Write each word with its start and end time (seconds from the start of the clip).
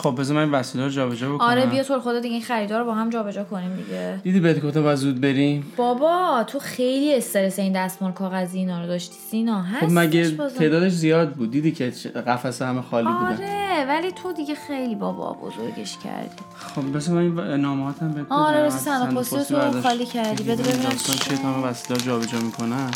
خب 0.00 0.20
بذار 0.20 0.36
من 0.36 0.50
وسیله 0.50 0.84
رو 0.84 0.90
جابجا 0.90 1.34
بکنم. 1.34 1.48
آره 1.48 1.66
بیا 1.66 1.82
تو 1.82 2.00
خودت 2.00 2.22
دیگه 2.22 2.34
این 2.34 2.42
خریدار 2.42 2.80
رو 2.80 2.86
با 2.86 2.94
هم 2.94 3.10
جابجا 3.10 3.44
کنیم 3.44 3.76
دیگه. 3.76 4.20
دیدی 4.22 4.40
بهت 4.40 4.62
گفتم 4.62 4.82
باید 4.82 4.98
زود 4.98 5.20
بریم؟ 5.20 5.72
بابا 5.76 6.44
تو 6.46 6.58
خیلی 6.58 7.14
استرس 7.14 7.58
این 7.58 7.72
دستمال 7.72 8.12
کاغذی 8.12 8.58
اینا 8.58 8.80
رو 8.80 8.86
داشتی 8.86 9.14
سینا. 9.30 9.62
خب 9.62 9.76
هستش 9.76 9.88
مگه. 9.90 10.30
تعدادش 10.58 10.92
زیاد 10.92 11.32
بود؟ 11.32 11.50
دیدی 11.50 11.72
که 11.72 11.90
قفسه 12.26 12.66
همه 12.66 12.82
خالی 12.82 13.06
بودن. 13.06 13.26
آره 13.26 13.86
ولی 13.88 14.12
تو 14.12 14.32
دیگه 14.32 14.54
خیلی 14.54 14.94
بابا 14.94 15.32
بزرگش 15.32 15.98
کردی. 16.04 16.36
خب 16.74 16.96
بس 16.96 17.08
من 17.08 17.18
این 17.18 17.60
نامه 17.60 17.94
هم 18.00 18.12
بهت 18.12 18.26
آره 18.30 18.58
از 18.58 18.74
صندوق 18.74 19.22
صندوق 19.22 19.40
پستی 19.40 19.54
تو. 19.54 19.82
خالی 19.82 20.06
کردی. 20.06 20.42
بده 20.42 20.62
ببینم. 20.62 20.90
چیه 20.96 21.36
تا 21.38 21.48
همه 21.48 21.66
وسیله 21.66 22.00
جابجا 22.00 22.38
می‌کنن. 22.38 22.90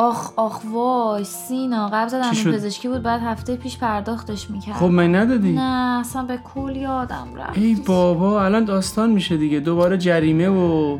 آخ 0.00 0.32
آخ 0.36 0.60
وای 0.72 1.24
سینا 1.24 1.88
قبض 1.88 2.14
دندون 2.14 2.32
شد؟ 2.32 2.54
پزشکی 2.54 2.88
بود 2.88 3.02
بعد 3.02 3.20
هفته 3.22 3.56
پیش 3.56 3.78
پرداختش 3.78 4.50
می‌کرد. 4.50 4.76
خب 4.76 4.84
من 4.84 5.14
ندادی؟ 5.14 5.52
نه 5.52 6.00
اصلا 6.00 6.22
به 6.22 6.38
کل 6.54 6.76
یادم 6.76 7.28
رفت. 7.36 7.58
ای 7.58 7.74
بابا 7.74 8.44
الان 8.44 8.64
داستان 8.64 9.10
میشه 9.10 9.36
دیگه. 9.36 9.60
دوباره 9.60 9.98
جریمه 9.98 10.48
و 10.48 10.98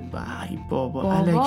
ای 0.50 0.58
بابا 0.70 1.02
بابا 1.02 1.42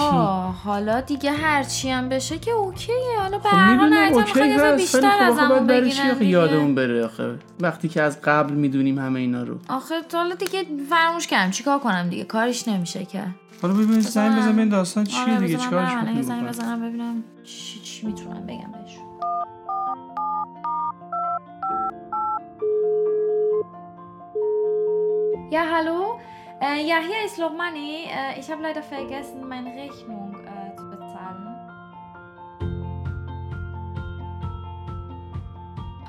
حالا 0.63 1.01
دیگه 1.01 1.31
هرچی 1.31 1.89
هم 1.89 2.09
بشه 2.09 2.37
که 2.39 2.51
اوکیه. 2.51 2.95
حالا 3.19 3.37
به 3.37 3.49
خب 3.49 3.57
هر 3.57 3.75
حال 3.75 3.93
اوکی 3.93 4.75
بیشتر 4.77 5.17
از 5.21 5.37
همون 5.37 5.67
بگیرن. 5.67 6.21
یادمون 6.21 6.75
بره 6.75 7.05
آخه؟ 7.05 7.35
وقتی 7.59 7.89
که 7.89 8.01
از 8.01 8.21
قبل 8.21 8.53
می‌دونیم 8.53 8.99
همه 8.99 9.19
اینا 9.19 9.43
رو. 9.43 9.57
آخه 9.69 9.95
حالا 10.13 10.35
دیگه 10.35 10.65
فراموش 10.89 11.27
کردم. 11.27 11.51
چیکار 11.51 11.79
کنم 11.79 12.09
دیگه؟ 12.09 12.23
کارش 12.23 12.67
نمیشه 12.67 13.05
که. 13.05 13.23
حالا 13.61 13.73
ببین 13.73 13.99
زنگ 13.99 14.37
بزن 14.37 14.53
ببین 14.53 14.69
داستان 14.69 15.03
چیه 15.03 15.21
آره 15.21 15.39
دیگه 15.39 15.57
بذار 15.57 15.59
من 15.59 15.65
چیکارش 15.65 15.91
برم 15.91 16.01
الان 16.01 16.15
یه 16.15 16.21
زنگ 16.21 16.37
می‌کنی 16.37 16.49
بزنم 16.49 16.81
ببینم 16.81 17.23
چی, 17.43 17.79
چی 17.79 18.07
می‌تونم 18.07 18.45
بگم 18.45 18.71
بهشون 18.71 19.11
Ja, 25.51 25.63
hallo. 25.75 25.99
Äh, 26.61 26.87
ja, 26.87 26.97
hier 27.09 27.25
ist 27.25 27.37
Lobmani. 27.37 28.05
Äh, 28.05 28.39
ich 28.39 28.49
habe 28.51 28.61
leider 28.61 28.83
vergessen, 28.83 29.39
meine 29.49 29.69
Rechnung 29.81 30.40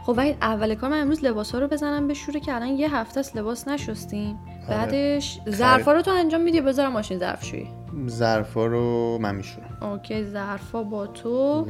خب 0.07 0.15
وحید 0.17 0.37
اول 0.43 0.75
کار 0.75 0.91
من 0.91 1.01
امروز 1.01 1.25
لباسا 1.25 1.59
رو 1.59 1.69
بزنم 1.69 2.09
به 2.09 2.15
شوره 2.15 2.41
که 2.41 2.55
الان 2.55 2.69
یه 2.69 2.97
هفته 2.97 3.21
است 3.21 3.37
لباس 3.37 3.69
نشستیم. 3.69 4.39
بعدش 4.69 5.41
ظرفا 5.51 5.93
رو 5.93 6.03
تو 6.03 6.11
انجام 6.11 6.41
میدی 6.41 6.61
بذارم 6.61 6.93
ماشین 6.93 7.19
ظرفشویی 7.19 7.69
ظرفا 8.09 8.67
رو 8.67 9.19
من 9.19 9.35
میشورم. 9.35 9.72
اوکی 9.83 10.25
ظرفا 10.25 10.83
با 10.83 11.07
تو. 11.07 11.67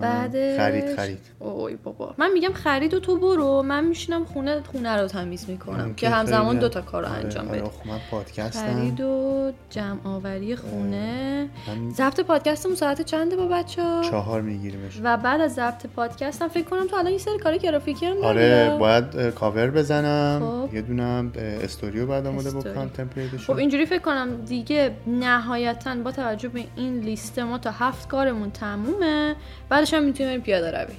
بعدش 0.00 0.56
خرید 0.56 0.96
خرید. 0.96 1.18
اوی 1.38 1.76
بابا. 1.76 2.14
من 2.18 2.30
میگم 2.32 2.52
خرید 2.52 2.94
و 2.94 3.00
تو 3.00 3.16
برو. 3.16 3.62
من 3.62 3.84
میشینم 3.84 4.24
خونه 4.24 4.62
خونه 4.72 4.96
رو 4.96 5.08
تمیز 5.08 5.50
می‌کنم 5.50 5.94
که 5.94 6.08
همزمان 6.08 6.58
دو 6.58 6.68
تا 6.68 6.80
کار 6.80 7.02
رو 7.02 7.08
آره، 7.08 7.18
انجام 7.18 7.48
آره، 7.48 7.60
بدی 7.60 7.68
خب 7.70 7.88
من 7.88 7.98
پادکستم. 8.10 8.66
خرید 8.66 9.00
و 9.00 9.52
جمع 9.70 9.98
آوری 10.04 10.56
خونه. 10.56 11.48
من 11.68 11.90
ضبط 11.90 12.20
پادکستمون 12.20 12.76
ساعت 12.76 13.02
چنده 13.02 13.36
با 13.36 13.46
بچه 13.46 13.82
ها 13.82 14.02
چهار 14.10 14.40
میگیریمش. 14.40 15.00
و 15.04 15.16
بعد 15.16 15.40
از 15.40 15.54
ضبط 15.54 15.86
پادکستم 15.86 16.48
فکر 16.48 16.64
کنم 16.64 16.86
تو 16.86 16.96
الان 16.96 17.12
یه 17.12 17.18
سری 17.18 17.38
کار 17.38 17.56
گرافیکی 17.56 18.06
هم 18.06 18.24
آره؟ 18.24 18.76
باید 18.80 19.30
کاور 19.30 19.70
بزنم. 19.70 20.66
خب. 20.66 20.74
یه 20.74 20.82
دونم 20.82 21.32
استوریو 21.36 22.06
بعد 22.06 22.26
آماده. 22.26 22.50
بکنم 22.50 22.88
تمپلیتشو 22.88 23.52
خب 23.52 23.58
اینجوری 23.58 23.86
فکر 23.86 24.02
کنم 24.02 24.36
دیگه 24.36 24.90
نهایتا 25.06 25.94
با 25.94 26.12
توجه 26.12 26.48
به 26.48 26.64
این 26.76 27.00
لیست 27.00 27.38
ما 27.50 27.58
تا 27.58 27.70
هفت 27.70 28.08
کارمون 28.08 28.50
تمومه. 28.50 29.36
بعدش 29.68 29.94
هم 29.94 30.04
می‌تونیم 30.04 30.30
بریم 30.30 30.42
پیاده 30.42 30.70
روی. 30.70 30.94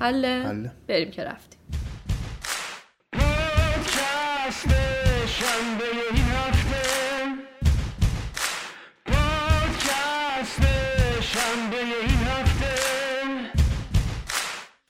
حله؟ 0.00 0.42
حله. 0.46 0.72
بریم 0.88 1.10
که 1.10 1.24
رفتیم. 1.24 1.58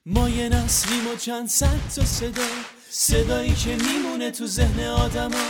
ما 0.07 0.29
یه 0.29 0.49
نسلیم 0.49 1.07
و 1.07 1.17
چند 1.17 1.49
صد 1.49 1.67
تا 1.97 2.05
صدا. 2.05 2.43
صدایی 2.91 3.55
که 3.55 3.77
میمونه 3.77 4.31
تو 4.31 4.47
ذهن 4.47 4.85
آدما. 4.85 5.47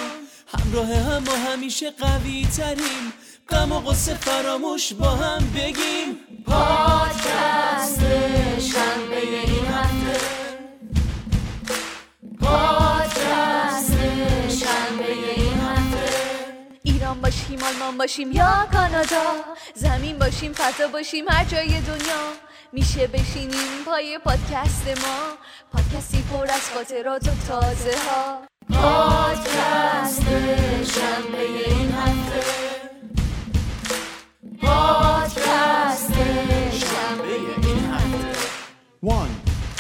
همراه 0.59 0.95
هم 0.95 1.23
ما 1.25 1.33
همیشه 1.53 1.91
قوی 1.91 2.47
تریم 2.57 3.13
غم 3.53 3.73
و 3.73 3.81
غصه 3.81 4.15
فراموش 4.15 4.93
با 4.93 5.11
هم 5.11 5.51
بگیم. 5.55 6.19
پادکست 6.47 8.01
شنبه 8.59 9.17
این 9.17 9.67
هفته. 9.67 10.21
پادکست 12.41 13.93
شنبه 14.49 15.13
این 15.37 15.61
هفته. 15.61 16.13
ایران 16.83 17.21
باشیم 17.21 17.63
آلمان 17.63 17.99
باشیم 17.99 18.33
یا 18.33 18.69
کانادا 18.73 19.25
زمین 19.75 20.19
باشیم 20.19 20.53
فضا 20.53 20.89
باشیم 20.89 21.29
هر 21.29 21.45
جای 21.45 21.69
دنیا. 21.69 22.23
میشه 22.73 23.07
بشینیم 23.07 23.85
پای 23.87 24.19
پادکست 24.25 24.89
ما. 24.89 25.19
پادکستی 25.73 26.23
پر 26.23 26.45
از 26.45 26.71
خاطرات 26.75 27.29
و 27.29 27.31
تازه 27.49 27.97
ها 28.09 28.39
پادکست 28.73 30.23
شنبه 30.95 31.43
این 31.67 31.93
هفته. 31.93 32.82
پادکست 34.73 36.13
شنبه 36.73 37.35
این 37.63 37.93
هفته 37.93 38.39
One, 39.05 39.33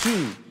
two. 0.02 0.42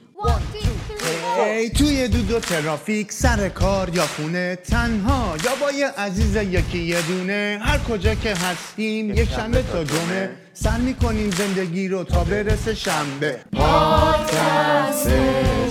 ای 1.46 1.70
توی 1.70 2.08
دود 2.08 2.32
و 2.32 2.40
ترافیک 2.40 3.12
سر 3.12 3.50
کار 3.50 3.90
یا 3.96 4.08
خونه 4.08 4.56
تنها 4.56 5.36
یا 5.46 5.52
با 5.62 5.72
یه 5.72 5.88
عزیز 5.88 6.36
یکی 6.36 6.78
یه 6.78 7.02
دونه. 7.02 7.60
هر 7.62 7.78
کجا 7.78 8.16
که 8.16 8.36
هستیم 8.36 9.10
یک 9.18 9.30
شنبه 9.30 9.62
تا 9.62 9.84
جمعه. 9.84 10.30
سر 10.54 10.78
می‌کنیم 10.78 11.32
زندگی 11.32 11.88
رو 11.88 12.04
تا 12.04 12.24
برسه 12.24 12.76
شنبه. 12.76 13.40
پادکست 13.54 15.10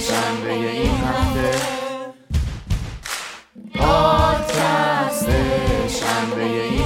شنبه 0.08 0.52
این 0.52 0.90
هفته. 0.90 1.58
پادکست 3.74 5.28
شنبه 5.88 6.42
این 6.44 6.79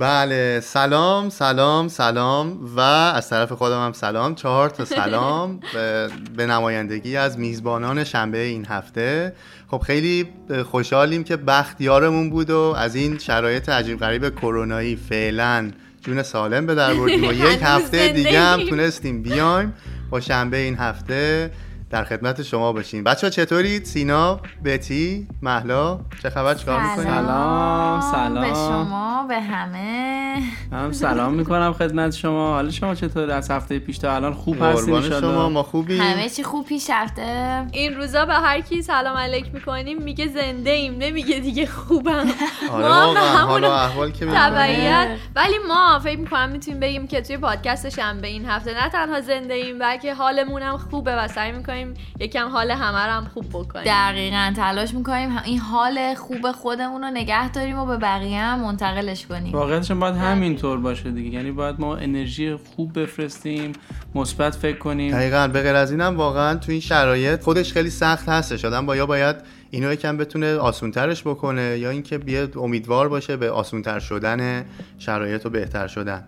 بله 0.00 0.60
سلام 0.60 1.28
سلام 1.28 1.88
سلام 1.88 2.58
و 2.76 2.80
از 2.80 3.28
طرف 3.28 3.52
خودم 3.52 3.84
هم 3.84 3.92
سلام 3.92 4.34
چهار 4.34 4.70
تا 4.70 4.84
سلام 4.84 5.60
به, 5.74 6.08
به 6.36 6.46
نمایندگی 6.46 7.16
از 7.16 7.38
میزبانان 7.38 8.04
شنبه 8.04 8.38
این 8.38 8.66
هفته 8.66 9.32
خب 9.70 9.78
خیلی 9.78 10.28
خوشحالیم 10.70 11.24
که 11.24 11.36
بختیارمون 11.36 12.30
بود 12.30 12.50
و 12.50 12.74
از 12.78 12.94
این 12.94 13.18
شرایط 13.18 13.68
عجیب 13.68 13.98
غریب 13.98 14.34
کرونایی 14.34 14.96
فعلا 14.96 15.70
جون 16.00 16.22
سالم 16.22 16.66
به 16.66 16.74
در 16.74 16.94
بردیم 16.94 17.28
و 17.28 17.32
یک 17.52 17.58
هفته 17.62 18.08
دیگه 18.08 18.40
هم. 18.40 18.64
تونستیم 18.64 19.22
بیایم 19.22 19.74
با 20.10 20.20
شنبه 20.20 20.56
این 20.56 20.76
هفته 20.76 21.50
در 21.90 22.04
خدمت 22.04 22.42
شما 22.42 22.72
باشیم 22.72 23.04
بچه 23.04 23.26
ها 23.26 23.30
چطورید؟ 23.30 23.84
سینا، 23.84 24.40
بتی، 24.64 25.28
محلا 25.42 25.98
چه 26.22 26.30
خبر 26.30 26.54
چیکار 26.54 26.80
می‌کنید؟ 26.80 27.08
سلام، 27.08 28.00
سلام. 28.00 28.40
به 28.40 28.54
شما 28.54 29.26
به 29.28 29.40
همه 29.40 30.42
منم 30.70 30.92
سلام 30.92 31.34
می‌کنم 31.34 31.72
خدمت 31.72 32.14
شما 32.14 32.48
حالا 32.52 32.70
شما 32.70 32.94
چطور 32.94 33.30
از 33.30 33.50
هفته 33.50 33.78
پیش 33.78 33.98
تا 33.98 34.14
الان 34.14 34.34
خوب 34.34 34.62
هستین؟ 34.62 35.00
شما 35.20 35.48
ما 35.48 35.62
خوبیم 35.62 36.00
همه 36.00 36.28
چی 36.28 36.42
خوب 36.42 36.66
پیش 36.66 36.90
رفته 36.90 37.66
این 37.72 37.96
روزا 37.96 38.24
به 38.24 38.34
هر 38.34 38.60
کی 38.60 38.82
سلام 38.82 39.16
علیک 39.16 39.54
می‌کنیم 39.54 40.02
میگه 40.02 40.26
زنده 40.26 40.70
ایم 40.70 40.98
نمیگه 40.98 41.38
دیگه 41.38 41.66
خوبم 41.66 42.28
آره 42.72 42.88
ما 42.88 42.94
هم 42.94 43.14
به 43.14 43.20
واقعا 43.20 43.36
همون 43.36 43.50
حال 43.50 43.64
و 43.64 43.70
احوال 43.70 44.10
که. 44.10 44.26
تبعیت 44.26 45.08
ولی 45.36 45.54
ما 45.68 45.98
فکر 45.98 46.18
می‌کنم 46.18 46.48
می‌تونیم 46.48 46.80
بگیم 46.80 47.06
که 47.06 47.20
توی 47.20 47.36
پادکست 47.36 47.88
شنبه 47.88 48.28
این 48.28 48.46
هفته 48.46 48.74
نه 48.74 48.88
تنها 48.88 49.20
زنده 49.20 49.54
ایم 49.54 49.78
بلکه 49.78 50.14
حالمون 50.14 50.62
هم 50.62 50.76
خوبه 50.76 51.16
و 51.16 51.28
سعی 51.28 51.52
می‌کنیم 51.52 51.79
یکم 52.20 52.48
حال 52.48 52.70
همه 52.70 53.06
رو 53.06 53.12
هم 53.12 53.24
خوب 53.34 53.48
بکنیم. 53.48 53.84
دقیقا 53.84 54.52
تلاش 54.56 54.94
می‌کنیم. 54.94 55.38
این 55.44 55.58
حال 55.58 56.14
خوب 56.14 56.52
خودمون 56.52 57.02
رو 57.02 57.10
نگه 57.10 57.48
داریم 57.48 57.78
و 57.78 57.86
به 57.86 57.96
بقیه 57.96 58.40
هم 58.40 58.60
منتقلش 58.60 59.26
کنیم. 59.26 59.52
واقعیتش 59.52 59.92
باید 59.92 60.14
همینطور 60.14 60.78
باشه 60.78 61.10
دیگه. 61.10 61.30
یعنی 61.30 61.52
باید 61.52 61.80
ما 61.80 61.96
انرژی 61.96 62.56
خوب 62.56 63.00
بفرستیم 63.00 63.72
مثبت 64.14 64.54
فکر 64.54 64.78
کنیم. 64.78 65.12
دقیقا 65.12 65.48
به 65.48 65.62
غیر 65.62 65.74
از 65.74 65.90
اینم 65.90 66.16
واقعا 66.16 66.54
تو 66.54 66.72
این 66.72 66.80
شرایط 66.80 67.42
خودش 67.42 67.72
خیلی 67.72 67.90
سخت 67.90 68.28
هستش. 68.28 68.64
آدم 68.64 68.86
با 68.86 68.96
یا 68.96 69.06
باید 69.06 69.36
اینو 69.70 69.92
یکم 69.92 70.16
بتونه 70.16 70.56
آسونترش 70.56 71.22
بکنه 71.22 71.78
یا 71.78 71.90
اینکه 71.90 72.18
بیاد 72.18 72.58
امیدوار 72.58 73.08
باشه 73.08 73.36
به 73.36 73.50
آسونتر 73.50 73.98
شدن 73.98 74.64
شرایط 74.98 75.46
و 75.46 75.50
بهتر 75.50 75.86
شدن. 75.86 76.24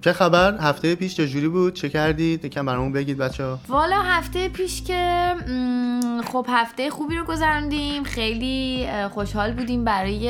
چه 0.00 0.12
خبر؟ 0.12 0.58
هفته 0.60 0.94
پیش 0.94 1.16
چجوری 1.16 1.48
بود؟ 1.48 1.74
چه 1.74 1.88
کردید؟ 1.88 2.44
یکم 2.44 2.66
برامون 2.66 2.92
بگید 2.92 3.18
بچه 3.18 3.44
والا 3.68 4.02
هفته 4.02 4.48
پیش 4.48 4.82
که 4.82 5.34
خب 6.32 6.46
هفته 6.48 6.90
خوبی 6.90 7.16
رو 7.16 7.24
گذراندیم 7.24 8.04
خیلی 8.04 8.86
خوشحال 9.10 9.52
بودیم 9.52 9.84
برای 9.84 10.28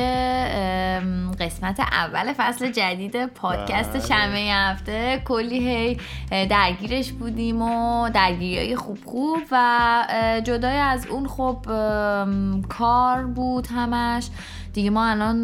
قسمت 1.40 1.80
اول 1.80 2.32
فصل 2.32 2.72
جدید 2.72 3.26
پادکست 3.26 3.92
بله. 3.92 4.06
شنبه 4.06 4.36
این 4.36 4.52
هفته. 4.52 5.22
کلی 5.24 5.68
هی 5.68 5.98
درگیرش 6.46 7.12
بودیم 7.12 7.62
و 7.62 8.08
درگیری 8.10 8.58
های 8.58 8.76
خوب 8.76 8.98
خوب 9.04 9.42
و 9.50 10.40
جدای 10.44 10.76
از 10.76 11.06
اون 11.06 11.28
خب 11.28 11.56
کار 12.68 13.24
بود 13.26 13.66
همش. 13.66 14.28
دیگه 14.72 14.90
ما 14.90 15.06
الان 15.06 15.42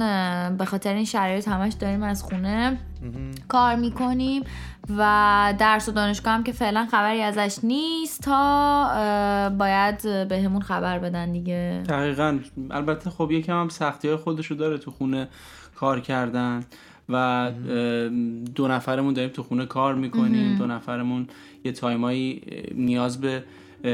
به 0.57 0.65
خاطر 0.65 0.95
این 0.95 1.05
شرایط 1.05 1.49
همش 1.49 1.73
داریم 1.73 2.03
از 2.03 2.23
خونه 2.23 2.79
کار 3.49 3.75
می‌کنیم 3.77 4.43
و 4.97 5.55
درس 5.59 5.89
و 5.89 5.93
دانشگاه 5.93 6.35
هم 6.35 6.43
که 6.43 6.53
فعلا 6.53 6.87
خبری 6.91 7.23
ازش 7.23 7.59
نیست 7.63 8.23
تا 8.23 9.51
باید 9.59 10.29
به 10.29 10.43
همون 10.45 10.63
خبر 10.63 10.99
بدن 10.99 11.33
دیگه. 11.33 11.83
دقیقا. 11.89 12.39
البته 12.71 13.11
خب 13.11 13.31
یکم 13.31 13.61
هم 13.61 13.69
سختی 13.69 14.09
های 14.09 14.17
خودشو 14.17 14.55
داره 14.55 14.79
تو 14.79 14.91
خونه 14.91 15.29
کار 15.77 16.01
کردن 16.01 16.65
و 17.09 17.51
دو 18.55 18.69
نفرمون 18.69 19.15
داریم 19.15 19.31
تو 19.31 19.43
خونه 19.43 19.67
کار 19.67 19.95
می‌کنیم. 19.95 20.59
دو 20.59 20.67
نفرمون 20.67 21.29
یه 21.65 21.73
تایمایی 21.73 22.43
نیاز 22.75 23.21
به 23.21 23.45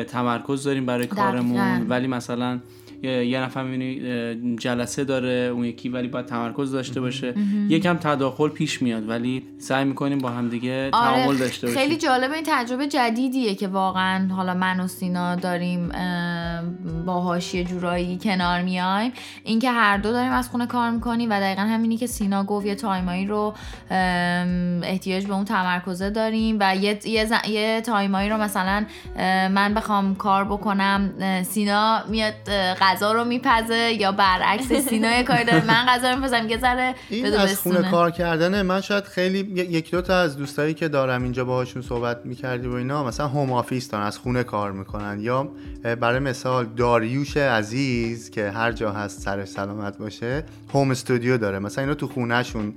تمرکز 0.08 0.64
داریم 0.64 0.86
برای 0.86 1.06
کارمون. 1.06 1.86
ولی 1.88 2.06
مثلا 2.06 2.58
یه 3.08 3.40
نفر 3.40 3.62
می‌بینی 3.62 4.56
جلسه 4.56 5.04
داره 5.04 5.50
اون 5.54 5.64
یکی 5.64 5.88
ولی 5.88 6.08
باید 6.08 6.26
تمرکز 6.26 6.72
داشته 6.72 7.00
باشه. 7.00 7.34
یکم 7.68 7.96
تداخل 7.96 8.48
پیش 8.48 8.82
میاد 8.82 9.08
ولی 9.08 9.42
سعی 9.58 9.84
می‌کنیم 9.84 10.18
با 10.18 10.30
هم 10.30 10.48
دیگه 10.48 10.90
تعامل 10.90 11.36
داشته 11.36 11.66
باشیم. 11.66 11.82
خیلی 11.82 11.96
جالب 11.96 12.32
این 12.32 12.44
تجربه 12.46 12.86
جدیدیه 12.86 13.54
که 13.54 13.68
واقعا 13.68 14.28
حالا 14.28 14.54
من 14.54 14.80
و 14.80 14.86
سینا 14.86 15.34
داریم 15.34 15.90
اه، 15.94 16.62
باهاش 17.06 17.54
یه 17.54 17.64
جورایی 17.64 18.18
کنار 18.22 18.62
میایم. 18.62 19.12
اینکه 19.44 19.70
هر 19.70 19.96
دو 19.96 20.12
داریم 20.12 20.32
از 20.32 20.48
خونه 20.48 20.66
کار 20.66 20.90
می‌کنیم 20.90 21.30
و 21.30 21.40
دقیقا 21.40 21.62
همینی 21.62 21.96
که 21.96 22.06
سینا 22.06 22.44
گفت 22.44 22.66
یه 22.66 22.74
time 22.74 23.09
ایی 23.09 23.26
رو 23.26 23.54
احتیاج 24.82 25.26
به 25.26 25.34
اون 25.34 25.44
تمرکزه 25.44 26.10
داریم 26.10 26.56
و 26.60 26.76
یه, 26.76 26.98
یه, 27.48 27.80
time 27.80 28.13
ایی 28.13 28.30
رو 28.30 28.36
مثلا 28.36 28.84
من 29.48 29.74
بخوام 29.74 30.14
کار 30.14 30.44
بکنم 30.44 31.12
سینا 31.42 32.02
میاد 32.08 32.34
غذا 32.96 33.12
رو 33.12 33.24
میپزه 33.24 33.96
یا 34.00 34.12
برعکس 34.12 34.72
سینا 34.72 35.16
یه 35.16 35.22
کاری 35.22 35.44
داره 35.44 35.64
من 35.72 35.86
غذا 35.88 36.10
رو 36.10 36.16
میپزم 36.16 36.48
یه 36.48 36.58
ذره 36.58 36.94
این 37.08 37.26
از 37.26 37.60
خونه. 37.60 37.90
کار 37.90 38.10
کردنه. 38.10 38.62
من 38.62 38.80
شاید 38.80 39.04
خیلی 39.04 39.38
یک 39.38 39.90
دو 39.90 40.02
تا 40.02 40.16
از 40.16 40.36
دوستایی 40.36 40.74
که 40.74 40.88
دارم 40.88 41.22
اینجا 41.22 41.44
باهاشون 41.44 41.82
صحبت 41.82 42.26
می‌کردی 42.26 42.66
و 42.66 42.72
اینا 42.72 43.04
مثلا 43.04 43.28
home 43.28 43.52
office 43.52 43.90
دارن 43.90 44.04
از 44.04 44.18
خونه 44.18 44.42
کار 44.42 44.72
می‌کنن. 44.72 45.20
یا 45.20 45.48
برای 46.00 46.18
مثال 46.18 46.66
داریوش 46.76 47.36
عزیز 47.36 48.30
که 48.30 48.50
هر 48.50 48.72
جا 48.72 48.92
هست 48.92 49.20
سر 49.20 49.44
سلامت 49.44 49.98
باشه 49.98 50.44
هوم 50.74 50.90
استودیو 50.90 51.38
داره. 51.38 51.58
مثلا 51.58 51.84
اینا 51.84 51.94
تو 51.94 52.08
خونهشون 52.08 52.74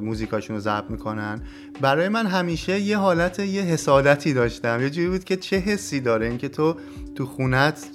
موزیکاشون 0.00 0.56
رو 0.56 0.62
ضبط 0.62 0.84
می‌کنن. 0.88 1.42
برای 1.80 2.08
من 2.08 2.26
همیشه 2.26 2.80
یه 2.80 2.98
حالت 2.98 3.38
یه 3.38 3.62
حسادتی 3.62 4.34
داشتم. 4.34 4.82
یه 4.82 4.90
جوری 4.90 5.08
بود 5.08 5.24
که 5.24 5.36
چه 5.36 5.56
حسی 5.56 6.00
داره 6.00 6.26
اینکه 6.26 6.48
تو 6.48 6.76
تو 7.18 7.26
خونت 7.26 7.86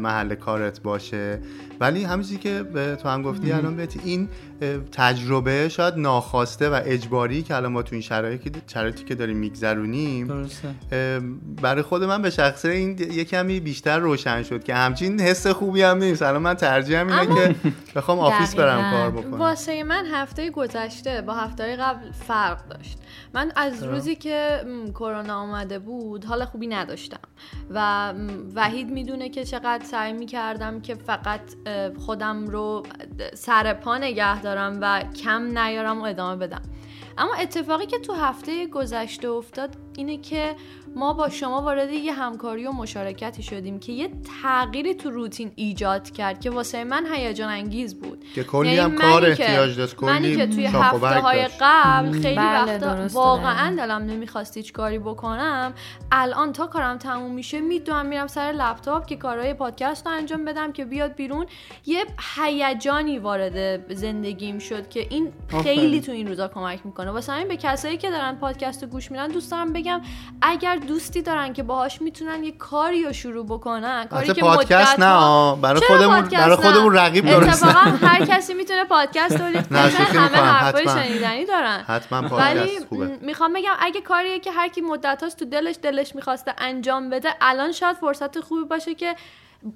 محل 0.00 0.34
کارت 0.34 0.82
باشه. 0.82 1.40
ولی 1.80 2.04
همینجوری 2.04 2.36
که 2.36 2.62
به 2.62 2.96
تو 3.02 3.08
هم 3.08 3.22
گفتی 3.22 3.52
الان 3.52 3.76
بهت 3.76 3.96
این 4.04 4.28
تجربه 4.92 5.68
شاید 5.68 5.94
ناخواسته 5.96 6.70
و 6.70 6.80
اجباری 6.84 7.42
که 7.42 7.54
الان 7.54 7.72
ما 7.72 7.82
تو 7.82 7.94
این 7.94 8.02
شرایطی 8.02 8.52
شرایطی 8.66 9.04
که 9.04 9.14
داریم 9.14 9.36
میگذرونیم. 9.36 10.48
برای 11.62 11.82
خود 11.82 12.04
من 12.04 12.22
به 12.22 12.30
شخصه 12.30 12.68
این 12.68 12.98
یه 12.98 13.24
کمی 13.24 13.60
بیشتر 13.60 13.98
روشن 13.98 14.42
شد 14.42 14.64
که 14.64 14.74
همچین 14.74 15.20
حس 15.20 15.46
خوبی 15.46 15.82
هم 15.82 15.98
نیست. 15.98 16.22
الان 16.22 16.42
من 16.42 16.54
ترجیحم 16.54 17.08
اینه 17.08 17.34
که 17.34 17.54
بخوام 17.94 18.18
آفیس 18.18 18.54
برم. 18.54 18.90
کار 18.90 19.10
بکنم. 19.10 19.38
واسه 19.38 19.84
من 19.84 20.06
هفته 20.12 20.50
گذشته 20.50 21.22
با 21.22 21.34
هفته 21.34 21.76
قبل 21.76 22.10
فرق 22.28 22.68
داشت. 22.68 22.98
من 23.34 23.52
از 23.56 23.82
روزی 23.82 24.16
که 24.16 24.64
کرونا 24.94 25.34
آمده 25.34 25.78
بود 25.78 26.24
حال 26.24 26.44
خوبی 26.44 26.66
نداشتم. 26.66 27.20
و 27.70 28.12
وحید 28.54 28.90
می‌دونه 28.90 29.28
که 29.28 29.44
چقدر 29.44 29.84
سعی 29.84 30.12
می‌کردم 30.12 30.80
که 30.80 30.94
فقط 30.94 31.40
خودم 31.98 32.46
رو 32.46 32.82
سر 33.34 33.74
پا 33.74 33.98
نگه 33.98 34.42
دارم 34.42 34.78
و 34.82 35.02
کم 35.24 35.58
نیارم 35.58 36.00
و 36.00 36.04
ادامه 36.04 36.36
بدم. 36.46 36.62
اما 37.18 37.34
اتفاقی 37.34 37.86
که 37.86 37.98
تو 37.98 38.12
هفته 38.12 38.66
گذشته 38.66 39.28
افتاد 39.28 39.76
اینه 39.96 40.16
که 40.16 40.56
ما 40.98 41.12
با 41.12 41.28
شما 41.28 41.62
وارد 41.62 41.92
یه 41.92 42.12
همکاری 42.12 42.66
و 42.66 42.72
مشارکتی 42.72 43.42
شدیم 43.42 43.78
که 43.78 43.92
یه 43.92 44.10
تغییری 44.42 44.94
تو 44.94 45.10
روتین 45.10 45.52
ایجاد 45.54 46.10
کرد 46.10 46.40
که 46.40 46.50
واسه 46.50 46.84
من 46.84 47.06
هیجان 47.14 47.48
انگیز 47.48 48.00
بود 48.00 48.24
که 48.34 48.44
کلی 48.44 48.68
یعنی 48.68 48.78
هم 48.80 48.94
کار 48.96 49.34
که- 49.34 49.44
احتیاج 49.44 49.76
داشت 49.76 50.02
منی 50.02 50.36
که 50.36 50.46
کلی 50.46 50.54
توی 50.54 50.66
هفته 50.66 51.06
های. 51.20 51.48
قبل 51.60 52.12
خیلی 52.12 52.36
بله، 52.36 52.74
وقتا 52.74 52.94
درسته، 52.94 53.18
واقعا. 53.18 53.76
دلم 53.76 54.02
نمی‌خواست 54.02 54.56
هیچ 54.56 54.72
کاری 54.72 54.98
بکنم 54.98 55.72
الان 56.12 56.52
تا 56.52 56.66
کارم 56.66 56.98
تموم 56.98 57.34
میشه 57.34 57.60
می‌دونم 57.60 58.06
میرم 58.06 58.26
سر 58.26 58.52
لپتاپ 58.58 59.06
که 59.06 59.16
کارهای 59.16 59.54
پادکست 59.54 60.06
رو 60.06 60.12
انجام 60.12 60.44
بدم 60.44 60.72
که 60.72 60.84
بیاد 60.84 61.14
بیرون 61.14 61.46
یه 61.86 62.04
هیجانی 62.36 63.18
وارد 63.18 63.92
زندگیم 63.94 64.58
شد 64.58 64.88
که 64.88 65.06
این 65.10 65.32
خیلی. 65.62 66.00
تو 66.00 66.12
این 66.12 66.28
روزا 66.28 66.48
کمک 66.48 66.80
می‌کنه 66.84 67.10
واسه 67.10 67.32
همین 67.32 67.48
به 67.48 67.56
کسایی 67.56 67.96
که 67.96 68.10
دارن 68.10 68.34
پادکست 68.34 68.82
رو 68.82 68.88
گوش 68.88 69.10
میدن 69.10 69.28
دوست 69.28 69.50
دارم 69.50 69.72
بگم 69.72 70.00
اگر 70.42 70.76
دوستی 70.88 71.22
دارن 71.22 71.52
که 71.52 71.62
باهاش 71.62 72.02
می‌تونن 72.02 72.44
یه 72.44 72.52
کاری 72.52 73.04
رو 73.04 73.12
شروع 73.12 73.46
بکنن 73.46 74.04
کاری 74.04 74.32
که 74.32 74.40
پادکست 74.40 75.00
نه. 75.00 75.56
برای 75.56 75.80
خودمون 75.86 76.20
برای؟ 76.20 76.56
خودمون 76.56 76.94
رقیب 76.94 77.26
درست 77.30 77.64
اتفاقا 77.64 78.06
هر 78.06 78.26
کسی 78.26 78.54
می‌تونه 78.54 78.84
پادکست 78.84 79.36
تولید 79.38 79.68
کنه 79.68 79.78
همه 79.78 80.36
حرفای. 80.36 80.88
شنیدنی 80.88 81.44
دارن 81.44 81.84
حتما 81.88 82.18
ولی 82.18 82.28
پادکست 82.28 82.86
خوبه 82.88 83.06
م- 83.06 83.18
می‌خوام 83.20 83.52
بگم 83.52 83.72
اگه 83.80 84.00
کاریه 84.00 84.38
که 84.38 84.52
هر 84.52 84.68
کی 84.68 84.80
مدت 84.80 85.22
هاست 85.22 85.38
تو 85.38 85.44
دلش 85.44 85.76
دلش 85.82 86.14
می‌خواسته 86.14 86.54
انجام 86.58 87.10
بده 87.10 87.28
الان 87.40 87.72
شاید 87.72 87.96
فرصت 87.96 88.40
خوبی 88.40 88.64
باشه 88.64 88.94
که 88.94 89.16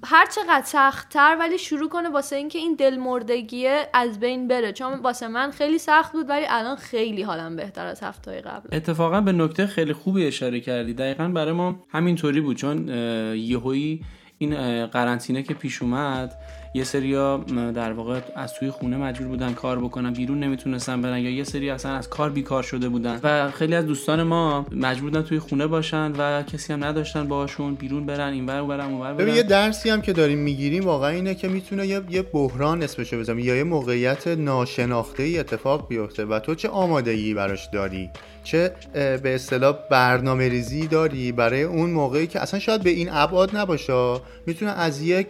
هر 0.04 0.26
چقدر 0.26 0.64
سختتر 0.64 1.36
ولی 1.40 1.58
شروع 1.58 1.88
کنه 1.88 2.08
واسه 2.08 2.36
اینکه 2.36 2.58
این 2.58 2.74
دلمردگیه 2.74 3.88
از 3.94 4.20
بین 4.20 4.48
بره. 4.48 4.72
چون 4.72 4.98
واسه 4.98 5.28
من 5.28 5.50
خیلی 5.50 5.78
سخت 5.78 6.12
بود 6.12 6.28
ولی 6.28 6.44
الان 6.48 6.76
خیلی 6.76 7.22
حالم 7.22 7.56
بهتر 7.56 7.86
از 7.86 8.02
هفته 8.02 8.40
قبل. 8.40 8.76
اتفاقا 8.76 9.20
به 9.20 9.32
نکته 9.32 9.66
خیلی 9.66 9.92
خوبی 9.92 10.26
اشاره 10.26 10.60
کردی. 10.60 10.94
دقیقا 10.94 11.28
برای 11.28 11.52
ما 11.52 11.74
همینطوری 11.88 12.40
بود. 12.40 12.56
چون 12.56 12.88
یهویی 13.36 14.04
این 14.38 14.86
قرنطینه 14.86 15.42
که 15.42 15.54
پیش 15.54 15.82
اومد 15.82 16.34
یه 16.74 16.84
سریا 16.84 17.36
در 17.74 17.92
واقع 17.92 18.20
از 18.36 18.54
توی 18.54 18.70
خونه 18.70 18.96
مجبور 18.96 19.28
بودن 19.28 19.52
کار 19.52 19.78
بکنن 19.78 20.12
بیرون 20.12 20.40
نمی‌تونستن 20.40 21.02
برن 21.02 21.18
یا 21.18 21.30
یه 21.30 21.44
سری 21.44 21.70
اصلا 21.70 21.92
از 21.92 22.08
کار 22.08 22.30
بیکار 22.30 22.62
شده 22.62 22.88
بودن. 22.88 23.20
و 23.22 23.50
خیلی 23.50 23.74
از 23.74 23.86
دوستان 23.86 24.22
ما 24.22 24.66
مجبور 24.72 25.10
بودن 25.10 25.22
توی 25.22 25.38
خونه 25.38 25.66
باشن 25.66 26.12
و 26.18 26.42
کسی 26.42 26.72
هم 26.72 26.84
نداشتن 26.84 27.28
باهاشون 27.28 27.74
بیرون 27.74 28.06
برن 28.06 28.32
اینور 28.32 28.62
برن 28.62 28.90
اونور 28.90 29.14
ببین 29.14 29.34
یه 29.34 29.42
درسی 29.42 29.90
هم 29.90 30.02
که 30.02 30.12
داریم 30.12 30.38
می‌گیریم 30.38 30.84
واقعا 30.84 31.10
اینه 31.10 31.34
که 31.34 31.48
می‌تونه 31.48 31.86
یه, 31.86 32.00
یه 32.10 32.22
بحران 32.22 32.82
اسمشو 32.82 33.18
بزنیم 33.18 33.38
یا 33.38 33.56
یه 33.56 33.64
موقعیت 33.64 34.28
ناشناخته 34.28 35.22
ای 35.22 35.38
اتفاق 35.38 35.88
بیفته 35.88 36.24
و 36.24 36.38
تو 36.38 36.54
چه 36.54 36.68
آمادگی 36.68 37.34
براش 37.34 37.68
داری؟ 37.72 38.10
چه 38.44 38.72
به 38.92 39.34
اصطلاح 39.34 39.76
برنامه 39.90 40.48
ریزی 40.48 40.86
داری 40.86 41.32
برای 41.32 41.62
اون 41.62 41.90
موقعی 41.90 42.26
که 42.26 42.40
اصلا 42.40 42.60
شاید 42.60 42.82
به 42.82 42.90
این 42.90 43.08
ابعاد 43.12 43.56
نباشه. 43.56 44.20
می‌تونه 44.46 44.70
از 44.70 45.02
یک 45.02 45.26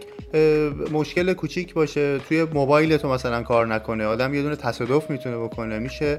مشکل 0.91 1.33
کوچیک 1.33 1.73
باشه 1.73 2.19
توی 2.19 2.43
موبایل 2.43 2.97
تو 2.97 3.09
مثلا 3.09 3.43
کار 3.43 3.67
نکنه. 3.67 4.05
آدم 4.05 4.33
یه 4.33 4.41
دونه 4.41 4.55
تصادف 4.55 5.09
می‌تونه 5.09 5.37
بکنه 5.37 5.79
میشه. 5.79 6.17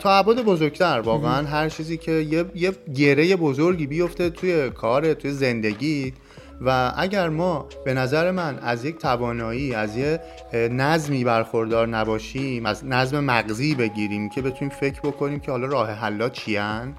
تا 0.00 0.10
ابعاد 0.10 0.44
بزرگتر 0.44 1.00
واقعا 1.00 1.46
هر 1.46 1.68
چیزی 1.68 1.96
که 1.96 2.12
یه, 2.12 2.44
یه 2.54 2.72
گره 2.94 3.36
بزرگی 3.36 3.86
بیفته 3.86 4.30
توی 4.30 4.70
کار 4.70 5.14
توی 5.14 5.30
زندگی. 5.30 6.12
و 6.60 6.92
اگر 6.96 7.28
ما 7.28 7.68
به 7.84 7.94
نظر 7.94 8.30
من 8.30 8.58
از 8.58 8.84
یک 8.84 8.98
توانایی 8.98 9.74
از 9.74 9.96
یه 9.96 10.20
نظمی 10.52 11.24
برخوردار 11.24 11.88
نباشیم 11.88 12.66
از 12.66 12.84
نظم 12.84 13.20
مغزی 13.20 13.74
بگیریم 13.74 14.28
که 14.28 14.42
بتونیم 14.42 14.74
فکر 14.80 15.00
بکنیم 15.00 15.40
که 15.40 15.50
حالا 15.50 15.66
راه 15.66 15.90
حلا 15.90 16.28
چیان 16.28 16.94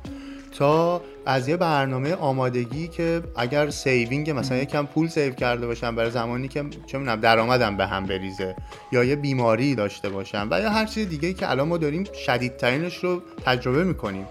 تا 0.59 1.01
از 1.25 1.47
یه 1.47 1.57
برنامه 1.57 2.13
آمادگی 2.13 2.87
که 2.87 3.21
اگر 3.35 3.69
saving 3.69 4.29
مثلا 4.31 4.57
یکم 4.57 4.85
پول 4.85 5.07
save 5.07 5.33
کرده 5.33 5.67
باشم 5.67 5.95
برای 5.95 6.11
زمانی 6.11 6.47
که 6.47 6.65
چه 6.85 6.97
می‌دونم 6.97 7.19
درآمدم 7.19 7.77
به 7.77 7.87
هم 7.87 8.05
بریزه 8.05 8.55
یا 8.91 9.03
یه 9.03 9.15
بیماری 9.15 9.75
داشته 9.75 10.09
باشم 10.09 10.47
و 10.51 10.61
یا 10.61 10.69
هر 10.69 10.85
چیز 10.85 11.09
دیگه 11.09 11.33
که 11.33 11.49
الان 11.49 11.67
ما 11.67 11.77
داریم 11.77 12.03
شدیدترینش 12.25 12.97
رو 12.97 13.21
تجربه 13.45 13.83
می‌کنیم. 13.83 14.25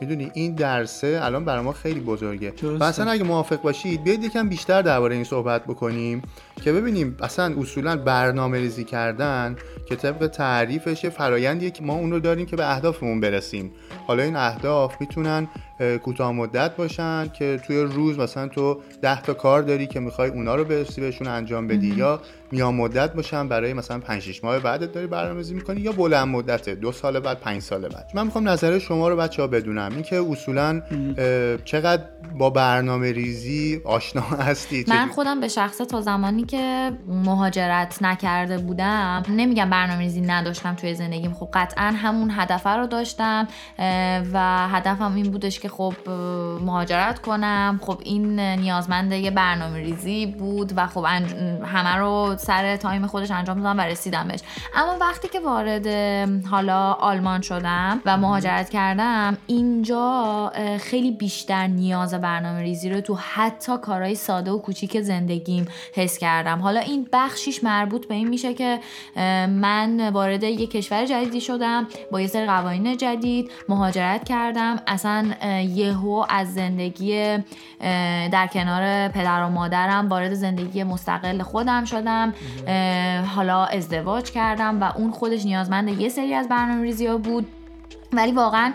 می‌دونی 0.00 0.30
این 0.34 0.54
درسه 0.54 1.20
الان 1.22 1.44
برای 1.44 1.62
ما 1.62 1.72
خیلی 1.72 2.00
بزرگه. 2.00 2.50
درسته. 2.50 2.78
و 2.78 2.82
اصلا 2.82 3.10
اگه 3.10 3.24
موافق 3.24 3.62
باشید 3.62 4.02
بیاید 4.02 4.24
یکم 4.24 4.48
بیشتر 4.48 4.82
درباره 4.82 5.14
این 5.14 5.24
صحبت 5.24 5.64
بکنیم. 5.64 6.22
که 6.60 6.72
ببینیم 6.72 7.16
اصلا 7.22 7.54
اصولا 7.60 7.96
برنامه 7.96 8.58
ریزی 8.58 8.84
کردن 8.84 9.56
که 9.86 9.96
طبق 9.96 10.26
تعریفش 10.26 11.04
یه 11.04 11.10
فرایندیه 11.10 11.70
که 11.70 11.84
ما 11.84 11.94
اون 11.94 12.10
رو 12.10 12.20
داریم 12.20 12.46
که 12.46 12.56
به 12.56 12.70
اهدافمون 12.70 13.20
برسیم. 13.20 13.72
حالا 14.06 14.22
این 14.22 14.36
اهداف 14.36 14.94
می‌تونن 15.00 15.48
اه، 15.80 15.98
کوتاه 15.98 16.32
مدت 16.32 16.76
باشن 16.76 17.28
که 17.38 17.60
توی 17.66 17.80
روز 17.80 18.18
مثلا 18.18 18.48
تو 18.48 18.80
ده 19.02 19.22
تا 19.22 19.34
کار 19.34 19.62
داری 19.62 19.86
که 19.86 20.00
می‌خوای 20.00 20.30
اونا 20.30 20.54
رو 20.54 20.64
برسی 20.64 21.00
بهشون 21.00 21.26
انجام 21.26 21.66
بدی 21.66 21.94
یا 21.96 22.20
میان 22.52 22.74
مدت 22.74 23.14
باشن 23.14 23.48
برای 23.48 23.72
مثلا 23.72 23.98
5 23.98 24.22
6 24.22 24.44
ماه 24.44 24.58
بعدت 24.58 24.92
داری 24.92 25.06
برنامه‌ریزی 25.06 25.54
می‌کنی 25.54 25.80
یا 25.80 25.92
بلند 25.92 26.28
مدته 26.28 26.74
دو 26.74 26.92
سال 26.92 27.20
بعد 27.20 27.40
پنج 27.40 27.62
سال 27.62 27.88
بعد. 27.88 28.10
من 28.14 28.24
می‌خوام 28.24 28.48
نظر 28.48 28.78
شما 28.78 29.08
رو 29.08 29.16
بچه 29.16 29.42
ها 29.42 29.48
بدونم. 29.48 29.92
اینکه 29.94 30.24
اصولا 30.30 30.82
چقدر 31.64 32.02
با 32.38 32.50
برنامه 32.50 33.12
ریزی 33.12 33.80
آشنا 33.84 34.22
هستید 34.22 34.90
من 34.90 35.08
خودم 35.08 35.40
به 35.40 35.48
شخصه 35.48 35.84
تا 35.84 36.00
زمانی 36.00 36.44
که 36.48 36.92
مهاجرت 37.06 38.02
نکرده 38.02 38.58
بودم. 38.58 39.22
نمیگم 39.28 39.70
برنامه‌ریزی 39.70 40.20
نداشتم 40.20 40.74
توی 40.74 40.94
زندگیم. 40.94 41.34
خب 41.34 41.48
قطعا 41.54 41.92
همون 41.96 42.32
هدف 42.36 42.66
رو 42.66 42.86
داشتم 42.86 43.48
و 44.32 44.68
هدفم 44.68 45.14
این 45.14 45.30
بودش 45.30 45.60
که 45.60 45.68
خب 45.68 45.94
مهاجرت 46.60 47.18
کنم. 47.18 47.80
خب 47.82 48.00
این 48.04 48.40
نیازمند 48.40 49.12
یه 49.12 49.30
برنامه 49.30 49.78
ریزی 49.78 50.26
بود 50.26 50.72
و 50.76 50.86
خب 50.86 51.04
انج- 51.04 51.64
همه 51.64 51.96
رو 51.96 52.36
سر 52.38 52.76
تایم 52.76 53.06
خودش 53.06 53.30
انجام 53.30 53.62
دادم 53.62 53.78
و 53.78 53.80
رسیدم 53.80 54.28
بهش 54.28 54.40
اما 54.74 54.96
وقتی 55.00 55.28
که 55.28 55.40
وارد 55.40 55.86
حالا 56.46 56.92
آلمان 56.92 57.40
شدم 57.40 58.00
و 58.06 58.16
مهاجرت 58.16 58.70
کردم 58.70 59.36
اینجا 59.46 60.52
خیلی 60.80 61.10
بیشتر 61.10 61.66
نیاز 61.66 62.14
برنامه 62.14 62.60
ریزی 62.60 62.90
رو 62.90 63.00
تو 63.00 63.14
حتی 63.14 63.78
کارهای 63.78 64.14
ساده 64.14 64.50
و 64.50 64.58
کوچیک 64.58 65.00
زندگیم 65.00 65.68
حس 65.94 66.18
کردم. 66.18 66.37
حالا 66.46 66.80
این 66.80 67.08
بخشیش 67.12 67.64
مربوط 67.64 68.06
به 68.06 68.14
این 68.14 68.28
میشه 68.28 68.54
که 68.54 68.80
من 69.48 70.08
وارد 70.08 70.42
یه 70.42 70.66
کشور 70.66 71.06
جدیدی 71.06 71.40
شدم 71.40 71.86
با 72.12 72.20
یه 72.20 72.26
سری 72.26 72.46
قوانین 72.46 72.96
جدید 72.96 73.50
مهاجرت 73.68 74.24
کردم. 74.24 74.80
اصلا 74.86 75.30
یهو 75.74 76.24
از 76.28 76.54
زندگی 76.54 77.38
در 78.32 78.46
کنار 78.52 79.08
پدر 79.08 79.42
و 79.42 79.48
مادرم 79.48 80.08
وارد 80.08 80.34
زندگی 80.34 80.82
مستقل 80.82 81.42
خودم 81.42 81.84
شدم. 81.84 82.34
حالا 83.34 83.64
ازدواج 83.64 84.30
کردم 84.30 84.82
و 84.82 84.92
اون 84.96 85.10
خودش 85.10 85.44
نیازمند 85.44 86.00
یه 86.00 86.08
سری 86.08 86.34
از 86.34 86.48
برنامه 86.48 86.82
ریزی 86.82 87.06
ها 87.06 87.18
بود. 87.18 87.46
ولی 88.12 88.32
واقعا 88.32 88.72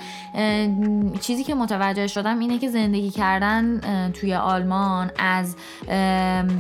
چیزی 1.22 1.44
که 1.44 1.56
متوجه 1.56 2.08
شدم 2.08 2.40
اینه 2.40 2.60
که 2.60 2.70
زندگی 2.70 3.10
کردن 3.10 3.82
توی 4.12 4.34
آلمان 4.34 5.12
از 5.20 5.56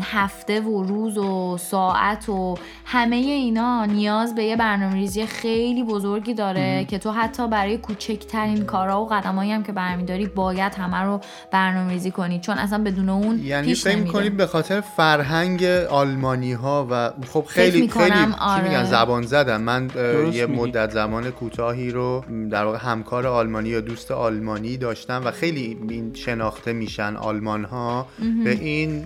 هفته 0.02 0.62
و 0.62 0.84
روز 0.84 1.18
و 1.18 1.58
ساعت 1.58 2.30
و 2.30 2.58
همه 2.86 3.16
اینا 3.16 3.86
نیاز 3.86 4.36
به 4.36 4.44
یه 4.44 4.56
برنامه 4.56 4.94
ریزی 4.94 5.26
خیلی 5.26 5.84
بزرگی 5.84 6.34
داره 6.34 6.86
که 6.86 6.98
تو 6.98 7.12
حتی 7.12 7.48
برای 7.48 7.78
کوچکترین 7.78 8.66
کارا 8.66 9.02
و 9.02 9.08
قدمایی 9.08 9.52
هم 9.52 9.64
که 9.64 9.72
برمیداری 9.72 10.26
باید 10.28 10.76
همه 10.76 10.98
رو 10.98 11.20
برنامه 11.52 11.92
ریزی 11.92 12.12
کنی 12.12 12.40
چون 12.40 12.58
اصلا 12.58 12.84
بدون 12.84 13.10
اون 13.10 13.40
یعنی 13.40 13.68
پیش 13.68 13.84
فکر. 13.84 13.96
می‌کنیم 13.96 14.38
به 14.38 14.48
خاطر 14.48 14.82
فرهنگ 14.82 15.64
آلمانی 15.90 16.54
ها 16.54 16.88
و 16.92 17.12
خب 17.34 17.46
خیلی 17.48 17.88
خیلی 17.88 18.10
چی 18.10 18.36
آره. 18.40 18.64
میگن 18.64 18.84
زبان 18.84 19.24
زدم 19.24 19.62
من 19.62 19.90
یه. 20.34 20.46
مدت 20.46 20.92
زمان 20.92 21.32
کوتاهی 21.32 21.92
رو 21.92 22.24
م، 22.30 22.50
در 22.64 22.68
واقع 22.68 22.86
همکار 22.86 23.28
آلمانی 23.28 23.70
یا 23.70 23.82
دوست 23.82 24.12
آلمانی 24.12 24.78
داشتم 24.78 25.22
و 25.26 25.32
خیلی 25.32 25.78
این 25.90 26.14
شناخته 26.14 26.74
میشن 26.74 27.16
آلمان 27.16 27.64
ها 27.64 28.08
به 28.44 28.52
این 28.52 29.04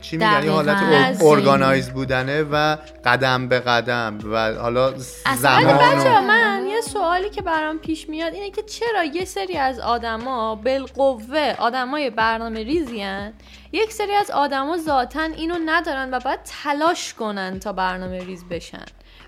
چی 0.00 0.16
میگن؟ 0.16 0.44
یه 0.44 0.50
حالت 0.50 1.22
ارگانایز 1.22 1.90
بودنه 1.90 2.42
و 2.42 2.76
قدم 3.04 3.48
به 3.48 3.60
قدم 3.60 4.18
و 4.24 4.54
حالا 4.54 4.94
زمان 5.36 5.78
بچه 5.78 6.18
و... 6.18 6.20
من 6.20 6.66
یه 6.70 6.80
سوالی 6.80 7.30
که 7.30 7.42
برام 7.42 7.78
پیش 7.78 8.08
میاد 8.08 8.34
اینه 8.34 8.50
که 8.50 8.62
چرا 8.62 9.04
یه 9.04 9.24
سری 9.24 9.56
از 9.56 9.78
آدما 9.78 10.54
بالقوه 10.54 11.54
آدمای 11.58 12.10
برنامه 12.10 12.62
ریزیان 12.62 13.32
یک 13.72 13.92
سری 13.92 14.12
از 14.12 14.30
آدما 14.30 14.78
ذاتا 14.78 15.22
اینو 15.22 15.58
ندارن 15.66 16.14
و 16.14 16.20
باید 16.20 16.40
تلاش 16.62 17.14
کنن 17.14 17.58
تا 17.58 17.72
برنامه 17.72 18.24
ریز 18.24 18.44
بشن. 18.44 18.84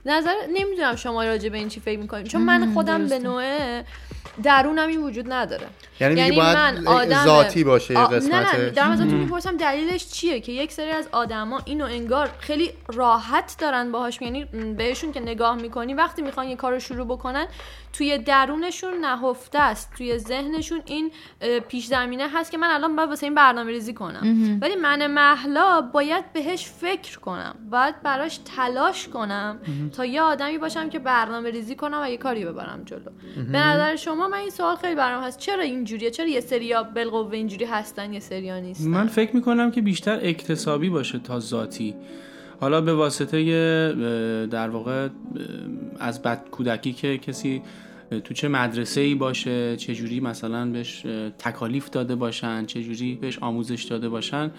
نظر 0.06 0.34
نمی‌دونم 0.54 0.96
شما 0.96 1.24
راجع 1.24 1.48
به 1.48 1.58
این 1.58 1.68
چی 1.68 1.80
فکر 1.80 1.98
می‌کنید. 1.98 2.26
چون 2.26 2.42
من 2.42 2.72
خودم 2.74 3.06
به 3.06 3.18
نوعه 3.18 3.84
درونم 4.42 4.88
این 4.88 5.02
وجود 5.02 5.32
نداره. 5.32 5.66
یعنی 6.00 6.14
میگی 6.14 6.36
باید 6.36 7.14
ذاتی 7.24 7.64
باشه 7.64 7.94
یه 7.94 8.00
آ- 8.00 8.08
نه 8.08 8.10
نه 8.10 8.16
قسمتش 8.16 8.74
دارم 8.76 8.90
ازتون 8.90 9.14
می‌پرسم 9.14 9.56
دلیلش 9.56 10.08
چیه 10.08 10.40
که 10.40 10.52
یک 10.52 10.72
سری 10.72 10.90
از 10.90 11.08
آدما 11.12 11.60
اینو 11.64 11.84
انگار 11.84 12.30
خیلی 12.38 12.70
راحت 12.94 13.56
دارن 13.58 13.92
باهاش 13.92 14.22
یعنی 14.22 14.44
بهشون 14.78 15.12
که 15.12 15.20
نگاه 15.20 15.56
می‌کنی 15.56 15.94
وقتی 15.94 16.22
می‌خوان 16.22 16.48
یه 16.48 16.56
کار 16.56 16.72
رو 16.72 16.78
شروع 16.80 17.06
بکنن 17.06 17.46
توی 17.92 18.18
درونشون 18.18 18.94
نهفته 18.94 19.58
است. 19.58 19.92
توی 19.96 20.18
ذهنشون 20.18 20.82
این 20.84 21.12
پیش 21.68 21.86
زمینه 21.86 22.28
هست 22.28 22.50
که 22.50 22.58
من 22.58 22.70
الان 22.70 22.96
باید 22.96 23.08
واسه 23.08 23.26
این 23.26 23.34
برنامه 23.34 23.70
ریزی 23.70 23.94
کنم 23.94 24.58
ولی 24.62 24.76
من 24.76 25.06
محلا 25.06 25.80
باید 25.80 26.32
بهش 26.32 26.66
فکر 26.80 27.18
کنم. 27.18 27.54
باید 27.70 28.02
براش 28.02 28.40
تلاش 28.56 29.08
کنم 29.08 29.58
تا 29.96 30.04
یه 30.04 30.22
آدمی 30.22 30.58
باشم 30.58 30.88
که 30.88 30.98
برنامه 30.98 31.50
ریزی 31.50 31.74
کنم 31.74 32.00
و 32.02 32.10
یه 32.10 32.16
کاری 32.16 32.44
ببرم 32.44 32.82
جلو. 32.84 33.00
به 33.52 33.58
نظر 33.58 33.96
شما 33.96 34.28
من 34.28 34.38
این 34.38 34.50
سوال 34.50 34.76
خیلی 34.76 34.94
برام 34.94 35.24
هست. 35.24 35.38
چرا 35.38 35.62
اینجوریه؟ 35.62 36.10
چرا 36.10 36.26
یه 36.26 36.40
سریا 36.40 36.82
بالقوه 36.82 37.32
اینجوری 37.32 37.64
هستن 37.64 38.12
یه 38.12 38.20
سریا 38.20 38.60
نیستن؟ 38.60 38.88
من 38.88 39.06
فکر 39.06 39.36
می‌کنم 39.36 39.70
که 39.70 39.80
بیشتر 39.82 40.18
اکتسابی 40.22 40.88
باشه 40.88 41.18
تا 41.18 41.40
ذاتی. 41.40 41.94
حالا 42.60 42.80
به 42.80 42.94
واسطه 42.94 44.46
در 44.50 44.68
واقع 44.68 45.08
از 46.00 46.22
بد 46.22 46.50
کودکی 46.50 46.92
که 46.92 47.18
کسی 47.18 47.62
تو 48.24 48.34
چه 48.34 48.48
مدرسه 48.48 49.00
ای 49.00 49.14
باشه 49.14 49.76
چه 49.76 49.94
جوری 49.94 50.20
مثلا 50.20 50.70
بهش 50.70 51.06
تکالیف 51.38 51.90
داده 51.90 52.14
باشن 52.14 52.66
چه 52.66 52.82
جوری 52.82 53.14
بهش 53.14 53.38
آموزش 53.38 53.82
داده 53.82 54.08
باشن 54.08 54.50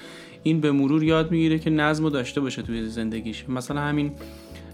این 0.43 0.61
به 0.61 0.71
مرور 0.71 1.03
یاد 1.03 1.31
می‌گیره 1.31 1.59
که 1.59 1.69
نظم 1.69 2.09
داشته 2.09 2.41
باشه 2.41 2.61
توی 2.61 2.85
زندگیش. 2.85 3.49
مثلا 3.49 3.81
همین 3.81 4.11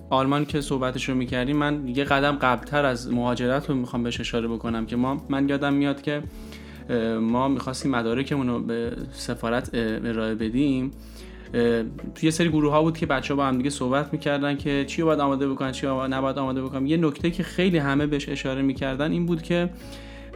آلمان 0.10 0.46
که 0.46 0.62
صحبتش 0.62 1.10
رو 1.10 1.16
می‌کردیم 1.16 1.58
من 1.58 1.88
یه 1.88 2.04
قدم 2.04 2.32
قبلتر 2.32 2.86
از 2.86 3.14
مهاجرت 3.14 3.70
رو 3.70 3.76
می‌خوام 3.76 4.04
بهش 4.04 4.20
اشاره 4.20 4.48
بکنم 4.48 4.86
که 4.86 4.96
ما 4.96 5.26
من 5.30 5.50
یادم 5.50 5.74
میاد 5.74 6.02
که 6.02 6.24
ما 7.22 7.48
می‌خواستیم 7.48 7.92
مدارکمون 7.92 8.48
رو 8.48 8.60
به 8.60 8.92
سفارت 9.12 9.70
ارائه 9.74 10.36
بدیم. 10.36 10.92
یه 12.22 12.32
سری 12.32 12.50
گروه 12.50 12.72
ها 12.72 12.82
بود 12.82 12.98
که 12.98 13.06
بچه 13.06 13.34
ها 13.34 13.38
با 13.38 13.46
هم 13.46 13.58
دیگه 13.58 13.70
صحبت 13.70 14.14
می‌کردن 14.14 14.58
که 14.58 14.86
چی 14.88 15.04
باید 15.04 15.20
آماده 15.20 15.48
بکنن 15.50 15.72
چی 15.72 15.88
رو 15.88 16.08
نباید 16.08 16.38
آماده 16.38 16.62
بکنن. 16.64 16.88
یه 16.88 16.98
نکته 16.98 17.32
که 17.32 17.44
خیلی 17.44 17.78
همه 17.78 18.08
بهش 18.08 18.30
اشاره 18.30 18.62
می‌کردن 18.62 19.12
این 19.12 19.26
بود 19.26 19.42
که 19.42 19.70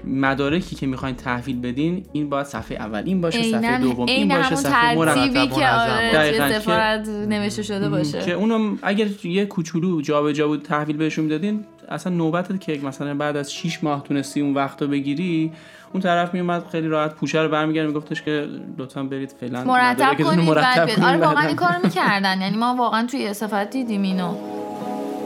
مدارکی 0.04 0.76
که 0.76 0.88
می‌خواین 0.88 1.16
تحویل 1.16 1.62
بدین 1.62 2.06
این 2.14 2.30
باید 2.30 2.46
صفحه 2.46 2.78
اول 2.78 3.04
این 3.06 3.22
باشه 3.22 3.44
صفحه 3.44 3.80
دوم 3.80 4.06
این 4.06 4.28
باشه 4.28 4.56
صفحه 4.56 4.96
مرتب 4.96 5.34
که 5.34 5.68
آره 5.68 6.12
دقیقاً 6.14 6.44
توی 6.46 6.54
که- 6.54 6.60
سفارت 6.60 7.08
نوشته 7.10 7.64
شده 7.64 7.90
باشه. 7.90 8.22
که 8.22 8.32
اونم 8.34 8.80
اگر 8.82 9.08
یه 9.24 9.46
کوچولو 9.46 10.02
جابجا 10.02 10.48
بود 10.48 10.62
تحویل 10.62 10.98
بهشون 10.98 11.24
می‌دادین 11.26 11.66
اصلا 11.90 12.14
نوبت 12.14 12.60
که 12.62 12.80
مثلا 12.84 13.14
بعد 13.16 13.38
از 13.38 13.54
6 13.54 13.84
ماه 13.84 14.04
تونستی 14.04 14.42
اون 14.42 14.54
وقت 14.54 14.82
رو 14.82 14.88
بگیری 14.88 15.52
اون 15.94 16.04
طرف 16.04 16.34
میومد 16.34 16.66
خیلی 16.72 16.88
راحت 16.88 17.14
پوشه 17.16 17.42
رو 17.42 17.50
برمیگرد 17.50 17.88
میگفتش 17.88 18.22
که 18.22 18.48
لطفا 18.78 19.04
برید 19.04 19.34
فعلا 19.40 19.64
مرتب 19.64 20.24
کنید 20.24 20.54
بعد 20.54 20.86
بیاد. 20.86 21.00
آره 21.04 21.18
واقعا. 21.18 21.48
این 21.48 21.56
کارو 21.56 21.74
می‌کردن. 21.84 22.42
یعنی 22.42 22.58
ما 22.58 22.76
واقعا 22.76 23.06
توی 23.06 23.34
سفارت 23.34 23.70
دیدیم 23.70 24.02
اینو. 24.02 24.36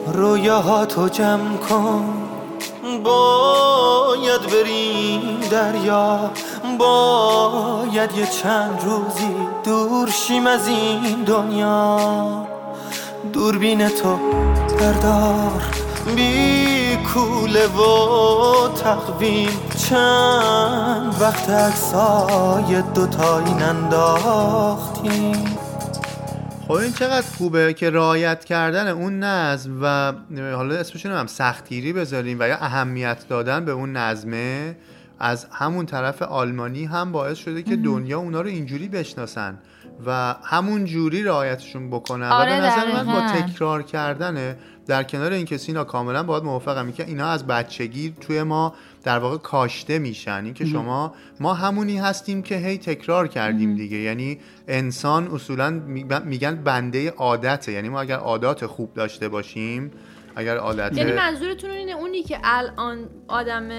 رویاهاتو 0.08 1.10
جمع 1.10 1.58
کن. 1.58 2.31
باید 2.98 4.42
بریم 4.42 5.40
دریا 5.52 6.32
باید 6.78 8.18
یه 8.18 8.26
چند 8.26 8.80
روزی 8.84 9.36
دور 9.64 10.10
شیم 10.10 10.48
از 10.48 10.68
این 10.68 11.24
دنیا. 11.24 12.48
دوربین 13.34 13.90
تو 13.90 14.18
بردار 14.80 15.62
بی 16.16 16.98
کوله 17.14 17.68
و 17.68 18.68
تقویم. 18.68 19.60
چند 19.90 21.22
وقت 21.22 21.50
عکسای 21.50 22.82
دوتایی 22.94 23.54
ننداختیم 23.54 25.58
خب 26.72 26.78
این 26.78 26.94
چقدر 26.94 27.28
خوبه 27.38 27.74
که 27.74 27.90
رعایت 27.90 28.46
کردن 28.46 28.88
اون 28.88 29.20
نظم 29.20 29.80
و 29.82 30.14
حالا 30.56 30.76
اسمش 30.76 31.06
هم 31.06 31.28
سختگیری 31.28 31.94
بذاریم 31.94 32.38
و 32.40 32.48
یا 32.48 32.58
اهمیت 32.58 33.28
دادن 33.28 33.66
به 33.66 33.72
اون 33.72 33.98
نظمه 33.98 34.76
از 35.20 35.48
همون 35.52 35.86
طرف 35.86 36.22
آلمانی 36.22 36.86
هم 36.86 37.12
باعث 37.12 37.38
شده 37.38 37.64
که 37.64 37.76
دنیا 37.76 38.20
اونا 38.20 38.42
رو 38.42 38.48
اینجوری 38.48 38.88
بشناسن 38.88 39.58
و 40.06 40.36
همون 40.44 40.86
جوری 40.86 41.24
رعایتشون 41.24 41.90
بکنن 41.90 42.30
و 42.30 42.34
آره، 42.34 42.50
به 42.50 42.68
نظر 42.68 43.04
من 43.04 43.14
با. 43.14 43.42
تکرار 43.42 43.84
کردنه 43.84 44.58
در 44.88 45.04
کنار 45.04 45.32
اینکه 45.32 45.58
سینا 45.58 45.84
کاملا 45.84 46.24
باید 46.24 46.44
موافقم 46.44 46.92
که 46.92 47.06
اینا 47.06 47.28
از 47.28 47.48
بچگی 47.48 48.14
توی 48.22 48.44
ما 48.44 48.74
در 49.04 49.20
واقع 49.20 49.38
کاشته 49.38 50.00
میشن. 50.00 50.46
اینکه 50.46 50.66
شما 50.66 51.14
ما 51.40 51.54
همونی 51.54 51.98
هستیم 51.98 52.42
که 52.42 52.56
هی 52.56 52.78
تکرار 52.78 53.28
کردیم 53.28 53.76
دیگه. 53.76 53.98
یعنی 53.98 54.40
انسان 54.68 55.28
اصولا 55.28 55.70
میگن 56.26 56.56
بنده 56.56 57.10
عادته. 57.10 57.72
یعنی 57.72 57.90
ما 57.90 58.02
اگر 58.02 58.18
عادات 58.18 58.66
خوب 58.66 58.94
داشته 58.94 59.30
باشیم 59.30 59.92
اگر 60.36 60.58
عادت 60.58 60.98
یعنی 60.98 61.12
منظورتون 61.12 61.70
اینه 61.72 61.92
اونی 61.92 62.24
که 62.24 62.38
الان 62.44 62.98
آدم 63.28 63.70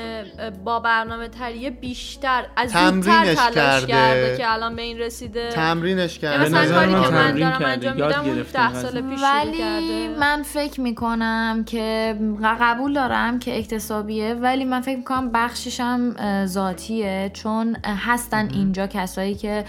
با 0.65 0.81
برنامه 0.81 1.29
تریه 1.29 1.71
بیشتر 1.71 2.45
از 2.57 2.73
تمرینش 2.73 3.37
تلاش 3.37 3.55
کرده. 3.55 3.87
کرده 3.87 4.37
که 4.37 4.53
الان 4.53 4.77
به 4.77 4.83
این 4.83 4.99
رسیده. 4.99 5.51
تمرینش 5.51 6.23
یعنی 6.23 6.37
کرده. 6.37 6.51
به 6.51 6.59
مثلا 6.59 6.63
نظر 6.63 6.75
کاری 6.75 6.93
من 6.93 7.03
که 7.03 7.11
من 7.11 7.23
تمرین 7.23 7.49
دارم 7.49 7.59
کرده، 7.59 7.69
انجام 7.69 7.99
یاد 7.99 8.17
میدم 8.17 8.31
اون 8.31 8.45
سال. 8.83 9.01
پیش 9.01 9.21
شروع 9.21 9.41
ولی 9.41 9.59
کرده. 9.59 10.19
من 10.21 10.43
فکر 10.43 10.81
می‌کنم 10.81 11.65
که 11.67 12.17
قبول 12.61 12.95
دارم 12.95 13.39
که 13.39 13.59
اکتسابیه 13.59 14.35
ولی 14.35 14.65
من 14.65 14.81
فکر 14.81 14.97
می‌کنم 14.97 15.31
بخشش 15.33 15.81
هم 15.81 16.17
ذاتیه 16.47 17.31
چون 17.35 17.77
هستن 17.85 18.49
اینجا 18.53 18.87
کسایی 18.87 19.35
که 19.35 19.65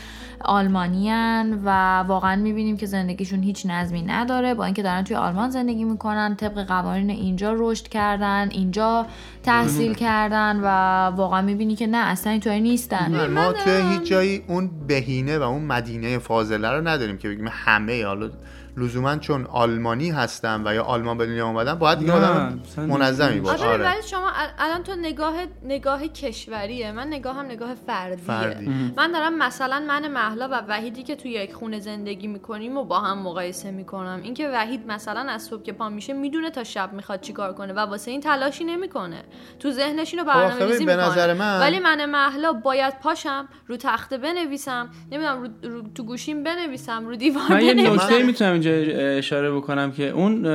آلمانیان 0.45 1.61
و 1.65 1.99
واقعا 1.99 2.35
می‌بینیم 2.35 2.77
که 2.77 2.85
زندگیشون 2.85 3.43
هیچ 3.43 3.65
نظمی 3.65 4.01
نداره. 4.01 4.53
با 4.53 4.65
اینکه 4.65 4.83
دارن 4.83 5.03
توی 5.03 5.15
آلمان 5.15 5.49
زندگی 5.49 5.83
می‌کنن 5.83 6.35
طبق 6.35 6.65
قوانین 6.81 7.09
اینجا 7.09 7.53
رشد 7.57 7.87
کردن 7.87 8.49
اینجا 8.51 9.05
تحصیل 9.43 9.93
کردن 9.93 10.59
و 10.63 10.67
واقعا 11.15 11.41
می‌بینی 11.41 11.75
که 11.75 11.87
نه 11.87 11.97
اصلا 11.97 12.31
اینطوری 12.31 12.61
نیستن. 12.61 13.11
نه، 13.11 13.27
ما 13.27 13.53
توی 13.53 13.81
هیچ 13.91 14.03
جایی 14.03 14.43
اون 14.47 14.69
بهینه 14.87 15.37
و 15.37 15.41
اون 15.41 15.65
مدینه 15.65 16.17
فاضله 16.17 16.69
رو 16.69 16.87
نداریم 16.87 17.17
که 17.17 17.29
بگیم 17.29 17.47
همه 17.51 18.05
حالا 18.05 18.29
لزوما 18.77 19.17
چون 19.17 19.45
آلمانی 19.45 20.11
هستن 20.11 20.67
و 20.67 20.73
یا 20.73 20.83
آلمان 20.83 21.17
به 21.17 21.25
دنیا 21.25 21.47
اومدن 21.47 21.73
باید 21.73 21.99
دیگه 21.99 22.11
نه، 22.11 22.17
آدم 22.17 22.61
منظمی 22.77 23.39
باشه. 23.39 23.65
آره 23.65 23.73
آره. 23.73 23.83
ولی 23.85 24.01
شما 24.07 24.29
ال- 24.29 24.53
الان 24.59 24.83
تو 24.83 24.95
نگاه 24.95 25.33
نگاه 25.63 26.07
کشوریه. 26.07 26.91
من 26.91 27.07
نگاهم 27.07 27.45
نگاه 27.45 27.75
فردیه. 27.87 28.25
فردی. 28.25 28.93
من 28.97 29.11
دارم 29.11 29.37
مثلا 29.37 29.79
من 29.87 30.07
محلا 30.07 30.47
و 30.47 30.61
وحیدی 30.67 31.03
که 31.03 31.15
توی 31.15 31.31
یک 31.31 31.53
خونه 31.53 31.79
زندگی 31.79 32.27
می‌کنیم 32.27 32.77
و 32.77 32.83
با 32.83 32.99
هم 32.99 33.17
مقایسه 33.19 33.71
می‌کنم. 33.71 34.19
اینکه 34.23 34.49
وحید 34.49 34.87
مثلا 34.87 35.31
از 35.31 35.43
صبح 35.43 35.63
که 35.63 35.73
پا 35.73 35.89
میشه 35.89 36.13
می‌دونه 36.13 36.49
تا 36.49 36.63
شب 36.63 36.93
می‌خواد 36.93 37.21
چیکار 37.21 37.53
کنه 37.53 37.73
و 37.73 37.79
واسه 37.79 38.11
این 38.11 38.21
تلاشی 38.21 38.63
نمی‌کنه. 38.63 39.23
تو 39.59 39.71
ذهنش 39.71 40.13
اینو 40.13 40.29
آخه 40.29 40.39
برنامه 40.39 40.65
ریزی 40.65 40.85
ببین، 40.85 40.97
به 40.97 41.09
می‌کنه. 41.09 41.33
من- 41.33 41.59
ولی 41.59 41.79
من 41.79 42.05
محلا 42.05 42.53
باید 42.53 42.99
پاشم 42.99 43.47
رو 43.67 43.77
تخته 43.77 44.17
بنویسم. 44.17 44.89
نمی‌دونم 45.11 45.41
رو, 45.63 45.69
رو 45.69 45.81
تو 45.95 46.03
گوشیم 46.03 46.43
بنویسم 46.43 47.05
رو 47.05 47.15
دیوار 47.15 47.43
من 47.49 47.61
یه 47.61 47.73
بنویسم. 47.73 47.93
نکته 47.93 48.23
می‌تونم 48.23 48.62
اینجا 48.65 48.99
اشاره 49.17 49.51
بکنم 49.51 49.91
که 49.91 50.09
اون 50.09 50.47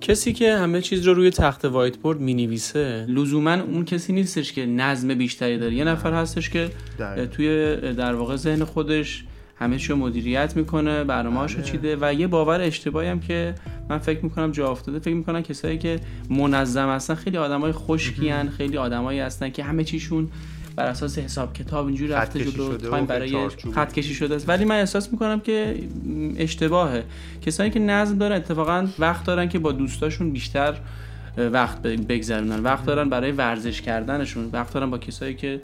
کسی 0.00 0.32
که 0.32 0.56
همه 0.56 0.80
چیز 0.80 1.06
رو 1.06 1.14
روی 1.14 1.30
تخت 1.30 1.64
وایت 1.64 1.96
بورد 1.96 2.20
می‌نویسه 2.20 3.06
لزوما 3.08 3.54
اون 3.54 3.84
کسی 3.84 4.12
نیستش 4.12 4.52
که 4.52 4.66
نظم 4.66 5.14
بیشتری 5.14 5.58
داره. 5.58 5.74
یه 5.74 5.84
نفر 5.84 6.12
هستش 6.12 6.50
که 6.50 6.70
توی 7.32 7.76
در 7.76 8.14
واقع 8.14 8.36
ذهن 8.36 8.64
خودش 8.64 9.24
همه 9.56 9.78
چی 9.78 9.88
رو 9.88 9.96
مدیریت 9.96 10.56
می‌کنه 10.56 11.04
برنامه‌هاشو 11.04 11.56
بله. 11.56 11.66
چیده 11.66 11.96
و 12.00 12.14
یه 12.14 12.26
باور 12.26 12.60
اشتباهی 12.60 13.08
هم 13.08 13.20
که 13.20 13.54
من 13.88 13.98
فکر 13.98 14.24
می‌کنم 14.24 14.52
جا 14.52 14.70
افتاده. 14.70 14.98
فکر 14.98 15.14
می‌کنم 15.14 15.42
کسایی 15.42 15.78
که 15.78 16.00
منظم 16.30 16.88
هستن 16.88 17.14
خیلی 17.14 17.36
آدمای 17.36 17.72
خشکیان 17.72 18.48
خیلی 18.48 18.76
آدمایی 18.76 19.20
هستن 19.20 19.50
که 19.50 19.64
همه 19.64 19.84
چیشون 19.84 20.28
بر 20.80 20.86
اساس 20.86 21.18
حساب 21.18 21.52
کتاب 21.52 21.86
اینجوری 21.86 22.12
رفته 22.12 22.44
جلو 22.44 22.76
تایم 22.76 23.06
برای. 23.06 23.48
خط 23.74 23.92
کشی 23.92 24.14
شده 24.14 24.34
است. 24.34 24.48
ولی 24.48 24.64
من 24.64 24.78
احساس 24.78 25.12
می‌کنم 25.12 25.40
که 25.40 25.76
اشتباهه. 26.36 27.04
کسایی 27.42 27.70
که 27.70 27.80
نظم 27.80 28.18
دارن 28.18 28.36
اتفاقا 28.36 28.86
وقت 28.98 29.24
دارن 29.24 29.48
که 29.48 29.58
با 29.58 29.72
دوستاشون 29.72 30.30
بیشتر 30.30 30.74
وقت 31.36 31.82
بگذرونن. 31.82 32.60
وقت 32.62 32.86
دارن 32.86 33.08
برای 33.08 33.32
ورزش 33.32 33.82
کردنشون. 33.82 34.50
وقت 34.52 34.74
دارن 34.74 34.90
با 34.90 34.98
کسایی 34.98 35.34
که 35.34 35.60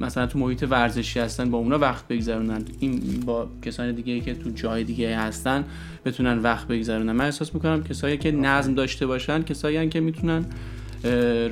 مثلا 0.00 0.26
تو 0.26 0.38
محیط 0.38 0.66
ورزشی 0.70 1.20
هستن 1.20 1.50
با 1.50 1.58
اونا 1.58 1.78
وقت 1.78 2.08
بگذرونن. 2.08 2.64
این 2.80 3.20
با 3.26 3.48
کسان 3.62 3.92
دیگه 3.92 4.20
که 4.20 4.34
تو 4.34 4.50
جای 4.50 4.84
دیگه 4.84 5.18
هستن 5.18 5.64
بتونن 6.04 6.38
وقت 6.38 6.66
بگذرونن. 6.68 7.12
من 7.12 7.24
احساس 7.24 7.54
می‌کنم 7.54 7.82
کسایی 7.82 8.16
که 8.16 8.32
نظم 8.32 8.74
داشته 8.74 9.06
باشن 9.06 9.42
کسایی 9.42 9.88
که 9.88 10.00
می‌تونن 10.00 10.44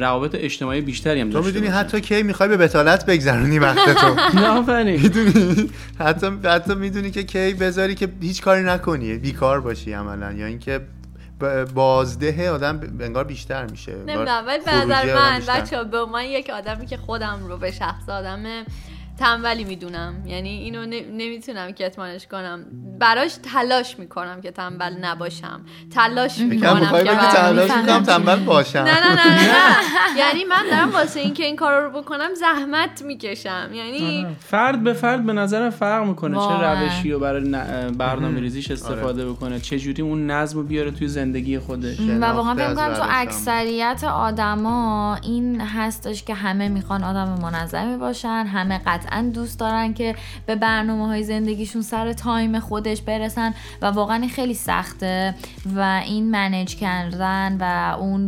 روابط 0.00 0.34
اجتماعی 0.34 0.80
بیشتری 0.80 1.20
هم 1.20 1.28
تو 1.28 1.32
داشته 1.34 1.46
می‌دونی 1.46 1.66
باشن. 1.66 1.78
حتی 1.78 2.00
کی 2.00 2.22
می‌خوای 2.22 2.48
به 2.48 2.56
بتالت 2.56 3.06
بگذرونی 3.06 3.58
وقت 3.58 3.90
تو. 3.90 4.14
نه 4.40 4.46
آفرین. 4.46 5.00
می‌دونی؟ 5.00 5.70
حتی 5.98 6.26
حتی 6.44 6.74
می‌دونی 6.74 7.10
که 7.10 7.22
کی 7.22 7.54
بذاری 7.54 7.94
که 7.94 8.08
هیچ 8.20 8.42
کاری 8.42 8.62
نکنی 8.62 9.14
بیکار 9.14 9.60
باشی 9.60 9.92
عملا. 9.92 10.32
یا 10.32 10.46
اینکه 10.46 10.80
بازده 11.74 12.50
آدم 12.50 12.80
انگار 13.00 13.24
بیشتر 13.24 13.66
میشه. 13.66 13.92
نمی‌دونم 13.94 14.44
ولی 14.46 14.64
به 14.64 14.74
نظر 14.74 15.14
من. 15.14 15.42
بچه 15.48 15.84
به 15.84 16.04
من 16.04 16.24
یک 16.24 16.50
آدمی 16.50 16.86
که 16.86 16.96
خودم 16.96 17.40
رو 17.48 17.56
به 17.56 17.70
شخص 17.70 18.08
آدم 18.08 18.64
تنبلی 19.18 19.64
می‌دونم. 19.64 20.14
یعنی 20.26 20.48
اینو 20.48 20.86
نمی‌تونم 21.12 21.70
کتمانش 21.70 22.26
کنم. 22.26 22.64
براش 22.98 23.34
تلاش 23.52 23.98
می‌کنم 23.98 24.40
که 24.40 24.50
تنبل 24.50 24.92
نباشم. 25.00 25.60
تلاش 25.94 26.38
می‌کنم 26.38 26.80
که 26.80 27.14
تلاش 27.14 27.70
می‌کنم 27.70 28.02
تنبل 28.02 28.36
باشم. 28.36 28.78
نه 28.78 28.84
نه 28.84 29.14
نه 29.14 29.34
نه. 29.34 29.76
یعنی 30.20 30.44
من 30.44 30.62
دارم 30.70 30.92
واسه 30.92 31.20
اینکه 31.20 31.44
این 31.44 31.56
کارا 31.56 31.86
رو 31.86 32.02
بکنم 32.02 32.34
زحمت 32.34 33.02
می‌کشم. 33.02 33.70
یعنی 33.74 34.26
فرد 34.40 34.82
به 34.82 34.92
فرد 34.92 35.26
به 35.26 35.32
نظرم 35.32 35.70
فرق 35.70 36.04
می‌کنه 36.04 36.38
چه. 36.38 36.82
روشی 36.82 37.12
رو 37.12 37.18
برای 37.18 37.50
برنامه 37.98 38.40
ریزیش 38.40 38.70
استفاده 38.70 39.26
بکنه 39.26 39.60
چه 39.60 39.78
جوری 39.78 40.02
اون 40.02 40.30
نظم 40.30 40.58
رو 40.58 40.64
بیاره 40.64 40.90
توی 40.90 41.08
زندگی 41.08 41.58
خودش. 41.58 42.00
و 42.00 42.24
واقعا 42.24 42.54
فکر 42.54 42.64
از 42.64 42.76
کنم 42.76 42.94
تو. 42.94 43.02
اکثریت 43.10 44.04
آدما 44.04 45.16
این 45.22 45.60
هستش 45.60 46.24
که 46.24 46.34
همه 46.34 46.68
می‌خوان 46.68 47.04
آدم 47.04 47.38
منظمی 47.42 47.96
باشن 47.96 48.28
همه 48.28 48.78
قطعا 49.02 49.30
دوست 49.34 49.58
دارن 49.58 49.94
که 49.94 50.14
به 50.46 50.56
برنامه 50.56 51.06
های 51.06 51.22
زندگیشون 51.22 51.82
سر 51.82 52.12
تایم 52.12 52.60
خودش 52.60 53.02
برسن 53.02 53.54
و 53.82 53.86
واقعا 53.86 54.16
این 54.16 54.28
خیلی 54.28 54.54
سخته 54.54 55.34
و 55.76 56.00
این 56.04 56.30
منیج 56.30 56.76
کردن 56.76 57.56
و 57.60 57.96
اون 57.98 58.26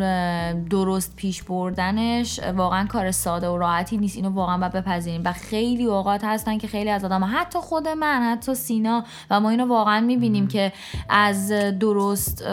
درست 0.68 1.16
پیش 1.16 1.42
بردنش 1.42 2.40
واقعا 2.56 2.86
کار 2.86 3.10
ساده 3.10 3.48
و 3.48 3.58
راحتی 3.58 3.96
نیست. 3.96 4.16
اینو 4.16 4.30
واقعا 4.30 4.58
باید 4.58 4.72
بپذیریم. 4.72 5.22
و 5.24 5.32
خیلی 5.32 5.84
اوقات 5.84 6.24
هستن 6.24 6.58
که 6.58 6.66
خیلی 6.66 6.90
از 6.90 7.04
آدم 7.04 7.30
حتی 7.34 7.58
خود 7.58 7.88
من 7.88 8.22
حتی 8.22 8.54
سینا 8.54 9.04
و 9.30 9.40
ما 9.40 9.50
اینو 9.50 9.66
واقعا 9.66 10.00
می‌بینیم 10.00 10.48
که 10.48 10.72
از 11.08 11.48
درست 11.80 12.44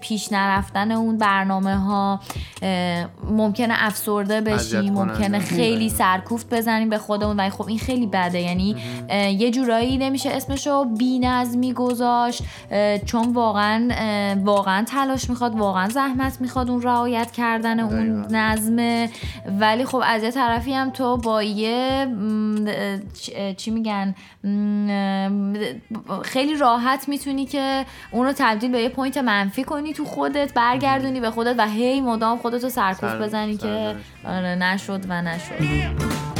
پیش 0.00 0.32
نرفتن 0.32 0.92
اون 0.92 1.18
برنامه 1.18 1.76
ها 1.76 2.20
ممکنه 3.30 3.74
افسرده 3.76 4.40
بشیم. 4.40 4.92
ممکنه 4.92 5.38
خیلی 5.38 5.88
سرکوفت 5.88 6.54
بزنیم 6.54 6.90
به 6.90 6.98
خودمون 6.98 7.36
و 7.36 7.40
خب 7.60 7.68
این 7.68 7.78
خیلی 7.78 8.06
بده. 8.06 8.40
یعنی 8.40 8.76
یه 9.38 9.50
جورایی 9.50 9.98
نمیشه 9.98 10.30
اسمشو 10.30 10.84
بی 10.84 11.18
نظمی 11.18 11.72
گذاشت 11.72 12.42
چون 13.06 13.32
واقعا 13.32 13.88
واقعا 14.44 14.84
تلاش 14.84 15.30
می‌خواد 15.30 15.58
واقعا 15.58 15.88
زحمت 15.88 16.40
می‌خواد 16.40 16.70
اون 16.70 16.82
رعایت 16.82 17.30
کردن 17.30 17.80
اون. 17.80 18.26
نظمه 18.36 19.10
ولی 19.60 19.84
خب 19.84 20.02
از 20.04 20.22
یه 20.22 20.30
طرفی 20.30 20.72
هم 20.72 20.90
تو 20.90 21.16
با 21.16 21.42
یه 21.42 22.08
چی 23.56 23.70
میگن 23.70 24.14
خیلی 26.22 26.56
راحت 26.56 27.08
می‌تونی 27.08 27.46
که 27.46 27.86
اون 28.10 28.26
رو 28.26 28.32
تبدیل 28.36 28.70
به 28.70 28.80
یه 28.80 28.88
point 28.88 29.16
منفی 29.16 29.64
کنی 29.64 29.92
تو 29.92 30.04
خودت 30.04 30.54
برگردونی 30.54 31.20
به 31.20 31.30
خودت 31.30 31.54
و 31.58 31.68
هی 31.68 32.00
مدام 32.00 32.38
خودت 32.38 32.64
رو 32.64 32.70
سرکوفت 32.70 33.00
سر- 33.00 33.18
بزنی 33.18 33.56
که 33.56 33.62
سرزنش. 33.62 34.02
آره 34.24 34.54
نشد 34.54 35.00
و 35.08 35.22
نشد. 35.22 36.39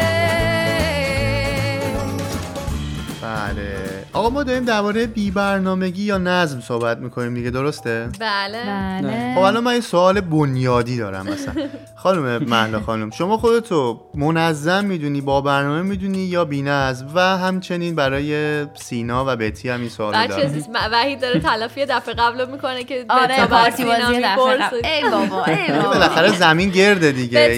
آقا 4.13 4.29
ما 4.29 4.43
داریم 4.43 4.65
درباره 4.65 5.07
بی 5.07 5.31
برنامگی 5.31 6.03
یا 6.03 6.17
نظم 6.17 6.59
صحبت 6.61 6.97
می‌کنیم 6.97 7.33
دیگه 7.33 7.49
درسته؟ 7.49 8.09
بله. 8.19 8.63
بله. 8.65 9.35
خب 9.35 9.41
الان 9.41 9.63
من 9.63 9.73
یه 9.75 9.81
سوال 9.81 10.21
بنیادی 10.21 10.97
دارم 10.97 11.25
مثلا. 11.27 11.53
خانم 12.03 12.37
مهلا 12.37 12.79
خانم 12.79 13.11
شما 13.11 13.37
خودتو 13.37 14.01
منظم 14.15 14.85
می‌دونی 14.85 15.21
با 15.21 15.41
برنامه 15.41 15.81
می‌دونی 15.81 16.17
یا 16.17 16.45
بی 16.45 16.61
نظم؟ 16.61 17.07
و 17.15 17.19
همچنین 17.37 17.95
برای 17.95 18.65
سینا 18.75 19.25
و 19.27 19.35
بتی 19.35 19.69
هم 19.69 19.79
این 19.79 19.89
سوال 19.89 20.27
دارم. 20.27 20.51
وحید 20.91 21.21
داره 21.21 21.39
تلافی 21.39 21.85
دفعه 21.85 22.13
قبل 22.13 22.51
می‌کنه 22.51 22.83
که 22.83 23.05
آره 23.09 23.45
پارتی 23.45 23.83
بازی 23.85 24.01
دفعه 24.01 24.17
می‌پرسه. 24.17 24.63
قبل. 24.63 24.85
ای 24.85 25.09
بابا 25.09 25.45
ای 25.45 25.71
بابا. 25.77 25.89
بالاخره 25.93 26.37
زمین 26.37 26.69
گرده 26.69 27.11
دیگه. 27.11 27.57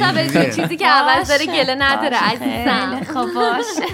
چیزی 0.56 0.78
که 0.78 0.88
عوض 0.88 1.28
داره 1.28 1.46
گله 1.46 1.76
نداره 1.76 2.18
عزیزم. 2.18 3.14
خب 3.14 3.34
باشه. 3.36 3.94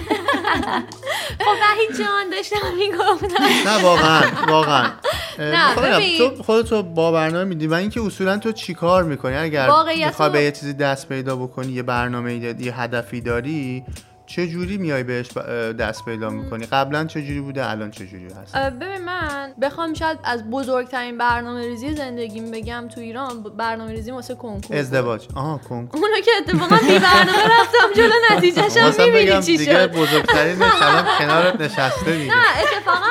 خب 1.44 1.56
وحید 1.62 1.98
جان 1.98 2.30
داشتم 2.50 2.76
می‌گفتم. 2.76 3.44
نه 3.66 3.82
واقعا 3.82 4.22
واقعا. 4.48 4.90
نه، 5.38 5.74
ببین. 5.74 6.18
تو 6.18 6.42
خودتو 6.42 6.82
با 6.82 7.12
برنامه 7.12 7.44
میدی 7.44 7.66
و 7.66 7.74
اینکه 7.74 8.00
اصولا 8.02 8.38
تو 8.38 8.52
چیکار 8.52 9.04
می‌کنی؟ 9.04 9.36
اگر 9.36 9.66
می‌خوای 9.66 10.28
رو- 10.28 10.32
به 10.32 10.42
یه 10.42 10.52
چیزی 10.52 10.72
دست 10.72 11.08
پیدا 11.08 11.36
بکنی 11.36 11.72
یه 11.72 11.82
برنامه 11.82 12.34
یه 12.34 12.80
هدفی 12.80 13.20
داری 13.20 13.84
چه 14.30 14.46
جوری 14.46 14.78
میای 14.78 15.02
بهش 15.02 15.32
دست 15.78 16.04
پیدا 16.04 16.30
می‌کنی؟ 16.30 16.66
قبلا 16.66 17.04
چه 17.04 17.22
جوری 17.22 17.40
بوده؟ 17.40 17.70
الان 17.70 17.90
چه 17.90 18.06
جوری 18.06 18.28
هست 18.42 18.56
ببین 18.56 19.04
من 19.04 19.52
بخوام 19.62 19.94
شاید 19.94 20.18
از 20.24 20.50
بزرگترین 20.50 21.18
برنامه 21.18 21.66
ریزی 21.66 21.94
زندگیم 21.94 22.50
بگم 22.50 22.88
تو 22.94 23.00
ایران 23.00 23.42
برنامه 23.42 23.92
ریزی 23.92 24.10
واسه 24.10 24.34
کنکور. 24.34 24.76
ازدواج. 24.76 25.28
آها 25.34 25.60
کنکور. 25.68 26.00
اونو 26.00 26.20
که 26.20 26.30
اتفاقا 26.38 26.76
بی 26.76 26.98
برنامه 26.98 27.44
رفتم 27.60 27.92
جلو 27.96 28.12
نتیجهش 28.30 28.76
هم 28.76 29.04
می‌بینی 29.04 29.42
چی 29.42 29.56
دیگه 29.56 29.72
شد. 29.72 29.92
بزرگترین 29.92 30.62
الان 30.82 31.18
کنارت 31.18 31.60
نشسته 31.60 32.16
دیگه. 32.16 32.34
نه 32.34 32.44
اتفاقا 32.60 33.06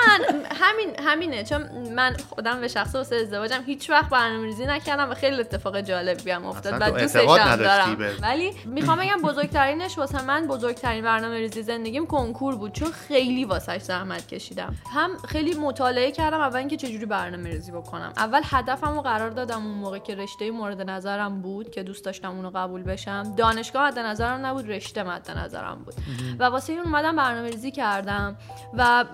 همین 0.55 0.89
همینه. 1.05 1.43
چون 1.43 1.65
من 1.95 2.15
خودم 2.29 2.61
به 2.61 2.67
شخص 2.67 2.95
واسه 2.95 3.15
ازدواجم 3.15 3.63
هیچ 3.65 3.89
وقت 3.89 4.09
برنامه 4.09 4.45
ریزی 4.45 4.65
نکردم 4.65 5.09
و 5.09 5.13
خیلی 5.13 5.39
اتفاق 5.39 5.81
جالبی 5.81 6.31
هم 6.31 6.45
افتاد 6.45 6.81
و 6.81 6.91
دوستش 6.91 7.25
دارم. 7.25 7.97
ولی 8.21 8.51
می‌خوام 8.65 8.99
بگم 8.99 9.21
بزرگترینش 9.23 9.97
واسه 9.97 10.25
من 10.25 10.47
بزرگترین 10.47 11.05
برنامه 11.09 11.37
ریزی 11.37 11.63
زندگیم 11.63 12.07
کنکور 12.07 12.55
بود 12.55 12.71
چون 12.71 12.91
خیلی 12.91 13.45
واسش 13.45 13.81
زحمت 13.81 14.27
کشیدم. 14.27 14.75
هم 14.93 15.17
خیلی 15.27 15.53
مطالعه 15.53 16.11
کردم 16.11 16.39
اول 16.39 16.57
اینکه 16.57 16.77
چجوری 16.77 17.05
برنامه 17.05 17.49
ریزی 17.49 17.71
بکنم. 17.71 18.13
اول 18.17 18.41
هدفم 18.45 18.95
رو 18.95 19.01
قرار 19.01 19.29
دادم 19.29 19.65
اون 19.65 19.75
موقع 19.77 19.99
که 19.99 20.15
رشته 20.15 20.51
مورد 20.51 20.89
نظرم 20.89 21.41
بود 21.41 21.71
که 21.71 21.83
دوست 21.83 22.05
داشتم 22.05 22.31
اونو 22.31 22.49
قبول 22.49 22.83
بشم. 22.83 23.33
دانشگاه 23.37 23.87
مد 23.87 23.99
نظرم 23.99 24.45
نبود 24.45 24.69
رشته 24.71 25.03
مد 25.03 25.31
نظرم 25.31 25.83
بود. 25.85 25.93
و 26.39 26.43
واسه 26.43 26.73
این 26.73 26.81
اومدم 26.81 27.15
برنامه 27.15 27.49
ریزی 27.49 27.71
کردم 27.71 28.37
و 28.73 29.05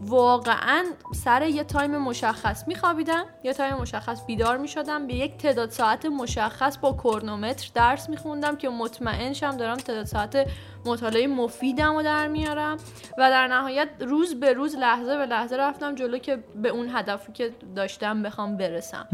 واقعا 0.00 0.84
سر 1.14 1.42
یه 1.42 1.64
time 1.64 1.98
مشخص 1.98 2.68
میخوابیدم. 2.68 3.24
یه 3.44 3.52
time 3.52 3.76
مشخص 3.76 4.26
بیدار 4.26 4.56
می‌شدم. 4.56 5.06
به 5.06 5.14
یک 5.14 5.36
تعداد 5.36 5.70
ساعت 5.70 6.06
مشخص 6.06 6.78
با 6.78 6.92
کرونومتر 6.92 7.70
درس 7.74 8.08
میخوندم 8.08 8.56
که 8.56 8.68
مطمئن 8.68 9.32
شم 9.32 9.56
دارم 9.56 9.76
تعداد 9.76 10.06
ساعت 10.06 10.46
مطالعه 10.86 11.26
مفیدم 11.26 11.94
رو 11.96 12.02
در 12.02 12.28
میارم 12.28 12.76
و 13.18 13.30
در 13.30 13.46
نهایت 13.46 13.88
روز 14.00 14.40
به 14.40 14.52
روز 14.52 14.76
لحظه 14.76 15.16
به 15.16 15.26
لحظه 15.26 15.56
رفتم 15.56 15.94
جلو 15.94 16.18
که 16.18 16.44
به 16.62 16.68
اون 16.68 16.88
هدفی 16.92 17.32
که 17.32 17.52
داشتم 17.76 18.22
بخوام 18.22 18.56
برسم. 18.56 19.08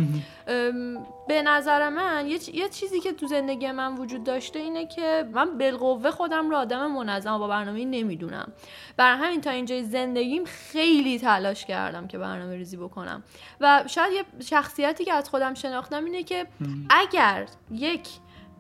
به 1.28 1.42
نظر 1.42 1.88
من 1.88 2.26
یه, 2.26 2.38
چ- 2.38 2.54
یه 2.54 2.68
چیزی 2.68 3.00
که 3.00 3.12
تو 3.12 3.26
زندگی 3.26 3.70
من 3.70 3.94
وجود 3.94 4.24
داشته 4.24 4.58
اینه 4.58 4.86
که 4.86 5.28
من 5.32 5.58
بالقوه 5.58 6.10
خودم 6.10 6.50
رو 6.50 6.56
آدم 6.56 6.92
منظم 6.92 7.34
و 7.34 7.38
با 7.38 7.48
برنامه 7.48 7.84
نمی‌دونم. 7.84 8.52
بر 8.96 9.16
همین 9.16 9.40
تا 9.40 9.50
اینجای 9.50 9.82
زندگیم 9.82 10.44
خیلی 10.44 11.18
تلاش 11.18 11.64
کردم 11.64 12.06
که 12.06 12.18
برنامه 12.18 12.56
ریزی 12.56 12.76
بکنم. 12.76 13.22
و 13.60 13.84
شاید 13.86 14.12
یه 14.12 14.24
شخصیتی 14.44 15.04
که 15.04 15.12
از 15.12 15.28
خودم 15.28 15.54
شناختم 15.54 16.04
اینه 16.04 16.22
که 16.22 16.46
اگر 16.90 17.46
یک 17.70 18.08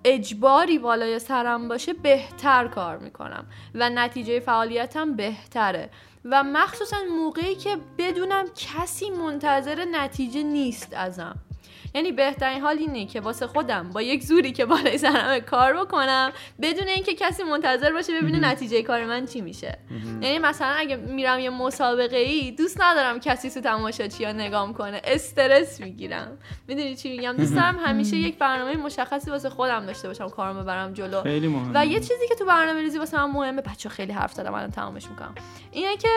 اجباری 0.04 0.78
بالای 0.78 1.18
سرم 1.18 1.68
باشه 1.68 1.92
بهتر 1.92 2.68
کار 2.68 2.98
می‌کنم 2.98 3.46
و 3.74 3.90
نتیجه 3.90 4.40
فعالیتم 4.40 5.16
بهتره. 5.16 5.90
و 6.24 6.42
مخصوصا 6.42 6.96
موقعی 7.16 7.54
که 7.54 7.76
بدونم 7.98 8.44
کسی 8.56 9.10
منتظر 9.10 9.84
نتیجه 9.92 10.42
نیست 10.42 10.94
ازم. 10.94 11.36
یعنی 11.94 12.12
بهترین 12.12 12.60
حال 12.60 12.78
اینه 12.78 13.06
که 13.06 13.20
واسه 13.20 13.46
خودم 13.46 13.90
با 13.90 14.02
یک 14.02 14.22
زوری 14.22 14.52
که 14.52 14.64
بالای 14.64 14.98
سرم 14.98 15.40
کار 15.40 15.84
بکنم 15.84 16.32
بدون 16.62 16.88
اینکه 16.88 17.14
کسی 17.14 17.42
منتظر 17.42 17.92
باشه 17.92 18.20
ببینه 18.20 18.38
نتیجه 18.38 18.82
کار 18.82 19.04
من 19.04 19.26
چی 19.26 19.40
میشه. 19.40 19.78
یعنی 20.20 20.38
مثلا 20.38 20.74
اگه 20.78 20.96
میرم 20.96 21.38
یه 21.38 21.50
مسابقه 21.50 22.16
ای 22.16 22.50
دوست 22.50 22.80
ندارم 22.80 23.20
کسی 23.20 23.50
تو 23.50 23.80
ها 24.24 24.32
نگام 24.32 24.74
کنه. 24.74 25.00
استرس 25.04 25.80
می‌گیرم. 25.80 26.38
می‌دونی 26.68 26.96
چی 26.96 27.10
میگم؟ 27.10 27.32
دوست 27.32 27.54
دارم 27.54 27.78
همیشه 27.84 28.16
یک 28.16 28.38
برنامه 28.38 28.76
مشخصی 28.76 29.30
واسه 29.30 29.50
خودم 29.50 29.86
داشته 29.86 30.08
باشم 30.08 30.28
کارم 30.28 30.62
ببرم 30.62 30.92
جلو. 30.92 31.22
خیلی 31.22 31.54
و 31.74 31.86
یه 31.86 32.00
چیزی 32.00 32.28
که 32.28 32.34
تو 32.34 32.44
برنامه 32.44 32.80
ریزی 32.80 32.98
واسه 32.98 33.16
من 33.16 33.30
مهمه 33.30 33.62
بچه 33.62 33.88
خیلی 33.88 34.12
حرف 34.12 34.32
زدم 34.32 34.54
الان 34.54 34.70
تمامش 34.70 35.08
می‌کنم. 35.08 35.34
اینه 35.72 35.96
که 35.96 36.08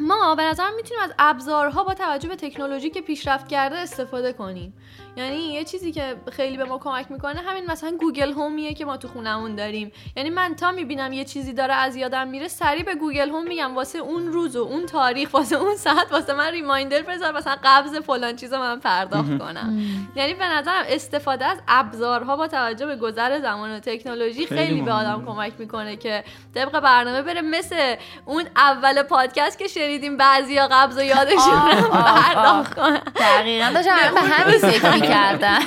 ما 0.00 0.34
به 0.34 0.42
نظرم 0.42 0.74
می‌تونیم 0.76 1.02
از 1.04 1.14
ابزارها 1.18 1.84
با 1.84 1.94
توجه 1.94 2.28
به 2.28 2.36
تکنولوژی 2.36 2.90
که 2.90 3.00
پیشرفت 3.00 3.48
کرده 3.48 3.76
استفاده 3.76 4.32
کنیم. 4.32 4.74
یعنی 5.16 5.36
یه 5.36 5.64
چیزی 5.64 5.92
که 5.92 6.16
خیلی 6.32 6.56
به 6.56 6.64
ما 6.64 6.78
کمک 6.78 7.10
می‌کنه 7.10 7.40
همین 7.40 7.70
مثلا 7.70 7.96
Google 8.00 8.32
Home 8.32 8.60
یه 8.60 8.74
که 8.74 8.84
ما 8.84 8.96
تو 8.96 9.08
خونمون 9.08 9.54
داریم. 9.54 9.92
یعنی 10.16 10.30
من 10.30 10.54
تا 10.54 10.70
می‌بینم 10.70 11.12
یه 11.12 11.24
چیزی 11.24 11.52
داره 11.52 11.74
از 11.74 11.96
یادم 11.96 12.28
میره 12.28 12.48
سریع 12.48 12.84
به 12.84 12.94
Google 12.94 13.30
Home 13.30 13.46
میگم 13.46 13.74
واسه 13.74 13.98
اون 13.98 14.26
روز 14.26 14.56
و 14.56 14.62
اون 14.62 14.86
تاریخ 14.86 15.34
واسه 15.34 15.56
اون 15.56 15.76
ساعت 15.76 16.12
واسه 16.12 16.34
من 16.34 16.50
reminder 16.50 17.02
بذار 17.02 17.32
مثلا 17.32 17.56
قبض 17.64 17.96
فلان 17.96 18.36
چیزو 18.36 18.58
من 18.58 18.80
پرداخت 18.80 19.38
کنم. 19.38 19.78
یعنی 20.16 20.34
به 20.34 20.44
نظرم 20.44 20.84
استفاده 20.88 21.44
از 21.44 21.58
ابزارها 21.68 22.36
با 22.36 22.46
توجه 22.46 22.86
به 22.86 22.96
گذر 22.96 23.40
زمان 23.40 23.76
و 23.76 23.80
تکنولوژی 23.80 24.46
خیلی 24.46 24.66
خیلی, 24.66 24.82
به. 24.82 24.92
آدم 24.92 25.24
کمک 25.26 25.52
می‌کنه 25.58 25.96
که 25.96 26.24
طبق 26.54 26.80
برنامه 26.80 27.22
بره 27.22 27.40
مثل 27.40 27.94
اون 28.24 28.44
اول 28.56 29.02
پادکست 29.02 29.58
که 29.58 29.68
شنیدیم 29.68 30.16
بعضیا 30.16 30.68
قبض 30.70 30.98
و 30.98 31.02
یادشون. 31.02 31.90
پرداخت 31.90 32.74
کنن. 32.74 33.02
دقیقا. 33.16 33.70
داشتم 33.74 33.96
الان 33.98 34.14
به 34.14 34.20
همین 34.20 35.01
می‌کردن. 35.02 35.58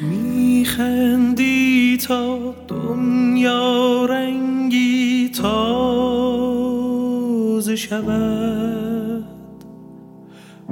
میخندی 0.00 1.98
تا 2.08 2.54
دنیا 2.68 4.04
رنگی 4.04 5.28
تازه 5.28 5.56
شود. 7.76 9.24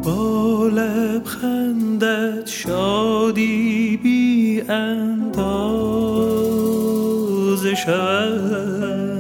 با 0.03 0.67
لبخندت 0.69 2.47
شادی 2.47 3.97
بی 4.03 4.61
اندازه 4.69 5.35
شود. 7.75 9.14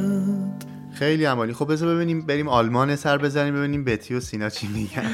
خیلی 1.04 1.24
عمالی. 1.24 1.52
خب 1.52 1.72
بذار 1.72 1.94
ببینیم 1.94 2.26
بریم 2.26 2.48
آلمان 2.48 2.96
سر 2.96 3.18
بزنیم 3.18 3.54
ببینیم 3.54 3.84
بتی 3.84 4.14
و 4.14 4.20
سینا 4.20 4.48
چی 4.48 4.66
میگن. 4.66 5.10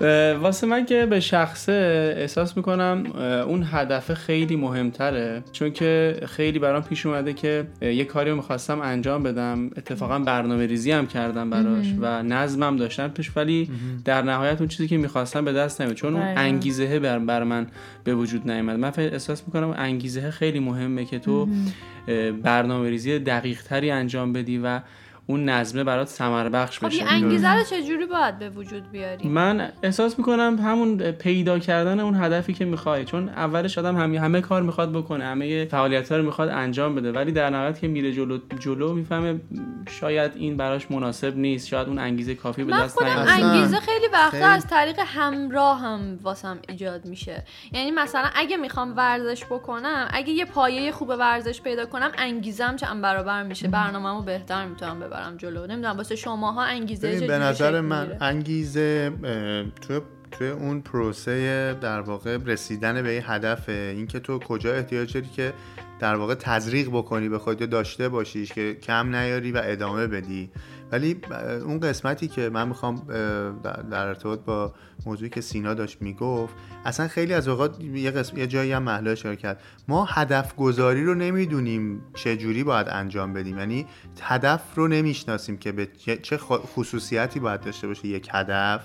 واسه 0.42 0.66
من 0.66 0.86
که 0.86 1.06
به 1.06 1.20
شخصه 1.20 2.14
احساس 2.16 2.56
می‌کنم 2.56 3.06
اون 3.46 3.66
هدف 3.70 4.14
خیلی 4.14 4.56
مهمتره. 4.56 5.42
چون 5.52 5.70
که 5.70 6.20
خیلی 6.26 6.58
برام 6.58 6.82
پیش 6.82 7.06
اومده 7.06 7.32
که 7.32 7.66
یه 7.82 8.04
کاری 8.04 8.30
رو 8.30 8.36
می‌خواستم 8.36 8.80
انجام 8.80 9.22
بدم. 9.22 9.70
اتفاقا 9.76 10.18
برنامه 10.18 10.66
ریزی 10.66 10.92
هم 10.92 11.06
کردم 11.06 11.50
براش 11.50 11.86
و 12.00 12.22
نظمم 12.22 12.76
داشتم 12.76 13.08
پیش 13.08 13.36
ولی 13.36 13.70
در 14.04 14.22
نهایت 14.22 14.58
اون 14.58 14.68
چیزی 14.68 14.88
که 14.88 14.96
می‌خواستم 14.96 15.44
به 15.44 15.52
دست 15.52 15.80
نمیاد 15.80 15.96
چون 15.96 16.16
اون. 16.16 16.38
انگیزه 16.38 16.98
بر, 16.98 17.18
بر 17.18 17.42
من 17.42 17.66
به 18.04 18.14
وجود 18.14 18.50
نیامد 18.50 18.78
من 18.78 18.92
احساس 18.96 19.42
می‌کنم 19.46 19.74
انگیزه 19.76 20.30
خیلی 20.30 20.60
مهمه 20.60 21.04
که 21.04 21.18
تو 21.18 21.48
برنامه 22.42 22.90
ریزی 22.90 23.18
دقیق 23.18 23.62
تری 23.62 23.90
انجام 23.90 24.32
بدی 24.32 24.58
و 24.58 24.80
اون 25.26 25.48
نظمه 25.48 25.84
برات 25.84 26.08
ثمر 26.08 26.48
بخش 26.48 26.78
خب 26.78 26.86
بشه. 26.86 26.98
این 26.98 27.08
انگیزه 27.08 27.48
رو 27.48 27.62
چجوری 27.62 28.06
باید 28.06 28.38
به 28.38 28.50
وجود 28.50 28.90
بیاری؟ 28.90 29.28
من 29.28 29.72
احساس 29.82 30.18
می‌کنم 30.18 30.58
همون 30.58 30.96
پیدا 31.12 31.58
کردن 31.58 32.00
اون 32.00 32.14
هدفی 32.14 32.52
که 32.52 32.64
می‌خوای 32.64 33.04
چون 33.04 33.28
اولش 33.28 33.78
آدم 33.78 33.96
همه, 33.96 34.20
همه 34.20 34.40
کار 34.40 34.62
می‌خواد 34.62 34.92
بکنه 34.92 35.24
همه 35.24 35.64
فعالیت 35.64 36.12
ها 36.12 36.18
رو 36.18 36.24
می‌خواد 36.24 36.48
انجام 36.48 36.94
بده. 36.94 37.12
ولی 37.12 37.32
در 37.32 37.50
نهایت 37.50 37.80
که 37.80 37.88
میره 37.88 38.12
جلو 38.12 38.38
جلو 38.58 38.92
می‌فهمه 38.92 39.40
شاید 40.00 40.32
این 40.34 40.56
براش 40.56 40.90
مناسب 40.90 41.36
نیست 41.36 41.68
شاید 41.68 41.88
اون 41.88 41.98
انگیزه 41.98 42.34
کافی 42.34 42.64
به 42.64 42.70
من 42.70 42.84
دست 42.84 43.02
اصلا. 43.02 43.46
انگیزه 43.46 43.76
خیلی 43.76 44.06
وقتا 44.12 44.30
خیلی. 44.30 44.44
از 44.44 44.66
طریق 44.66 45.00
همراه 45.06 45.80
هم 45.80 46.18
واسم 46.22 46.58
ایجاد 46.68 47.04
میشه. 47.04 47.44
یعنی 47.72 47.90
مثلا 47.90 48.28
اگه 48.34 48.56
می‌خوام 48.56 48.96
ورزش 48.96 49.44
بکنم 49.44 50.08
اگه 50.10 50.30
یه 50.30 50.44
پایه 50.44 50.92
خوب 50.92 51.08
ورزش 51.08 51.60
پیدا 51.60 51.86
کنم 51.86 52.10
انگیزم 52.18 52.76
چند 52.76 53.02
برابر 53.02 53.42
میشه. 53.42 53.68
برنامه‌مو 53.68 54.22
بهتر 54.22 54.66
می‌تونم 54.66 55.00
ببرم. 55.00 55.13
ببرم 55.14 55.36
جلو. 55.36 55.66
نمی‌دونم 55.66 55.96
واسه 55.96 56.16
شماها 56.16 56.62
انگیزه 56.62 57.26
به 57.26 57.38
نظر 57.38 57.80
من؟ 57.80 58.16
انگیزه 58.20 59.12
اه، 59.24 59.64
توی 59.80 60.00
توی 60.30 60.48
اون 60.48 60.80
پروسه 60.80 61.74
در 61.80 62.00
واقع 62.00 62.38
رسیدن 62.46 63.02
به 63.02 63.10
این 63.10 63.22
هدف 63.26 63.68
اینکه 63.68 64.20
تو 64.20 64.38
کجا 64.38 64.74
احتیاج 64.74 65.14
داری 65.14 65.28
که 65.36 65.52
در 66.00 66.14
واقع 66.14 66.34
تزریق 66.34 66.88
بکنی 66.88 67.28
به 67.28 67.38
خودت 67.38 67.70
داشته 67.70 68.08
باشیش 68.08 68.52
که 68.52 68.74
کم 68.74 69.16
نیاری 69.16 69.52
و 69.52 69.60
ادامه 69.64 70.06
بدی. 70.06 70.50
ولی 70.94 71.20
اون 71.64 71.80
قسمتی 71.80 72.28
که 72.28 72.48
من 72.50 72.68
می‌خوام 72.68 73.02
در- 73.62 74.06
ارتباط 74.08 74.40
با 74.40 74.74
موضوعی 75.06 75.30
که 75.30 75.40
سینا 75.40 75.74
داشت 75.74 76.02
می‌گفت 76.02 76.54
اصلا 76.84 77.08
خیلی 77.08 77.34
از 77.34 77.48
اوقات 77.48 77.80
یه, 77.80 78.10
قسم، 78.10 78.36
یه 78.38 78.46
جایی 78.46 78.72
هم 78.72 78.82
محلا 78.82 79.10
اشاره 79.10 79.36
کرد. 79.36 79.60
ما 79.88 80.04
هدف 80.04 80.56
گذاری 80.56 81.04
رو 81.04 81.14
نمی‌دونیم 81.14 82.00
چه 82.14 82.36
جوری 82.36 82.64
باید 82.64 82.86
انجام 82.90 83.32
بدیم. 83.32 83.58
یعنی 83.58 83.86
هدف 84.22 84.62
رو 84.74 84.88
نمی‌شناسیم 84.88 85.56
که 85.56 85.72
به 85.72 85.86
چه- 86.22 86.36
خصوصیتی 86.76 87.40
باید 87.40 87.60
داشته 87.60 87.86
باشه. 87.86 88.08
یک 88.08 88.28
هدف 88.32 88.82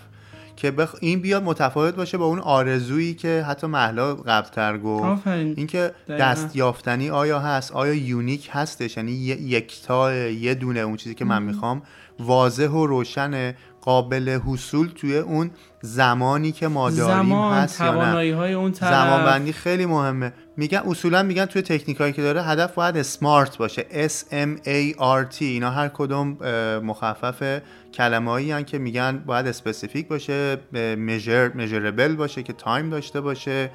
که 0.60 0.72
بخ... 0.72 0.96
این 1.00 1.20
بیاد 1.20 1.44
متفاوت 1.44 1.96
باشه 1.96 2.18
با 2.18 2.26
اون 2.26 2.40
آرزویی 2.40 3.14
که 3.14 3.46
حتی 3.48 3.68
محلا 3.68 4.16
قبلتر 4.16 4.78
گفت. 4.78 5.28
اینکه 5.28 5.92
دقیقاً. 6.08 6.24
دست 6.24 6.56
یافتنی 6.56 7.10
آیا 7.10 7.40
هست 7.40 7.72
آیا 7.72 7.94
یونیک 7.94 8.50
هستش؟ 8.52 8.98
یعنی 8.98 9.12
یکتا 9.12 10.14
یه 10.14 10.54
دونه 10.54 10.80
اون 10.80 10.98
چیزی 10.98 11.16
که 11.16 11.26
من 11.26 11.44
می‌خوام 11.44 11.82
واضح 12.20 12.68
و 12.68 12.86
روشن 12.86 13.54
قابل 13.82 14.40
حصول 14.46 14.88
توی 14.88 15.18
اون 15.18 15.52
زمانی 15.82 16.52
که 16.52 16.68
ما 16.68 16.90
داریم 16.90 17.26
زمان 17.26 17.54
هست 17.54 17.82
یا 17.82 18.14
نه. 18.14 18.36
های 18.36 18.54
اون 18.54 18.72
طرف. 18.72 18.90
زمان 18.90 19.26
بندی 19.26 19.54
خیلی 19.54 19.86
مهمه. 19.86 20.34
میگن 20.58 20.78
اصولا 20.78 21.24
میگن 21.24 21.46
توی 21.46 21.62
تکنیکایی 21.62 22.14
که 22.14 22.22
داره 22.22 22.44
هدف 22.44 22.74
باید 22.74 22.98
SMART 22.98 23.58
باشه. 23.58 23.86
S 24.08 24.24
M 24.32 24.68
A 24.68 25.00
R 25.00 25.36
T. 25.36 25.42
اینا 25.42 25.72
هر 25.72 25.88
کدوم 25.88 26.38
مخفف 26.84 27.62
کلمه 27.94 28.32
هایی 28.32 28.64
که 28.64 28.78
میگن 28.78 29.24
باید 29.26 29.48
specific 29.48 30.08
باشه 30.08 30.58
measure 30.98 31.50
measurable 31.50 32.16
باشه 32.16 32.44
که 32.44 32.54
time 32.54 32.90
داشته 32.90 33.22
باشه. 33.22 33.72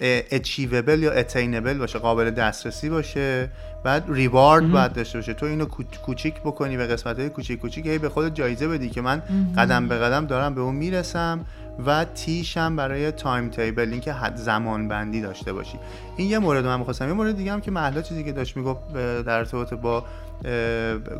achievable 0.00 1.02
یا 1.02 1.12
attainable 1.12 1.78
باشه 1.78 1.98
قابل 1.98 2.30
دسترسی 2.30 2.88
باشه 2.90 3.50
بعد 3.84 4.04
reward 4.08 4.70
باید 4.70 4.92
داشته 4.92 5.18
باشه. 5.18 5.34
تو 5.34 5.46
اینو 5.46 5.66
کوچ- 5.66 5.98
کوچیک 6.04 6.34
بکنی 6.40 6.76
به 6.76 6.86
قسمت 6.86 7.18
های 7.18 7.28
کوچیک 7.28 7.60
کوچیک 7.60 7.86
هی 7.86 7.98
به 7.98 8.08
خودت 8.08 8.34
جایزه 8.34 8.68
بدی 8.68 8.90
که 8.90 9.00
من 9.00 9.22
قدم 9.58 9.88
به 9.88 9.98
قدم 9.98 10.26
دارم 10.26 10.54
به 10.54 10.60
اون 10.60 10.74
می‌رسم 10.74 11.46
و 11.86 12.04
T 12.04 12.22
شم 12.22 12.76
برای 12.76 13.10
timetable 13.10 13.88
اینکه 13.92 14.12
حد 14.12 14.36
زمان 14.36 14.88
بندی 14.88 15.20
داشته 15.20 15.52
باشی. 15.52 15.78
این 16.16 16.30
یه 16.30 16.38
مورد 16.38 16.66
من 16.66 16.78
می‌خواستم. 16.78 17.08
یه 17.08 17.12
مورد 17.12 17.36
دیگه 17.36 17.52
هم 17.52 17.60
که 17.60 17.70
مهلا 17.70 18.02
چیزی 18.02 18.24
که 18.24 18.32
داشت 18.32 18.56
می‌گفت 18.56 18.92
در 19.22 19.38
ارتباط 19.38 19.74
با 19.74 20.04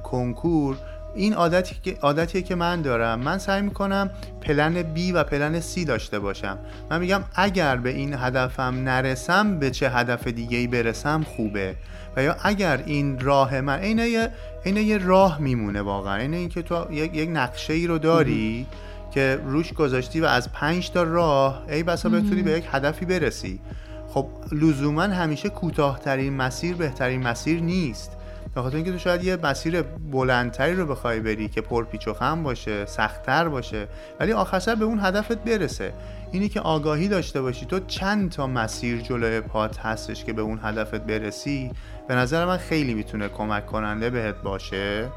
کنکور 0.03 0.77
این 1.15 1.35
عادتی 1.35 1.77
که 1.83 1.97
عادتیه 2.03 2.43
که 2.43 2.55
من 2.55 2.83
دارم. 2.83 3.21
من 3.21 3.39
سعی 3.39 3.63
می‌کنم 3.63 4.11
plan 4.41 4.83
B 4.83 5.01
و 5.15 5.25
plan 5.25 5.61
C 5.61 5.87
داشته 5.87 6.19
باشم. 6.19 6.59
من 6.91 7.01
میگم 7.01 7.25
اگر 7.35 7.77
به 7.77 7.91
این 7.91 8.15
هدفم 8.15 8.75
نرسم 8.85 9.59
به 9.59 9.71
چه 9.71 9.91
هدف 9.91 10.27
دیگه 10.27 10.59
ای 10.59 10.67
برسم 10.67 11.23
خوبه. 11.23 11.75
و 12.17 12.23
یا 12.23 12.37
اگر 12.43 12.83
این 12.87 13.21
راه 13.21 13.61
من 13.61 13.79
عین 13.79 13.99
یه 13.99 14.31
عین 14.67 14.77
یه 14.77 14.99
راه 14.99 15.39
میمونه 15.39 15.83
واقعا. 15.83 16.17
عین 16.17 16.35
اینکه 16.35 16.63
تو 16.63 16.87
یک, 16.91 17.15
یک 17.15 17.31
نقشه 17.33 17.73
ای 17.73 17.87
رو 17.87 17.99
داری 17.99 18.67
که 19.11 19.41
روش 19.47 19.73
گذاشتی 19.73 20.21
و 20.21 20.25
از 20.25 20.53
پنج 20.53 20.91
تا 20.91 21.03
راه 21.03 21.65
ای 21.69 21.83
بسا 21.83 22.09
بتونی 22.09 22.43
به 22.43 22.51
یک 22.51 22.65
هدفی 22.73 23.05
برسی. 23.05 23.61
خب 24.09 24.27
لزوما 24.53 25.03
همیشه 25.03 25.49
کوتاهترین 25.49 26.37
مسیر 26.37 26.77
بهترین 26.77 27.23
مسیر 27.23 27.61
نیست. 27.61 28.13
به 28.55 28.63
خاطر 28.63 28.77
اینکه 28.77 28.93
تو 28.93 28.99
شاید 28.99 29.25
یه 29.25 29.37
مسیر 29.37 29.83
بلندتری 29.83 30.75
رو 30.75 30.87
بخوای 30.87 31.21
بری 31.21 31.49
که 31.49 31.61
پرپیچ 31.61 32.09
و 32.09 32.15
خم 32.15 32.43
باشه 32.43 32.87
سختتر 32.87 33.49
باشه 33.49 33.89
ولی 34.21 34.33
آخر 34.33 34.59
سر 34.59 34.75
به 34.75 34.85
اون 34.85 35.01
هدفت 35.03 35.39
برسه. 35.39 35.93
اینی 36.33 36.49
که 36.49 36.61
آگاهی 36.61 37.09
داشته 37.09 37.43
باشی 37.43 37.67
تو 37.67 37.81
چند 37.81 38.31
تا 38.31 38.47
مسیر 38.47 39.01
جلوی 39.01 39.41
پات 39.41 39.79
هستش 39.79 40.25
که 40.25 40.33
به 40.33 40.43
اون 40.43 40.61
هدفت 40.63 41.01
برسی؟ 41.01 41.71
به 42.09 42.15
نظر 42.15 42.45
من 42.45 42.57
خیلی 42.57 42.95
می‌تونه 42.95 43.29
کمک 43.29 43.67
کننده 43.67 44.11
بهت 44.11 44.43
باشه. 44.43 45.09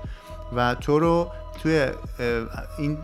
و 0.56 0.76
تو 0.76 1.00
رو 1.00 1.32
توی 1.64 1.88
این 2.78 2.98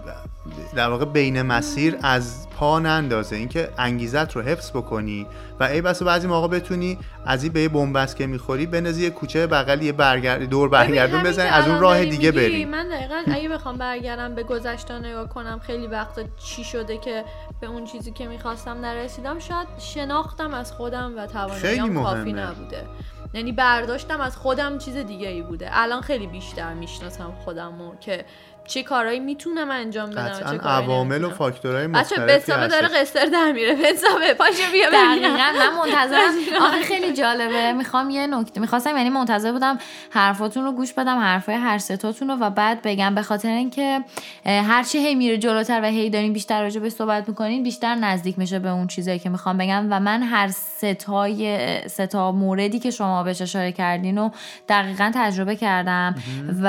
در 0.76 0.90
واقع 0.90 1.06
بین 1.06 1.42
مسیر 1.42 1.98
از 2.04 2.50
پا 2.50 2.80
نندازه. 2.80 3.36
اینکه 3.36 3.70
انگیزت 3.78 4.36
رو 4.36 4.42
حفظ 4.42 4.72
بکنی 4.72 5.28
و 5.60 5.64
ای 5.64 5.82
بسا 5.82 6.06
بعضی 6.06 6.28
موقع 6.28 6.48
بتونی 6.48 6.98
از 7.26 7.44
این 7.44 7.54
به 7.54 7.62
یه 7.62 7.70
بنبست 7.70 8.16
که 8.16 8.28
می‌خوری 8.28 8.66
بنازی 8.66 9.04
یه 9.04 9.10
کوچه 9.10 9.48
بغل 9.48 9.82
یه 9.82 9.92
برگرد 9.92 10.44
دور 10.44 10.70
برگردون 10.70 11.24
بزنی 11.24 11.48
از 11.48 11.68
اون 11.68 11.80
راه 11.80 12.06
دیگه 12.06 12.32
بری 12.32 12.66
من 12.66 12.90
دقیقا 12.90 13.24
اگه 13.28 13.50
بخوام 13.50 13.78
برگردم 13.78 14.36
به 14.36 14.44
گذشته 14.44 15.00
نگاه 15.00 15.30
کنم 15.30 15.60
خیلی 15.60 15.88
وقتا 15.88 16.22
چی 16.38 16.64
شده 16.64 16.98
که 16.98 17.24
به 17.62 17.68
اون 17.68 17.86
چیزی 17.86 18.12
که 18.12 18.28
می‌خواستم 18.28 18.78
نرسیدم 18.82 19.40
شاید 19.40 19.68
شناختم 19.78 20.54
از 20.54 20.72
خودم 20.72 21.14
و 21.18 21.22
خیلی 21.22 21.34
تواناییام 21.34 22.04
کافی. 22.04 22.34
نبوده. 22.34 22.84
یعنی 23.34 23.52
برداشتم 23.52 24.22
از 24.22 24.38
خودم 24.38 24.78
چیز 24.78 24.98
دیگه 24.98 25.28
ای 25.28 25.42
بوده. 25.42 25.70
الان 25.72 26.02
خیلی 26.02 26.28
بیشتر 26.28 26.74
می‌شناسم 26.74 27.32
خودم 27.32 27.82
و 27.82 27.96
که 27.96 28.26
چه 28.66 28.84
کارهایی 28.84 29.20
می‌تونم 29.20 29.72
انجام 29.72 30.10
بدم 30.10 30.60
عوامل 30.64 31.24
و. 31.24 31.30
فاکتورهای 31.30 31.88
بچه 31.88 32.00
مختلفی 32.00 32.40
بسامه 32.40 32.68
داره 32.68 32.88
هستش. 32.88 33.22
قصر 33.22 33.26
در 33.26 33.52
میره. 33.52 33.76
بسامه 33.76 34.34
پاشو 34.34 34.72
بیا 34.72 34.90
دقیقا 34.90 35.30
ببینم 35.30 35.56
من 35.60 35.76
منتظرم. 35.76 36.32
آخه 36.62 36.82
خیلی 36.82 37.14
جالبه. 37.14 37.74
می‌خوام 37.74 38.10
یه 38.10 38.28
نکته 38.28 38.62
می‌خواستم 38.62 38.98
یعنی 38.98 39.10
منتظر 39.10 39.52
بودم 39.52 39.78
حرفاتون 40.10 40.64
رو 40.64 40.72
گوش 40.72 40.94
بدم 40.94 41.18
حرفای 41.18 41.56
هر 41.56 41.78
ستاتون 41.78 42.28
رو 42.28 42.36
و 42.36 42.50
بعد 42.50 42.82
بگم 42.82 43.16
به 43.16 43.22
خاطر 43.22 43.50
اینکه 43.50 44.04
هرچی 44.46 44.98
هی 44.98 45.16
میره 45.16 45.38
جلوتر 45.38 45.82
و 45.82 45.86
هی 45.86 46.10
دارین 46.10 46.34
بیشتر 46.34 46.62
راجع 46.62 46.80
به 46.80 46.90
صحبت 46.90 47.30
می‌کنین 47.30 47.64
بیشتر 47.64 47.96
نزدیک 47.96 48.40
میشه 48.40 48.60
به 48.60 48.70
اون 48.70 48.88
چیزایی 48.88 49.20
که 49.20 49.30
می‌خوام 49.30 49.58
بگم 49.58 49.88
و 49.90 50.00
من 50.00 50.24
هر 50.24 50.48
ستای 50.48 51.58
ستا 51.88 52.32
موردی 52.32 52.80
که 52.80 52.92
شما 52.92 53.24
بهش 53.24 53.42
اشاره 53.42 53.72
کردین 53.72 54.18
و 54.18 54.30
دقیقا 54.70 55.12
تجربه 55.16 55.56
کردم 55.56 56.16
و 56.64 56.68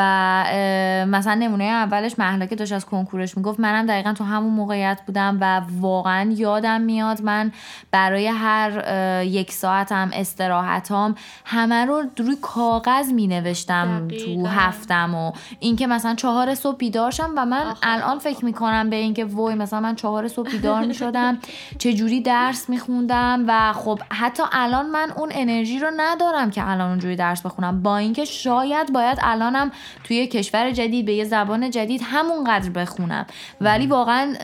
مثلا 1.09 1.35
نمونه 1.35 1.84
اولش 1.85 2.19
محلا 2.19 2.47
که 2.47 2.55
داشت 2.55 2.73
از 2.73 2.87
کنکورش 2.87 3.37
می‌گفت. 3.37 3.61
منم 3.61 3.87
دقیقا 3.87 4.13
تو 4.13 4.25
همون 4.25 4.53
موقعیت 4.53 5.01
بودم 5.07 5.39
و 5.41 5.63
واقعا 5.81 6.31
یادم 6.37 6.81
میاد 6.81 7.23
من 7.23 7.53
برای 7.91 8.27
هر 8.27 8.83
یک 9.25 9.53
ساعتم 9.53 10.11
استراحتام 10.13 11.15
همه 11.45 11.85
رو 11.85 12.03
روی 12.19 12.37
کاغذ 12.43 13.13
می 13.13 13.27
نوشتم 13.27 14.09
تو. 14.09 14.47
هفتم 14.47 15.15
و 15.15 15.33
اینکه 15.61 15.87
مثلا 15.87 16.15
چهار 16.15 16.55
صبح 16.55 16.77
بیدار 16.77 17.11
شم 17.11 17.31
و 17.37 17.47
من 17.47 17.75
الان 17.83 18.19
فکر 18.19 18.45
می‌کنم 18.45 18.91
به 18.91 18.97
اینکه 18.97 19.25
وای 19.25 19.55
مثلا 19.55 19.81
من 19.81 19.95
چهار 19.95 20.29
صبح 20.29 20.51
بیدار 20.51 20.85
می 20.85 20.95
شدم 20.95 21.39
چه 21.79 21.93
جوری 21.93 22.21
درس 22.21 22.69
میخوندم 22.69 23.45
و 23.49 23.73
خب 23.73 24.01
حتی 24.11 24.43
الان 24.53 24.91
من 24.91 25.11
اون 25.17 25.29
انرژی 25.33 25.79
رو 25.79 25.91
ندارم 25.97 26.51
که 26.51 26.71
الان 26.71 26.91
اونجوری 26.91 27.17
درس 27.17 27.43
بخونم. 27.43 27.83
با 27.83 27.97
اینکه 27.97 28.25
شاید 28.25 28.93
باید 28.93 29.19
الانم 29.23 29.71
توی 30.05 30.27
کشور 30.27 30.71
جدید 30.71 31.07
به 31.07 31.15
یه 31.15 31.25
زبان 31.25 31.71
جدید 31.75 32.01
همونقدر 32.05 32.71
بخونم. 32.71 33.27
ولی 33.61 33.87
واقعا 33.87 34.35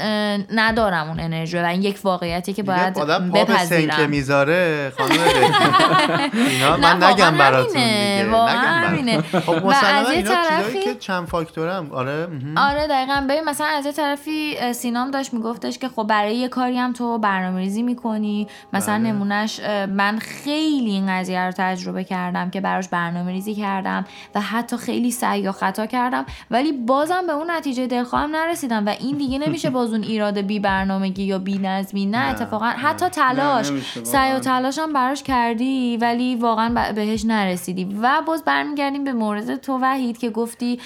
ندارم 0.54 1.08
اون 1.08 1.20
انرژی 1.20 1.58
و 1.58 1.64
این 1.64 1.82
یک 1.82 1.98
واقعیتی 2.04 2.52
که 2.52 2.62
دیگه 2.62 2.74
باید 2.74 3.32
بپذیرم. 3.32 4.10
می‌ذاره 4.10 4.92
خانم 4.98 5.16
من 6.82 7.02
نگم 7.04 7.38
براتون 7.38 7.72
دیگه. 7.74 8.28
واقعا 8.30 8.54
نگم 8.54 8.70
براتون. 8.70 8.98
همینه. 8.98 9.22
خب 9.46 9.66
از 9.66 10.12
یه 10.14 10.22
طرفی- 10.22 10.80
که 10.84 10.94
چند 10.94 11.26
فاکتوره 11.28 11.72
هم 11.74 11.92
آره. 11.92 12.28
آره 12.56 12.86
دقیقا. 12.86 13.24
ببین 13.28 13.44
مثلا 13.44 13.66
از 13.66 13.86
یه 13.86 13.92
طرفی 13.92 14.56
سینام 14.72 15.10
داشت 15.10 15.34
میگفتش 15.34 15.78
که 15.78 15.88
خب 15.88 16.02
برای 16.02 16.36
یه 16.36 16.48
کاری 16.48 16.78
هم 16.78 16.92
تو 16.92 17.18
برنامه 17.18 17.58
ریزی 17.60 17.82
می‌کنی. 17.82 18.48
مثلا 18.72 18.98
بله. 18.98 19.12
نمونهش 19.12 19.60
من 19.88 20.18
خیلی 20.18 20.90
این 20.90 21.06
قضیه 21.20 21.40
رو 21.40 21.52
تجربه 21.56 22.04
کردم 22.04 22.50
که 22.50 22.60
براش 22.60 22.88
برنامه 22.88 23.32
ریزی 23.32 23.54
کردم 23.54 24.04
و 24.34 24.40
حتی 24.40 24.76
خیلی 24.76 25.10
سعی 25.10 25.48
و 25.48 25.52
خطا 25.52 25.86
کردم. 25.86 26.24
ولی 26.50 26.72
بازم 26.72 27.19
به 27.26 27.32
اون 27.32 27.50
نتیجه 27.50 27.86
دلخواهم 27.86 28.36
نرسیدم 28.36 28.86
و 28.86 28.88
این 29.00 29.18
دیگه 29.18 29.38
نمیشه 29.38 29.70
باز 29.80 29.92
اون 29.92 30.02
ایراد 30.02 30.38
بی 30.38 30.60
برنامگی 30.60 31.22
یا 31.22 31.38
بی 31.38 31.58
نظمی. 31.58 32.06
نه, 32.06 32.18
نه، 32.18 32.30
اتفاقا 32.30 32.66
نه. 32.66 32.72
حتی 32.72 33.08
تلاش. 33.08 33.70
سعی 34.02 34.32
و. 34.32 34.38
تلاش 34.38 34.78
هم 34.78 34.92
براش 34.92 35.22
کردی 35.22 35.96
ولی 35.96 36.34
واقعا 36.36 36.92
بهش 36.92 37.24
نرسیدی. 37.24 37.84
و 38.02 38.22
باز 38.26 38.44
برمیگردیم 38.44 39.04
به 39.04 39.12
مورد 39.12 39.56
تو 39.56 39.78
وحید 39.82 40.18
که 40.18 40.30
گفتی 40.30 40.80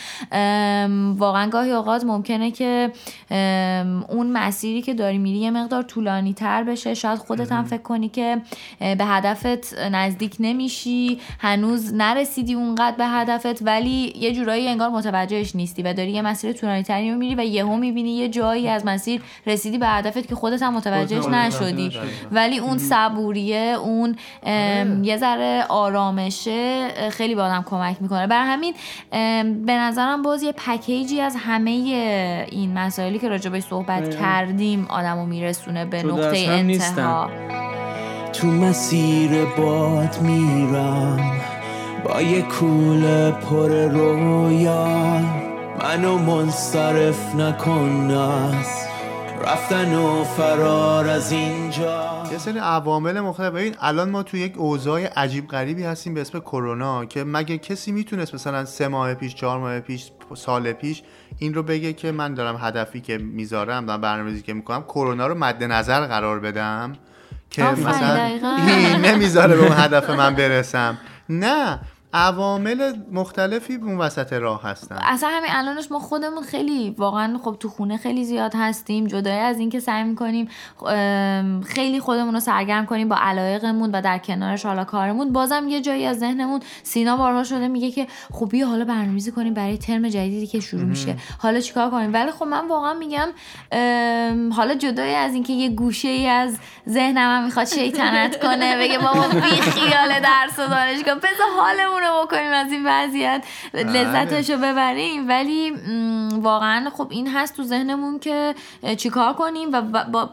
واقعا 1.16 1.50
گاهی 1.50 1.72
اوقات 1.72 2.04
ممکنه 2.04 2.50
که 2.50 2.92
اون 4.08 4.26
مسیری 4.32 4.82
که 4.82 4.94
داری 4.94 5.18
میری 5.18 5.38
یه 5.38 5.50
مقدار 5.50 5.82
طولانی 5.82 6.34
تر 6.34 6.64
بشه. 6.64 6.94
شاید 6.94 7.18
خودت 7.18 7.52
هم 7.52 7.64
فکر 7.64 7.82
کنی 7.82 8.08
که 8.08 8.42
به 8.78 9.04
هدفت 9.04 9.78
نزدیک 9.78 10.36
نمیشی. 10.40 11.20
هنوز 11.38 11.94
نرسیدی 11.94 12.54
اونقدر 12.54 12.96
به 12.96 13.06
هدفت 13.06 13.62
ولی 13.62 14.12
یه 14.16 14.32
جورایی 14.32 14.68
انگار 14.68 14.88
متوجهش 14.88 15.56
نیستی 15.56 15.82
و 15.82 15.92
داری 15.92 16.10
یه 16.10 16.22
مسیر 16.24 16.52
طولانی 16.52 16.82
تری 16.82 17.10
رو 17.10 17.16
میری 17.16 17.34
و 17.34 17.44
یهو 17.44 17.76
می‌بینی 17.76 18.16
یه 18.16 18.28
جایی 18.28 18.68
از 18.68 18.86
مسیر 18.86 19.22
رسیدی 19.46 19.78
به 19.78 19.86
هدفت 19.86 20.28
که 20.28 20.34
خودت 20.34 20.62
هم 20.62 20.74
متوجهش 20.74 21.24
نشدی. 21.24 21.92
ولی 22.32 22.58
اون 22.58 22.78
صبوریه 22.78 23.76
اون 23.82 24.16
ام، 24.42 25.04
یه 25.04 25.16
ذره 25.16 25.64
آرامشه 25.68 26.88
خیلی 27.10 27.34
به 27.34 27.42
آدم 27.42 27.64
کمک 27.66 27.96
می‌کنه. 28.00 28.26
بر 28.26 28.44
همین 28.44 28.74
به 29.66 29.72
نظرم 29.72 30.22
باز 30.22 30.42
یه 30.42 30.52
پکیجی 30.52 31.20
از 31.20 31.36
همه 31.38 31.70
این 32.50 32.78
مسائلی 32.78 33.18
که 33.18 33.28
راجبش 33.28 33.62
صحبت 33.62 34.20
کردیم 34.20 34.86
آدمو 34.88 35.26
میرسونه 35.26 35.84
به 35.84 36.02
نقطه 36.02 36.46
انتها. 36.48 37.30
تو 38.32 38.46
مسیر 38.46 39.44
باد 39.44 40.20
میرم. 40.20 41.40
با 42.04 42.22
یه 42.22 42.42
کوله 42.42 43.30
پر 43.30 43.68
رویا 43.68 45.20
منو 45.84 46.18
منصرف 46.18 47.34
نکن 47.34 48.10
از 48.10 48.66
رفتن 49.44 49.94
و 49.94 50.24
فرار 50.24 51.08
از 51.08 51.32
اینجا. 51.32 52.22
یه 52.32 52.38
سری 52.38 52.58
عوامل 52.58 53.20
مختلف. 53.20 53.52
ببین 53.52 53.74
الان 53.80 54.10
ما 54.10 54.22
تو 54.22 54.36
یک 54.36 54.58
اوضاع 54.58 55.06
عجیب 55.16 55.48
غریبی 55.48 55.82
هستیم 55.82 56.14
به 56.14 56.20
اسم 56.20 56.40
کرونا 56.40 57.04
که 57.04 57.24
مگه 57.24 57.58
کسی 57.58 57.92
می‌تونست 57.92 58.34
مثلا 58.34 58.64
سه 58.64 58.88
ماه 58.88 59.14
پیش 59.14 59.34
چهار 59.34 59.58
ماه 59.58 59.80
پیش 59.80 60.10
سال 60.34 60.72
پیش 60.72 61.02
این 61.38 61.54
رو 61.54 61.62
بگه 61.62 61.92
که 61.92 62.12
من 62.12 62.34
دارم 62.34 62.56
هدفی 62.60 63.00
که 63.00 63.18
می‌ذارم 63.18 63.86
دارم 63.86 64.00
برنامه‌ریزی 64.00 64.42
که 64.42 64.54
می‌کنم 64.54 64.82
کرونا 64.82 65.26
رو 65.26 65.34
مد 65.34 65.64
نظر 65.64 66.06
قرار 66.06 66.40
بدم؟ 66.40 66.92
که 67.50 67.62
مثلا. 67.62 68.24
این 68.66 68.96
نمی‌ذاره 68.96 69.56
به 69.56 69.62
اون 69.62 69.76
هدف 69.76 70.10
من 70.10 70.34
برسم. 70.34 70.98
نه 71.28 71.78
عوامل 72.14 72.92
مختلفی 73.12 73.74
اون 73.74 73.98
وسط 73.98 74.32
راه 74.32 74.62
هستن. 74.62 74.98
اصلا 75.02 75.28
همین 75.28 75.50
الانش 75.52 75.90
ما 75.90 75.98
خودمون 75.98 76.42
خیلی 76.42 76.94
واقعا 76.98 77.38
خب 77.38 77.56
تو 77.60 77.68
خونه 77.68 77.96
خیلی 77.96 78.24
زیاد 78.24 78.52
هستیم. 78.54 79.06
جدای 79.06 79.38
از 79.38 79.58
اینکه 79.58 79.80
سعی 79.80 80.04
می‌کنیم 80.04 80.48
خیلی 81.66 82.00
خودمون 82.00 82.34
رو 82.34 82.40
سرگرم 82.40 82.86
کنیم 82.86 83.08
با 83.08 83.16
علایقمون 83.20 83.90
و 83.90 84.00
در 84.00 84.18
کنارش 84.18 84.66
حالا 84.66 84.84
کارمون. 84.84 85.32
بازم 85.32 85.68
یه 85.68 85.80
جایی 85.80 86.06
از 86.06 86.18
ذهنمون 86.18 86.60
سینا 86.82 87.16
بارها 87.16 87.44
شده 87.44 87.68
میگه 87.68 87.90
که 87.90 88.06
خب 88.32 88.48
بیا 88.48 88.66
حالا 88.66 88.84
برنامه‌ریزی 88.84 89.32
کنیم 89.32 89.54
برای 89.54 89.78
ترم 89.78 90.08
جدیدی 90.08 90.46
که 90.46 90.60
شروع 90.60 90.84
میشه. 90.84 91.16
حالا 91.38 91.60
چیکار 91.60 91.90
کنیم؟ 91.90 92.14
ولی 92.14 92.30
خب 92.30 92.44
من 92.44 92.68
واقعا 92.68 92.94
میگم 92.94 93.28
حالا 94.52 94.74
جدای 94.74 95.14
از 95.14 95.34
اینکه 95.34 95.52
یه 95.52 95.68
گوشه 95.68 96.08
ای 96.08 96.28
از 96.28 96.58
ذهنم 96.88 97.44
می‌خواد 97.44 97.66
شیطنت 97.66 98.42
کنه 98.42 98.76
بگه 98.78 98.98
بابا 98.98 99.28
بی 99.28 99.60
خیال 99.60 100.20
درس 100.20 100.58
و 100.58 100.66
دانشگاه. 100.66 101.14
بذار 101.14 101.50
حالمون 101.56 102.03
رو 102.04 102.26
بکنیم 102.26 102.52
از 102.52 102.72
این 102.72 102.82
وضعیت. 102.86 103.44
لذتش 103.74 104.50
رو 104.50 104.56
ببریم. 104.56 105.28
ولی 105.28 105.72
واقعا 106.40 106.90
خب 106.96 107.06
این 107.10 107.28
هست 107.28 107.56
تو 107.56 107.62
ذهنمون 107.62 108.18
که 108.18 108.54
چیکار 108.96 109.32
کنیم 109.32 109.68
و 109.72 109.82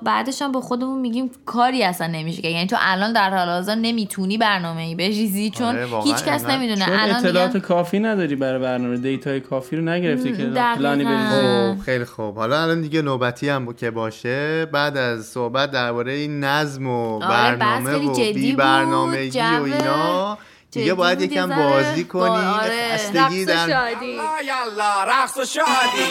بعدش 0.04 0.42
هم 0.42 0.52
با 0.52 0.62
خودمون 0.62 1.00
میگیم 1.00 1.32
کاری 1.46 1.84
اصلا 1.84 2.08
نمیشه 2.08 2.48
یعنی 2.48 2.68
تو 2.68 2.76
الان 2.80 3.14
در 3.14 3.30
حال 3.30 3.50
حاضر 3.50 3.76
نمی‌تونی 3.76 4.38
برنامه 4.38 4.82
ای 4.82 4.96
بریزی 4.96 5.50
چون 5.50 5.68
آره، 5.68 5.88
هیچ 6.04 6.24
کس 6.24 6.46
نمی‌دونه. 6.46 6.86
چون 6.86 6.94
الان 6.94 7.16
اطلاعات 7.16 7.56
میگم 7.56 7.68
کافی 7.68 8.00
نداری 8.00 8.36
برای 8.36 8.60
برنامه؟ 8.60 8.98
data 8.98 9.31
ی 9.31 9.40
کافی 9.40 9.76
رو 9.76 9.84
نگرفتی 9.84 10.38
که. 10.38 10.44
پلانی 10.46 11.04
بریزی 11.04 11.42
خب 11.42 11.80
خیلی 11.86 12.06
خوب. 12.06 12.36
حالا 12.36 12.62
الان 12.62 12.82
دیگه 12.82 13.02
نوبتی 13.02 13.50
هم 13.50 13.74
که 13.74 13.92
باشه 13.92 14.66
بعد 14.66 14.98
از 14.98 15.26
صحبت 15.26 15.72
درباره 15.72 16.14
این 16.14 16.44
نظم 16.44 16.88
و 16.88 17.24
آره، 17.24 17.56
برنامه 17.56 17.98
و 17.98 18.14
جدی 18.14 18.34
بی 18.34 18.52
برنامگی 18.56 19.30
جو 19.30 19.40
و 19.40 19.64
اینا 19.64 20.38
دیگه 20.72 20.94
باید 20.94 21.22
یکم. 21.22 21.50
بازی 21.56 22.04
کنی 22.04 22.46
آره. 22.46 22.94
خستگی 22.94 23.46
در 23.46 23.68
شادی. 23.68 24.06
یالا 24.48 25.04
رقص 25.04 25.38
و 25.38 25.46
شادی. 25.46 26.08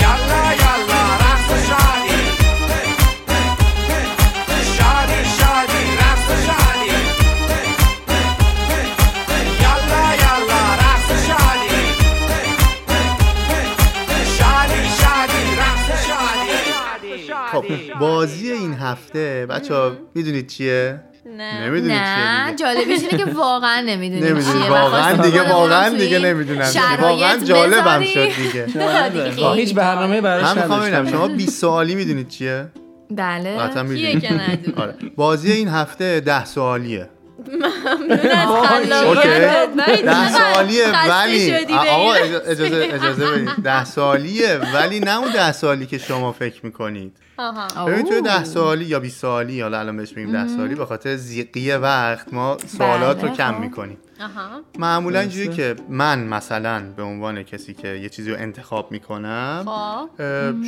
یالا 0.00 0.52
یالا 0.52 1.02
رقص 1.14 1.50
و 1.50 1.56
شادی. 1.68 2.20
شادی 4.76 5.20
شادی 5.38 5.82
رقص 5.96 6.28
و 6.30 6.36
شادی. 6.46 6.94
یالا 9.62 10.04
یالا 10.24 10.62
رقص 10.74 11.08
و 11.10 11.16
شادی. 11.26 11.80
شادی 14.38 14.80
شادی 15.00 15.42
رقص 15.56 15.88
و 15.90 15.96
شادی. 16.08 16.58
خب 17.52 17.98
بازی 18.00 18.52
این 18.52 18.74
هفته 18.74 19.46
بچه 19.50 19.74
ها 19.74 19.92
می‌دونید 20.14 20.46
چیه؟ 20.46 21.00
چیه 21.38 21.80
نه 21.80 22.54
جالبش 22.56 23.00
اینه 23.00 23.24
که 23.24 23.24
واقعا 23.24 23.80
چیه. 23.82 24.32
و 24.32 24.68
واقعا 24.70 25.12
دیگه 25.12 25.48
واقعا 25.48 25.88
دیگه 25.88 26.18
نمی‌دونم 26.18 26.70
واقعا 27.00 27.36
جالبم. 27.36 28.04
شد 28.04 28.28
دیگه. 28.36 28.66
هیچ 29.60 29.74
برنامه 29.74 30.20
براش 30.20 30.44
من 30.44 30.62
می‌خوام 30.62 30.80
ببینم 30.80 30.96
نداشتم 30.96 31.18
شما 31.18 31.28
20 31.28 31.60
سوالی 31.60 31.94
می‌دونید 31.94 32.28
چیه؟ 32.28 32.66
بله. 33.10 33.56
قطعا 33.58 33.82
آره. 34.82 34.94
بازی 35.16 35.52
این 35.52 35.68
هفته 35.68 36.20
ده 36.20 36.44
سوالیه. 36.44 37.08
ده 38.24 38.46
خسته 40.06 40.58
ولی 40.58 41.54
آقا 41.88 42.12
اجازه 42.12 42.88
اجازه 42.92 43.30
بدید. 43.30 43.48
ده 43.64 43.84
سوالیه 43.84 44.60
ولی 44.74 45.00
نه 45.00 45.18
اون 45.18 45.32
ده 45.32 45.52
سوالی 45.52 45.86
که 45.86 45.98
شما 45.98 46.32
فکر 46.32 46.60
می‌کنید. 46.66 47.16
ببین 47.86 48.06
توی 48.06 48.22
ده 48.22 48.34
اوه. 48.34 48.44
سوالی 48.44 48.84
یا 48.84 49.00
20 49.00 49.20
سوالی 49.20 49.60
حالا 49.60 49.78
الان 49.80 49.96
بهش 49.96 50.16
میگیم 50.16 50.32
ده 50.32 50.48
سوالی 50.48 50.74
به 50.74 50.86
خاطر 50.86 51.16
زیقی 51.16 51.70
وقت 51.72 52.34
ما 52.34 52.58
سوالات 52.66 53.22
رو 53.22 53.28
بله، 53.28 53.36
کم. 53.36 53.60
می‌کنیم 53.60 53.98
آها. 53.98 54.03
معمولا 54.78 55.20
اینجوری 55.20 55.48
که 55.48 55.76
من 55.88 56.24
مثلا 56.24 56.92
به 56.96 57.02
عنوان 57.02 57.42
کسی 57.42 57.74
که 57.74 57.88
یه 57.88 58.08
چیزی 58.08 58.30
رو 58.30 58.36
انتخاب 58.38 58.92
می‌کنم 58.92 59.62
خب. 59.66 60.08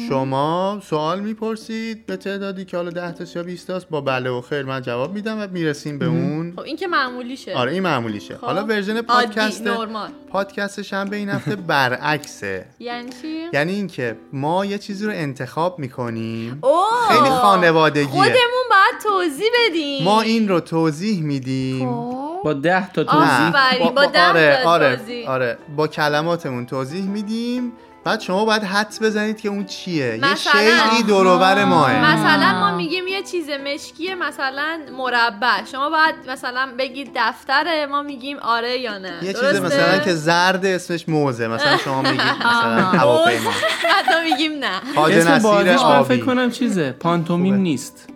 شما 0.09 0.81
سوال 0.85 1.21
می‌پرسید 1.21 2.07
به 2.07 2.17
تعدادی 2.17 2.65
که 2.65 2.77
حالا 2.77 2.91
10 2.91 3.13
تا 3.13 3.25
یا 3.35 3.43
20 3.43 3.67
تاست 3.67 3.89
با 3.89 4.01
بله 4.01 4.31
و 4.31 4.41
خیر 4.41 4.63
من 4.63 4.83
جواب 4.83 5.15
میدم 5.15 5.41
و 5.41 5.47
می‌رسیم 5.47 5.99
به 5.99 6.07
اون. 6.07 6.53
خب 6.57 6.61
این 6.61 6.77
که 6.77 6.87
معمولیشه. 6.87 7.55
آره 7.55 7.73
این 7.73 7.83
معمولیشه. 7.83 8.37
حالا 8.37 8.65
ورژن 8.65 9.03
پادکست 9.03 9.67
نورمال 9.67 10.11
پادکست 10.31 10.83
شنبه 10.83 11.17
این 11.17 11.29
هفته 11.29 11.57
برعکسه. 11.57 12.67
یعنی 12.79 13.11
چی؟ 13.23 13.47
یعنی 13.53 13.73
اینکه 13.73 14.17
ما 14.33 14.65
یه 14.65 14.79
چیزی 14.79 15.07
رو 15.07 15.13
انتخاب 15.15 15.79
می‌کنیم. 15.79 16.59
اوه. 16.63 17.09
خیلی 17.09 17.31
خانوادگیه. 17.31 18.07
خودمون 18.07 18.67
باید 18.71 19.03
توضیح 19.03 19.49
بدیم. 19.69 20.05
ما 20.05 20.21
این 20.21 20.49
رو 20.49 20.61
توضیح 20.61 21.23
میدیم. 21.23 21.89
خب. 21.89 22.27
با 22.45 22.53
ده 22.53 22.93
تا 22.93 23.03
نه. 23.03 23.09
توضیح 23.37 23.49
آفرین. 23.49 23.94
با 23.94 24.03
آره 24.03 24.61
تا 24.62 24.70
آره 24.70 24.96
توضیح. 24.96 25.29
آره. 25.31 25.59
با 25.77 25.88
کلماتمون 25.88 26.66
توضیح 26.66 27.05
میدیم. 27.05 27.72
بعد 28.05 28.20
شما 28.20 28.44
باید 28.44 28.62
حدس 28.62 29.03
بزنید 29.03 29.40
که 29.40 29.49
اون 29.49 29.64
چیه. 29.64 30.18
یه 30.18 30.35
شیئی 30.35 31.03
دوروبر 31.07 31.64
ما 31.64 32.14
مثلا 32.14 32.61
ما 32.61 32.77
میگیم 32.77 33.07
یه 33.07 33.22
چیز 33.22 33.51
مشکی 33.51 34.14
مثلا 34.14 34.79
مربع. 34.99 35.64
شما 35.72 35.90
باید 35.90 36.14
مثلا 36.31 36.68
بگید 36.79 37.11
دفتره 37.16 37.87
ما 37.87 38.03
میگیم 38.03 38.38
آره 38.38 38.79
یا 38.79 38.99
نه. 38.99 39.12
یه 39.22 39.33
چیز؟ 39.33 39.61
مثلا 39.61 39.99
که 39.99 40.14
زرد 40.14 40.66
اسمش 40.66 41.09
موزه. 41.09 41.49
مثلا 41.49 41.77
شما 41.77 42.03
میگید 42.03 42.20
مثلا 42.20 42.83
هواپیما. 42.85 43.51
بعد 43.90 44.14
ما 44.16 44.20
میگیم 44.31 44.53
نه. 44.53 44.99
اسم 44.99 45.38
بازیش 45.38 45.81
من 45.83 46.03
فکر 46.03 46.25
کنم 46.25 46.51
چیزه. 46.51 46.92
پانتومیم. 46.92 47.55
نیست. 47.55 48.09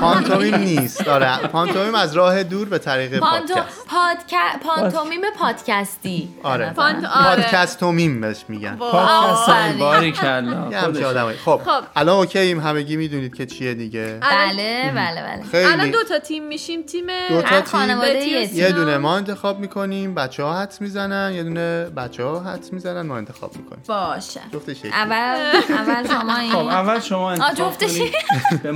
پانتومیم. 0.00 0.54
نیست. 0.54 1.08
آره. 1.08 1.36
پانتومیم 1.36 1.94
از 1.94 2.16
راه 2.16 2.42
دور 2.42 2.68
به 2.68 2.78
طریق 2.78 3.18
پادکست. 3.18 3.86
پادک... 3.86 4.34
پانتومیم 4.62 5.20
پادکستی. 5.38 6.28
آره. 6.42 6.74
آره. 6.76 7.02
پادکستومیم 7.24 8.20
بهش 8.20 8.44
میگن. 8.48 8.76
پادکست 8.76 9.48
آفرین. 9.48 9.78
باری 9.78 10.12
کلا. 10.12 10.68
یه 10.94 11.06
آدمایی. 11.06 11.38
خب. 11.38 11.60
خب. 11.64 11.84
الان 11.96 12.16
OK 12.16 12.31
ییم. 12.31 12.60
همگی 12.60 12.96
می‌دونید 12.96 13.36
که 13.36 13.46
چیه 13.46 13.74
دیگه. 13.74 14.18
بله 14.22 14.92
بله 14.94 15.22
بله. 15.22 15.62
الان 15.64 15.76
خیلی 15.76 15.90
دو 15.90 16.04
تا 16.04 16.18
تیم 16.18 16.44
میشیم. 16.44 16.82
تیم 16.82 17.06
دو 17.28 17.42
تا. 17.42 17.62
خانواده 17.62 18.26
یه 18.26 18.72
دونه 18.72 18.98
ما 18.98 19.16
انتخاب 19.16 19.58
می‌کنیم. 19.58 20.14
بچه 20.14 20.42
ها 20.42 20.60
حدس 20.60 20.80
می‌زنن. 20.80 21.32
یه 21.34 21.42
دونه 21.42 21.84
بچه 21.84 22.24
ها 22.24 22.40
حدس 22.40 22.72
می‌زنن. 22.72 23.02
ما 23.02 23.16
انتخاب 23.16 23.56
می‌کنیم. 23.56 23.82
باشه. 23.86 24.40
جفتش. 24.52 24.76
اول 24.84 25.60
اول 25.68 26.08
شما 26.08 26.34
خب 26.34 26.58
این 26.58 26.70
اول 26.70 27.00
شما 27.00 27.30
انتخاب 27.30 27.56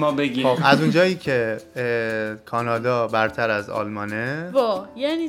ما 0.04 0.12
بگید 0.12 0.46
خب 0.46 0.58
از 0.64 0.80
اونجایی 0.80 1.14
که 1.14 1.58
کانادا 2.46 3.06
برتر 3.06 3.50
از 3.50 3.70
آلمانه 3.70 4.50
با 4.52 4.84
یعنی؟ 4.96 5.28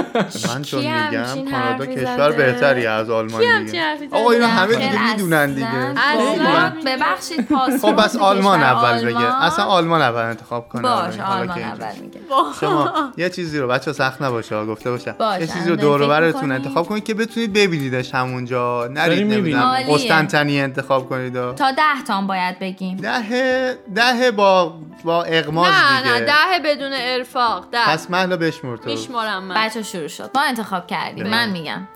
من 0.48 0.62
چون 0.62 0.80
میگم 0.80 1.50
کانادا 1.50 1.86
کشور؟ 1.86 2.32
بهتری 2.32 2.86
از 2.86 3.10
آلمان 3.10 3.64
دیگه؟ 3.64 3.82
آقا 4.10 4.30
اینا 4.30 4.46
نه، 4.46 4.52
همه 4.52 4.74
دیگه 4.76 5.12
می‌دونن. 5.12 5.54
دیگه 5.54 5.66
اصلاً. 5.96 6.72
ببخشید 6.86 7.48
پاسپورت 7.48 7.80
خب 7.80 8.04
بس 8.04 8.16
آلمان 8.16 8.62
اول 8.62 9.04
بگه. 9.04 9.44
اصلا 9.44 9.64
آلمان 9.64 10.02
اول 10.02 10.22
انتخاب 10.22 10.68
کنه 10.68 10.82
باش 10.82 11.16
حالا 11.16 11.40
آلمان. 11.40 11.58
اول 11.58 11.92
میگه 12.00 12.20
شما 12.60 12.92
یه 13.16 13.30
چیزی 13.30 13.58
رو 13.58 13.68
بچه 13.68 13.92
سخت 13.92 14.22
نباشه 14.22 14.64
گفته 14.64 14.90
باشم 14.90 15.14
باشه، 15.18 15.40
یه 15.40 15.46
چیزی 15.46 15.70
رو 15.70 15.76
دور 15.76 16.06
برتون؟ 16.06 16.52
انتخاب 16.52 16.86
کنید 16.86 17.04
که 17.04 17.14
بتونید 17.14 17.52
ببینیدش 17.52 18.14
همونجا 18.14 18.88
نرید. 18.92 19.32
نمی‌دونم. 19.32 19.72
قسطنطنیه 19.88 20.62
انتخاب 20.62 21.08
کنید 21.08 21.32
تا 21.34 21.70
ده 21.70 21.82
تام 22.06 22.26
باید 22.26 22.58
بگیم 22.58 22.96
ده 22.96 23.74
ده 23.94 24.15
ده 24.16 24.30
با 24.30 24.74
با 25.04 25.22
اقماز 25.24 25.72
نه 25.74 26.02
دیگه. 26.02 26.14
نه 26.14 26.20
ده 26.20 26.58
بدون 26.64 26.92
ارفاق 26.94 27.70
ده. 27.70 27.86
پس 27.86 28.10
محلا 28.10 28.36
بشمر 28.36 28.76
تو 28.76 28.90
میشمارم 28.90 29.44
من. 29.44 29.66
بچه 29.66 29.82
شروع 29.82 30.08
شد. 30.08 30.30
ما 30.34 30.42
انتخاب 30.42 30.86
کردیم 30.86 31.26
من 31.26 31.50
میگم. 31.50 31.88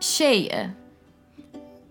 شیء 0.00 0.64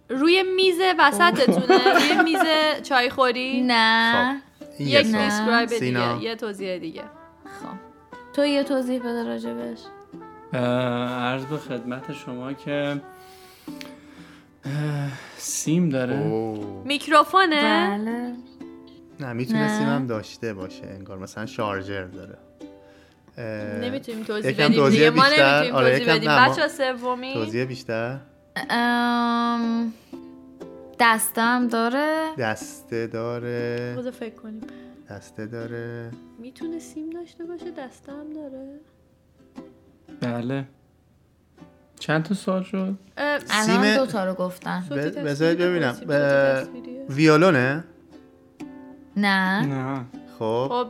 روی 0.10 0.43
میز 0.43 0.80
وسطتونه. 1.00 1.93
روی 1.93 2.24
میز 2.24 2.41
چای 2.84 3.10
خوری 3.10 3.62
نه 3.68 4.41
یک 4.80 5.08
سال. 5.08 5.22
دیسکرایب 5.22 5.70
سینا. 5.70 6.14
دیگه 6.14 6.30
یه 6.30 6.36
توضیح 6.36 6.78
دیگه. 6.78 7.02
خب. 7.43 7.68
تو 8.34 8.45
یه 8.45 8.64
توضیح 8.64 9.00
بده 9.00 9.24
راجبش. 9.24 9.80
عرض 10.54 11.45
به 11.45 11.58
خدمت 11.58 12.14
شما 12.14 12.54
که 12.54 13.02
سیم 15.38 15.89
داره. 15.89 16.18
میکروفونه؟ 16.86 17.88
بله. 17.97 18.34
نه 19.24 19.34
می‌تونه 19.34 19.67
هم 19.67 20.07
داشته 20.07 20.53
باشه 20.53 20.86
انگار 20.86 21.17
مثلا 21.17 21.45
شارژر 21.45 22.03
داره. 22.03 22.38
نمی‌تونیم 23.82 24.24
توضیح 24.24 24.53
بدیم 24.53 24.71
توضیح 24.76 24.99
دیگه 24.99 25.09
ما 25.09 25.24
بیشتر. 25.24 25.55
نمی‌تونیم 25.55 25.76
آره، 25.76 25.99
توضیح 25.99 26.15
بدیم. 26.15 26.32
بچه 26.32 26.67
سومی 26.67 27.34
توضیح 27.34 27.65
بیشتر. 27.65 28.17
ام، 28.69 29.93
دستم 30.99 31.67
داره. 31.67 32.28
دسته 32.39 33.07
داره. 33.07 33.95
بذار 33.97 34.11
فکر 34.11 34.36
کنیم. 34.36 34.61
دسته 35.09 35.45
داره. 35.45 36.11
می‌تونه 36.39 36.80
سیم 36.80 37.09
داشته 37.09 37.43
باشه 37.43 37.71
دسته 37.71 38.11
هم 38.11 38.34
داره. 38.34 38.80
بله. 40.21 40.65
چند 41.99 42.24
تا 42.24 42.34
سال 42.36 42.63
شد؟ 42.63 42.95
الان 43.17 43.39
سیم- 43.84 43.97
دو 43.97 44.05
تا 44.05 44.26
رو 44.26 44.34
گفتن. 44.34 44.84
بذارید 45.26 45.57
ببینم. 45.57 45.95
ویولونه؟ 47.09 47.84
نه. 49.18 49.66
نه. 49.66 50.05
خب 50.39 50.68
خب 50.70 50.88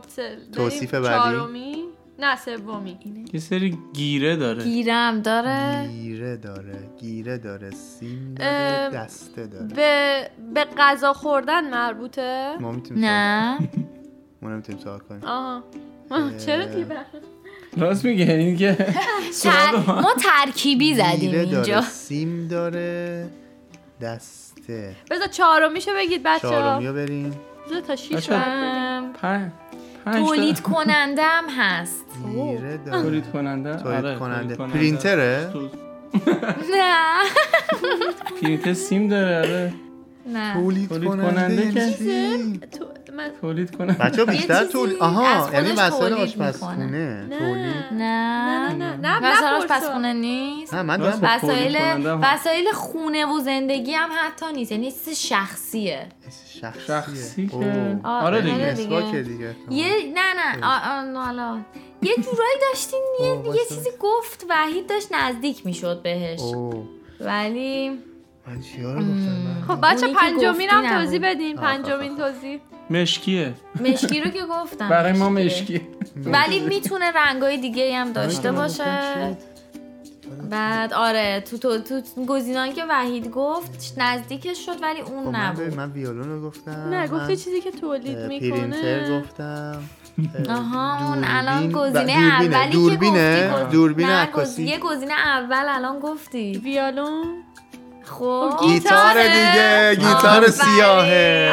توصیف 0.52 0.94
بعدی. 0.94 1.06
چهارمی؟ 1.06 1.84
نه 2.18 2.36
سومی. 2.36 2.98
یه 3.32 3.40
سری 3.40 3.78
گیره 3.92 4.36
داره. 4.36 4.64
گیرم 4.64 5.20
داره. 5.20 5.88
گیره 5.92 6.36
داره 6.36 6.78
گیره 7.00 7.38
داره 7.38 7.70
سیم 7.70 8.34
داره 8.38 8.90
دسته 8.94 9.46
داره. 9.46 9.66
به 9.66 10.30
به 10.54 10.66
غذا 10.78 11.12
خوردن 11.12 11.70
مربوطه؟ 11.70 12.56
ما 12.60 12.72
می‌تونیم 12.72 13.04
نه. 13.04 13.58
ما 14.42 14.48
نمی‌تونیم 14.52 14.80
سوال 14.82 14.98
کنیم. 14.98 15.24
آها. 15.24 15.62
چرا 16.46 16.64
دیگه 16.64 16.86
راست 17.76 18.04
میگه 18.04 18.32
این 18.32 18.56
که. 18.56 18.76
ما 19.86 20.14
ترکیبی 20.18 20.94
زدیم 20.94 21.30
اینجا. 21.34 21.60
داره 21.60 21.80
سیم 21.80 22.48
داره 22.48 23.28
دسته. 24.00 24.96
بذار 25.10 25.26
چهارمیشو 25.28 25.90
بگید 25.96 26.22
بچه 26.22 26.48
چهارمی 26.48 26.86
رو 26.86 26.94
بریم. 26.94 27.34
بذار 27.66 27.80
تا 27.80 27.96
شیش 27.96 28.28
پنج 30.04 30.16
تولید 30.16 30.60
کننده 30.60 31.22
هم 31.22 31.44
هست 31.58 32.04
تولید 33.02 33.30
کننده؟ 33.32 33.76
تولید 33.76 34.04
آره، 34.04 34.18
کننده. 34.18 34.56
پرینتره؟ 34.56 35.52
نه. 36.74 37.16
پرینتر 38.42 38.72
سیم 38.74 39.08
داره 39.08 39.36
آره. 39.38 39.72
نه. 40.32 40.54
تولید 40.54 40.88
کننده 40.88 41.54
یعنی 41.54 41.72
که- 41.94 42.93
من 43.16 43.30
تولید 43.40 43.76
کننده 43.76 44.04
بچه 44.04 44.24
بیشتر 44.24 44.64
تولید 44.64 44.96
از 44.96 45.02
آها 45.02 45.50
یعنی 45.52 45.72
وسایل 45.72 45.90
تولید 45.90 46.12
آشپزخونه. 46.12 46.86
نه. 46.86 47.38
تولید. 47.38 47.74
نه 47.92 48.72
نه 48.72 48.96
نه 48.96 48.96
نه 48.96 49.32
وسایل. 49.32 49.52
آشپزخونه 49.62 50.12
نیست؟ 50.12 50.74
نه 50.74 50.82
من 50.82 51.00
وسایل. 51.00 51.76
وسایل 52.22 52.72
خونه 52.72 53.26
و 53.26 53.40
زندگی 53.40 53.92
هم 53.94 54.10
حتی 54.12 54.52
نیست. 54.52 54.72
یعنی 54.72 54.92
چیز 54.92 55.08
شخصیه. 55.08 56.06
شخصیه. 56.60 56.82
شخصی 56.86 57.46
که. 57.48 57.56
آره 57.56 58.00
آره 58.04 58.40
دیگه. 59.22 59.54
یه 59.70 60.12
نه 60.14 60.56
نه. 60.58 60.66
حالا. 61.20 61.58
یه 62.02 62.14
جورایی 62.16 62.56
داشتین 62.70 63.02
یه. 63.20 63.64
چیزی 63.68 63.90
گفت 64.00 64.46
وحید 64.48 64.86
داشت 64.86 65.08
نزدیک 65.12 65.66
می‌شد 65.66 66.02
بهش. 66.02 66.40
ولی 67.20 67.98
من 68.46 68.60
چیا 68.60 68.92
رو 68.92 69.00
گفتم؟ 69.00 69.64
خب 69.68 69.78
بچه 69.82 70.06
پنجمین 70.14 70.68
هم 70.70 70.98
توضیح. 71.00 71.20
بدین. 71.22 71.58
آخ، 71.58 71.64
پنجمین 71.64 72.12
آخ. 72.12 72.18
توضیح. 72.18 72.58
مشکیه. 72.90 73.54
مشکی 73.80 74.20
رو 74.20 74.30
که 74.30 74.40
گفتم. 74.50 74.88
برای 74.88 75.12
ما. 75.12 75.28
مشکی 75.28 75.80
ولی 76.26 76.60
می‌تونه 76.60 77.12
رنگای 77.14 77.56
دیگه 77.56 77.96
هم 77.96 78.12
داشته 78.12 78.52
باشه. 78.52 79.36
بعد 80.50 80.92
آره 80.92 81.40
تو 81.50 81.58
تو, 81.58 81.78
تو 81.78 82.00
گزینه‌ای 82.26 82.72
که 82.72 82.84
وحید 82.90 83.30
گفت 83.30 83.94
نزدیکش 83.98 84.66
شد 84.66 84.82
ولی 84.82 85.02
خب 85.02 85.12
اون 85.12 85.36
نبود. 85.36 85.74
من 85.74 85.90
ویولون 85.90 86.28
رو 86.28 86.42
گفتم 86.48 86.70
نه 86.70 86.88
من، 87.00 87.06
گفتی 87.06 87.36
چیزی 87.36 87.60
که 87.60 87.70
تولید 87.70 88.18
اه، 88.18 88.26
پرینتر 88.28 88.66
می‌کنه 88.66 89.20
گفتم 89.20 89.82
آها 90.48 91.08
اون. 91.08 91.24
الان 91.24 91.72
گزینه 91.72 92.70
دوربینه. 92.70 93.20
اولی 93.20 93.50
که 93.50 93.56
گفتی. 93.56 93.62
گفت- 93.64 93.72
دوربین 93.72 94.06
نه، 94.06 94.12
عکاسی. 94.12 94.62
یه 94.62 94.78
گزینه 94.78 95.12
اول 95.12 95.64
الان 95.68 95.98
گفتی. 96.00 96.60
ویالون 96.64 97.24
خب 98.06 98.50
گیتار 98.62 99.22
دیگه 99.22 99.94
گیتار. 99.94 100.50
سیاهه 100.50 101.52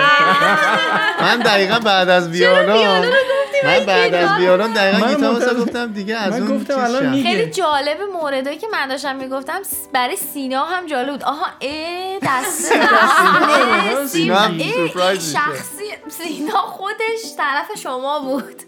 من 1.21 1.39
دقیقا 1.39 1.79
بعد 1.79 2.09
از 2.09 2.27
ویولون 2.29 3.05
من 3.63 3.85
بعد 3.85 4.13
از 4.13 4.39
ویولون 4.39 4.73
دقیقا 4.73 5.07
گیتار 5.07 5.33
واسه 5.33 5.53
گفتم 5.53 5.93
دیگه 5.93 6.15
از 6.17 6.33
من 6.41 6.47
اون 6.47 6.57
گفتم 6.57 6.79
الان. 6.79 7.05
میگه. 7.09 7.29
خیلی 7.29 7.51
جالب 7.51 7.97
موردایی 8.13 8.57
که 8.57 8.67
من 8.71 8.87
داشتم 8.87 9.15
می‌گفتم 9.15 9.59
برای 9.93 10.15
سینا 10.15 10.65
هم 10.65 10.85
جالب 10.85 11.11
بود 11.11 11.23
آها 11.23 11.45
اه 11.61 12.19
دسته 12.19 12.75
اه، 12.81 14.05
سینا 14.05 14.35
هم. 14.39 14.57
شخصی 15.13 15.83
سینا 16.09 16.57
خودش 16.61 17.35
طرف 17.37 17.79
شما 17.83 18.19
بود 18.19 18.61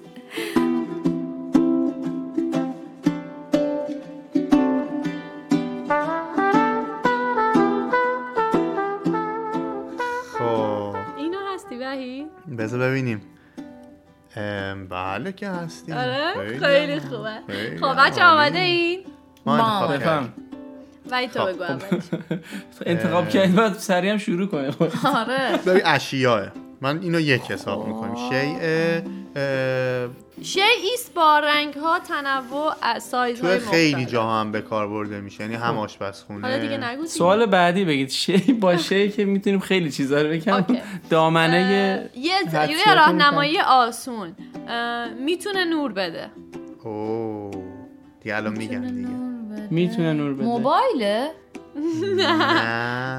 بذار 12.58 12.90
ببینیم. 12.90 13.22
بله 14.90 15.32
که 15.32 15.50
هستیم. 15.50 15.96
آره 15.96 16.60
خیلی 16.60 17.00
خوبه. 17.00 17.40
خب 17.82 17.96
بچه. 17.98 18.24
آماده 18.24 18.60
این؟ 18.60 19.00
ما. 19.46 19.54
انتخاب 19.54 19.94
بفهم 19.94 20.24
کردیم. 20.24 20.44
وحید 21.12 21.32
تو 21.32 21.40
خب، 21.40 21.52
بگو. 21.52 21.64
انتخاب 22.86 23.30
کردی 23.30 23.54
بعد 23.54 23.74
سریع 23.74 24.12
هم 24.12 24.18
شروع 24.18 24.48
کنه 24.48 24.68
آره. 25.20 25.58
ببین 25.66 25.82
اشیاء 25.86 26.48
من 26.84 27.02
اینو 27.02 27.20
یک 27.20 27.52
حساب 27.52 27.88
می‌کنیم. 27.88 28.16
شیء 28.16 28.60
شیء 30.42 30.64
ایست 30.92 31.14
با 31.14 31.40
رنگ 31.40 31.74
ها 31.74 32.00
تنوع 32.00 32.74
از 32.82 33.04
سایز 33.04 33.42
های 33.42 33.60
خیلی 33.60 33.96
مختلف. 33.96 34.12
جاها 34.12 34.40
هم 34.40 34.52
به 34.52 34.62
کار 34.62 34.88
برده 34.88 35.22
میشه. 35.22 35.44
یعنی 35.44 35.56
هم 35.56 35.78
آشپزخونه. 35.78 36.48
حالا 36.48 36.58
دیگه 36.58 36.78
نگو. 36.78 37.06
سوال 37.06 37.46
بعدی 37.46 37.86
بگید. 37.86 38.10
شی 38.10 38.38
با 38.38 38.78
شی 38.88 39.10
که 39.10 39.26
می‌تونیم 39.26 39.60
خیلی 39.60 39.92
چیزا 39.92 40.22
رو 40.22 40.30
بگم. 40.30 40.54
اوکی. 40.54 40.82
دامنه 41.10 42.10
یه 42.16 42.32
یه 42.70 42.96
راهنمایی 42.96 43.60
آسون. 43.60 44.36
می‌تونه 45.20 45.66
نور 45.66 45.92
بده. 45.92 46.32
اوه. 46.84 47.52
دیگه 48.22 48.36
الان 48.36 48.58
میگم 48.58 48.88
دیگه. 48.88 49.10
می‌تونه 49.70 50.14
نور 50.14 50.34
بده. 50.34 50.44
موبایله؟ 50.44 51.32
نه. 52.16 52.30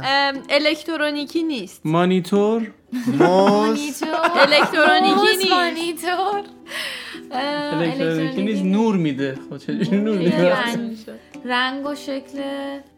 ام، 0.05 0.43
الکترونیکی 0.51 1.43
نیست. 1.43 1.81
مانیتور؟ 1.85 2.71
موس 3.19 4.03
الکترونیکی 4.37 5.37
نیست. 5.39 5.53
مانیتور. 5.53 6.43
الکترونیکی 7.33 8.43
نیست. 8.43 8.63
نور 8.63 8.97
میده. 8.97 9.39
خب 9.51 9.59
چجوری 9.59 10.01
نور 10.01 10.19
میده؟ 10.19 10.55
رنگ, 10.55 10.97
رنگ 11.45 11.87
و 11.87 11.95
شکل. 11.95 12.39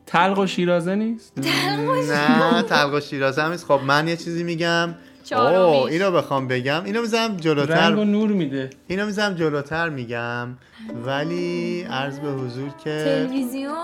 تلق 0.06 0.38
و 0.38 0.46
شیرازه 0.46 0.94
نیست؟ 0.94 1.32
نه 1.38 2.62
تلق 2.62 2.94
و 2.94 3.00
شیرازه 3.00 3.42
هم 3.42 3.50
نیست. 3.50 3.64
خب 3.64 3.80
من 3.86 4.08
یه 4.08 4.16
چیزی 4.16 4.42
میگم. 4.42 4.94
چهارمیش. 5.26 5.82
اوه 5.82 5.92
اینو 5.92 6.10
بخوام 6.10 6.48
بگم. 6.48 6.84
اینو 6.84 7.00
می‌ذارم 7.00 7.24
رنگ 7.24 7.36
و 7.36 7.40
جلوتر 7.40 8.04
نور 8.04 8.28
میده. 8.28 8.70
اینو 8.86 9.06
می‌ذارم 9.06 9.34
جلوتر 9.34 9.88
میگم. 9.88 10.48
ولی 11.06 11.82
عرض 11.90 12.18
به 12.18 12.28
حضور 12.28 12.68
که 12.84 13.04
تلویزیون؟ 13.04 13.74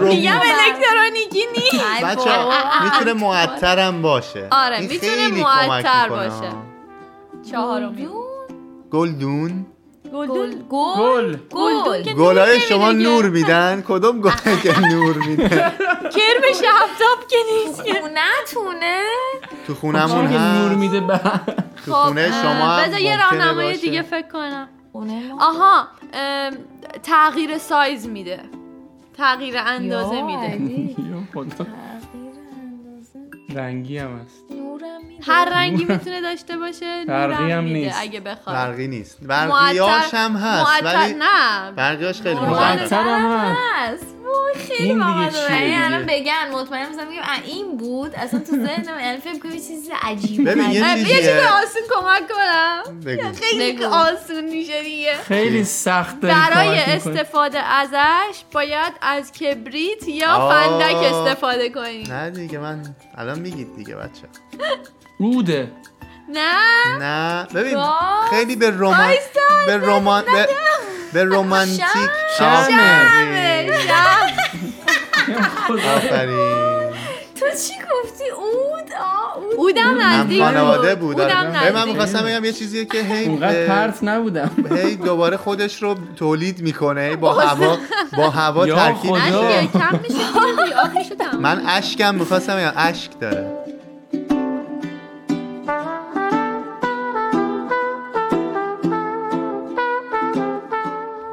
میگم 0.00 0.40
الکترونیکی 0.40 1.42
نیست. 1.52 2.04
بچه. 2.04 2.30
می‌تونه 2.84 3.12
معطرم 3.12 4.02
باشه. 4.02 4.46
آره، 4.50 4.80
می‌تونه 4.80 5.00
خیلی 5.00 5.42
معطر. 5.42 6.08
باشه. 6.08 6.52
چهارمی 7.50 8.08
گلدون؟ 8.90 9.66
گل 10.12 10.54
گل 10.70 11.36
گلدون 11.50 12.02
که 12.02 12.12
گلای 12.14 12.60
شما 12.60 12.92
نور 12.92 13.28
میدن؟ 13.28 13.84
کدوم 13.88 14.20
گلایی 14.20 14.60
که 14.62 14.80
نور 14.80 15.16
میده 15.16 15.48
کرم 16.16 16.42
شفتاب 16.54 17.26
که 17.28 17.36
نیست 17.52 17.82
خونتونه 18.00 19.02
تو 19.66 19.74
خونمون 19.74 20.28
که 20.30 20.38
نور 20.38 20.68
هست 20.70 20.78
میده 20.78 21.00
به 21.00 21.20
تو 21.86 21.92
خونه 21.92 22.30
خب، 22.30 22.42
شما 22.42 22.80
بذار 22.80 23.00
یه 23.00 23.16
راهنمای. 23.16 23.76
دیگه 23.76 24.02
فکر 24.02 24.28
کنم. 24.28 24.68
خونه 24.92 25.34
آها 25.40 25.88
تغییر 27.02 27.58
سایز 27.58 28.06
میده. 28.08 28.40
تغییر 29.16 29.54
اندازه 29.58 30.22
میده. 30.22 30.58
رنگی 33.54 33.98
هم 33.98 34.18
هست. 34.18 34.44
نورم 34.50 35.04
میده. 35.08 35.24
هر 35.32 35.48
رنگی 35.54 35.84
می‌تونه 35.84 36.20
داشته 36.20 36.56
باشه 36.56 37.04
برقی 37.04 37.52
هم 37.52 37.64
میده 37.64 37.78
نیست. 37.78 37.98
اگه 38.00 38.20
بخواد. 38.20 38.56
برقی 38.56 38.88
نیست. 38.88 39.18
برقیاش 39.22 40.14
هم 40.14 40.36
هست 40.36 40.82
ولی 40.82 41.14
نه. 41.14 41.72
برقیاش 41.76 42.22
خیلی 42.22 42.40
معطر 42.40 43.02
هم 43.02 43.54
هست. 43.56 44.16
خیلی 44.56 44.84
این 44.84 44.94
دیگه 44.94 45.04
بامزه 45.04 45.46
چیه 45.48 45.68
یعنی؟ 45.68 45.84
الان 45.84 46.06
بگن 46.06 46.50
مطمئن 46.52 46.88
مثلا 46.88 47.04
میگم 47.04 47.22
این 47.44 47.76
بود؟ 47.76 48.14
اصلا 48.14 48.40
تو 48.40 48.52
ذهنم 48.52 49.00
یعنی 49.00 49.20
فکر 49.20 49.50
چیز 49.50 49.90
عجیبه 50.02 50.54
ببین 50.54 50.70
یه 50.70 50.84
اه، 50.84 50.98
یه 50.98 51.04
چیز 51.04 51.16
چیزیه 51.16 51.48
آسون 51.48 51.82
کمک 51.94 52.28
کنم. 52.28 53.32
خیلی. 53.32 53.84
آسون 53.84 54.44
میشه 54.44 54.82
دیگه. 54.82 55.14
خیلی 55.28 55.64
سخت 55.64 56.20
داری 56.20 56.34
برای. 56.34 56.78
استفاده 56.78 57.58
ازش 57.58 58.44
باید 58.52 58.92
از 59.02 59.32
کبریت 59.32 60.08
یا. 60.08 60.48
فندک 60.50 60.94
استفاده 60.96 61.70
کنی. 61.70 62.02
نه 62.02 62.30
دیگه 62.30 62.58
من 62.58 62.94
الان 63.18 63.38
میگید 63.38 63.76
دیگه 63.76 63.94
بچه. 63.94 64.28
روده. 65.18 65.72
نه. 66.28 66.98
نه. 67.00 67.46
ببین؟ 67.54 67.84
خیلی 68.30 68.56
به 68.56 68.70
رمان 68.70 69.10
به 69.66 69.76
رمان 69.76 70.24
به, 70.24 70.48
به 71.12 71.24
رومانتیک 71.24 71.80
شمعه. 72.38 72.56
آفرین. 72.58 73.74
آفرین. 75.96 76.90
تو 77.40 77.46
چی 77.46 77.74
گفتی؟ 77.74 78.24
اود؟ 78.36 78.92
آه 79.00 79.36
اود 79.36 79.54
اودم 79.56 79.82
هم 79.82 80.00
نزدیک 80.00 80.42
خانواده 80.42 80.94
بود. 80.94 81.20
آره. 81.20 81.72
من. 81.72 81.88
می‌خواستم 81.88 82.22
بگم 82.22 82.44
یه 82.44 82.52
چیزیه 82.52 82.84
که 82.84 83.02
هی 83.02 83.24
اونقدر 83.24 83.66
پرت 83.66 83.98
نبودم. 84.02 84.50
هی 84.76 84.96
دوباره 84.96 85.36
خودش 85.36 85.82
رو 85.82 85.96
تولید 86.16 86.60
می‌کنه. 86.60 87.16
با 87.16 87.32
هوا 87.32 87.78
با 88.16 88.30
هوا 88.30 88.66
ترکیب 88.66 89.12
میشه. 89.14 89.68
تموم. 91.18 91.42
من 91.42 91.62
اشکم 91.66 92.14
می‌خواستم 92.14 92.56
بگم 92.56 92.72
اشک 92.76 93.10
داره. 93.20 93.59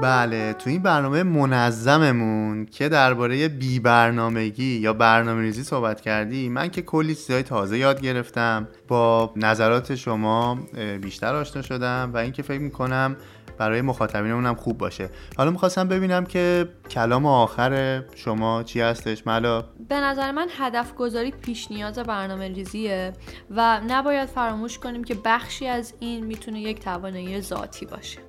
بله 0.01 0.53
تو 0.53 0.69
این 0.69 0.81
برنامه 0.81 1.23
منظممون 1.23 2.65
که 2.65 2.89
درباره 2.89 3.47
بی 3.47 3.79
برنامگی 3.79 4.77
یا 4.79 4.93
برنامه 4.93 5.41
ریزی 5.41 5.63
صحبت 5.63 6.01
کردی 6.01 6.49
من 6.49 6.69
که 6.69 6.81
کلی 6.81 7.15
چیزهای 7.15 7.43
تازه 7.43 7.77
یاد 7.77 8.01
گرفتم. 8.01 8.67
با 8.87 9.33
نظرات 9.35 9.95
شما 9.95 10.59
بیشتر 11.01 11.35
آشنا 11.35 11.61
شدم 11.61 12.11
و 12.13 12.17
اینکه 12.17 12.43
فکر 12.43 12.61
می‌کنم 12.61 13.15
برای 13.57 13.81
مخاطبینمون 13.81 14.53
خوب 14.53 14.77
باشه. 14.77 15.09
حالا 15.37 15.51
می‌خواستم 15.51 15.87
ببینم 15.87 16.25
که 16.25 16.69
کلام 16.89 17.25
آخر 17.25 18.03
شما 18.15 18.63
چی 18.63 18.81
هستش؟ 18.81 19.27
ملا؟ 19.27 19.61
به 19.89 19.95
نظر 19.95 20.31
من 20.31 20.47
هدف 20.57 20.95
گذاری 20.95 21.31
پیش 21.31 21.71
نیاز 21.71 21.99
برنامه 21.99 22.47
ریزیه 22.47 23.13
و 23.55 23.81
نباید 23.87 24.29
فراموش 24.29 24.79
کنیم 24.79 25.03
که 25.03 25.15
بخشی 25.25 25.67
از 25.67 25.93
این 25.99 26.25
می‌تونه 26.25 26.61
یک 26.61 26.79
توانایی 26.79 27.41
ذاتی 27.41 27.85
باشه. 27.85 28.19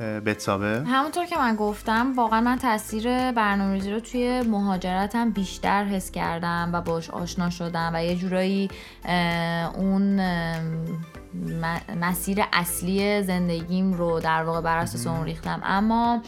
بتسابه 0.00 0.82
همونطور 0.86 1.26
که 1.26 1.38
من 1.38 1.56
گفتم 1.56 2.12
واقعا 2.16 2.40
من 2.40 2.58
تاثیر 2.58 3.32
برنامه‌ریزی 3.32 3.92
رو 3.92 4.00
توی 4.00 4.42
مهاجرتم 4.42 5.30
بیشتر 5.30 5.84
حس 5.84 6.10
کردم 6.10 6.70
و 6.72 6.80
باش 6.80 7.10
آشنا 7.10 7.50
شدم 7.50 7.90
و 7.94 8.04
یه 8.04 8.16
جورایی 8.16 8.70
اون 9.74 10.20
مسیر 12.00 12.44
اصلی 12.52 13.22
زندگیم 13.22 13.92
رو 13.92 14.20
در 14.20 14.42
واقع 14.42 14.60
بر 14.60 14.78
اساس 14.78 15.06
اون 15.06 15.24
ریختم. 15.24 15.60
اما 15.64 16.22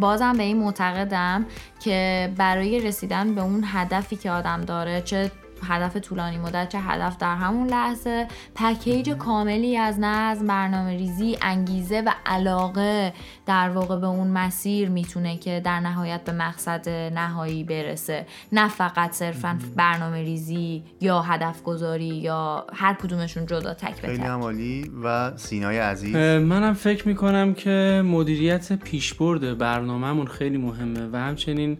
بازم 0.00 0.32
به 0.36 0.42
این 0.42 0.58
معتقدم 0.58 1.46
که 1.80 2.32
برای 2.36 2.80
رسیدن 2.80 3.34
به 3.34 3.40
اون 3.40 3.64
هدفی 3.66 4.16
که 4.16 4.30
آدم 4.30 4.60
داره 4.60 5.00
چه 5.00 5.30
هدف 5.62 5.96
طولانی 5.96 6.38
مدت 6.38 6.68
چه 6.68 6.78
هدف 6.78 7.16
در 7.18 7.36
همون 7.36 7.68
لحظه 7.68 8.26
پکیج 8.54 9.10
کاملی 9.10 9.76
از 9.76 9.96
نظم 10.00 10.46
برنامه 10.46 10.96
ریزی 10.96 11.38
انگیزه 11.42 12.02
و 12.06 12.10
علاقه 12.26 13.12
در 13.46 13.68
واقع 13.68 13.96
به 13.96 14.06
اون 14.06 14.28
مسیر 14.28 14.88
می‌تونه 14.88 15.36
که 15.36 15.60
در 15.64 15.80
نهایت 15.80 16.24
به 16.24 16.32
مقصد 16.32 16.88
نهایی 16.88 17.64
برسه. 17.64 18.26
نه 18.52 18.68
فقط 18.68 19.12
صرفا 19.12 19.58
برنامه 19.76 20.22
ریزی 20.22 20.84
یا 21.00 21.22
هدف 21.22 21.62
گذاری 21.62 22.04
یا 22.04 22.66
هر 22.72 22.94
کدومشون 22.94 23.46
جدا 23.46 23.74
تک 23.74 24.00
به 24.00 24.08
خیلی 24.08 24.22
عالی. 24.22 24.90
و 25.04 25.36
سینای 25.36 25.78
عزیز. 25.78 26.16
منم 26.16 26.74
فکر 26.74 27.08
می‌کنم 27.08 27.54
که 27.54 28.02
مدیریت 28.04 28.72
پیشبرد 28.72 29.58
برنامهمون 29.58 30.26
خیلی 30.26 30.58
مهمه 30.58 31.08
و 31.12 31.16
همچنین 31.16 31.78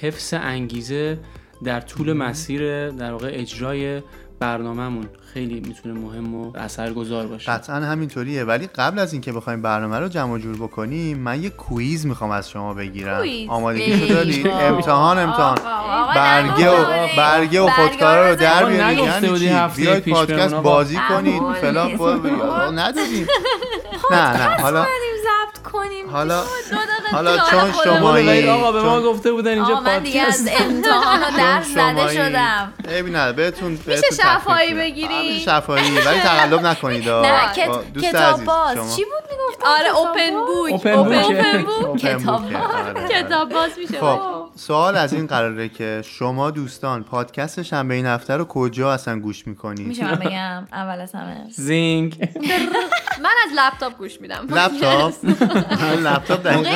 حفظ 0.00 0.34
انگیزه 0.34 1.18
در 1.64 1.80
طول 1.80 2.12
مسیر 2.12 2.90
در 2.90 3.12
واقع 3.12 3.30
اجرای 3.32 4.02
برنامهمون 4.40 5.06
خیلی 5.34 5.60
می‌تونه 5.60 6.00
مهم 6.00 6.34
و 6.34 6.52
اثرگذار 6.56 7.26
باشه 7.26 7.52
قطعا 7.52 7.76
همینطوریه 7.76 8.44
ولی 8.44 8.66
قبل 8.66 8.98
از 8.98 9.12
اینکه 9.12 9.32
بخوایم 9.32 9.62
برنامه 9.62 9.98
رو 9.98 10.08
جمع 10.08 10.38
جور 10.38 10.56
بکنیم 10.56 11.18
من 11.18 11.42
یه 11.42 11.50
کویز 11.50 12.06
می‌خوام 12.06 12.30
از 12.30 12.50
شما 12.50 12.74
بگیرم 12.74 13.16
دارید 13.16 13.48
بابا. 13.48 13.70
امتحان 14.60 15.18
امتحان 15.18 15.58
برگه 16.14 16.70
و. 16.70 16.84
برگه 17.16 17.60
و 17.60 17.68
خودکارا 17.68 18.30
رو 18.30 18.36
در 18.36 18.64
بیارید 18.64 18.98
یعنی 18.98 19.28
بیاید 19.76 20.02
پیش 20.02 20.14
پادکست. 20.14 20.54
بازی 20.54 20.98
کنید 21.08 21.42
فلان 21.60 21.90
نیست. 23.10 23.30
نه 24.10 24.36
نه 24.48 24.62
حالا 24.62 24.82
ضبط 25.22 25.62
کنیم. 25.72 26.10
حالا 26.10 26.40
دو 26.40 26.46
دقیقه 26.76 27.10
حالا 27.12 27.38
چون. 27.38 27.72
شمایی 27.84 28.48
آقا 28.48 28.72
به 28.72 28.82
ما 28.82 29.00
گفته 29.02 29.32
بودن 29.32 29.50
اینجا 29.50 29.72
آقا 29.72 29.80
من 29.80 29.98
دیگه 29.98 30.22
از 30.22 30.44
پادکست 30.44 30.62
امتحان 30.62 31.20
و 31.34 31.36
درس 31.36 31.66
زده 31.74 32.14
شدم. 32.14 32.72
عیبی 32.88 33.10
نداره 33.10 33.32
بهتون 33.32 33.70
میشه 33.86 34.00
میدم. 34.10 34.78
بگیری؟ 34.78 35.40
شفاهی 35.40 35.90
ولی 35.98 36.20
تقلب 36.20 36.66
نکنید. 36.66 37.08
نه 37.08 37.52
کتاب 38.02 38.44
باز. 38.44 38.74
شما. 38.76 38.96
چی 38.96 39.04
بود 39.04 39.30
می‌گفتم 39.30 39.66
آره 39.66 39.88
اوپن 39.98 40.30
بوک 40.46 40.86
اوپن. 40.86 41.62
بوک 41.62 41.96
کتاب. 42.00 42.42
کتاب 43.08 43.48
باز 43.48 43.70
میشه. 43.78 44.00
خب 44.00 44.20
سوال 44.56 44.96
از 44.96 45.12
این 45.12 45.26
قراره 45.26 45.68
که 45.68 46.02
شما 46.06 46.50
دوستان 46.50 47.02
پادکست 47.04 47.62
شنبه 47.62 47.94
این 47.94 48.06
هفته 48.06 48.36
رو 48.36 48.44
کجا 48.44 48.92
اصلا 48.92 49.18
گوش 49.18 49.46
می‌کنید؟ 49.46 49.86
میشه 49.86 50.04
من 50.04 50.14
بگم؟ 50.14 50.66
اول 50.72 51.00
از 51.00 51.12
همه. 51.14 51.44
زینگ 51.50 52.18
من 53.22 53.30
از 53.46 53.50
لپتاپ 53.56 53.98
گوش 53.98 54.20
میدم. 54.20 54.46
لپتاپ؟ 54.50 55.14
لپتاپ 56.06 56.46
من. 56.46 56.66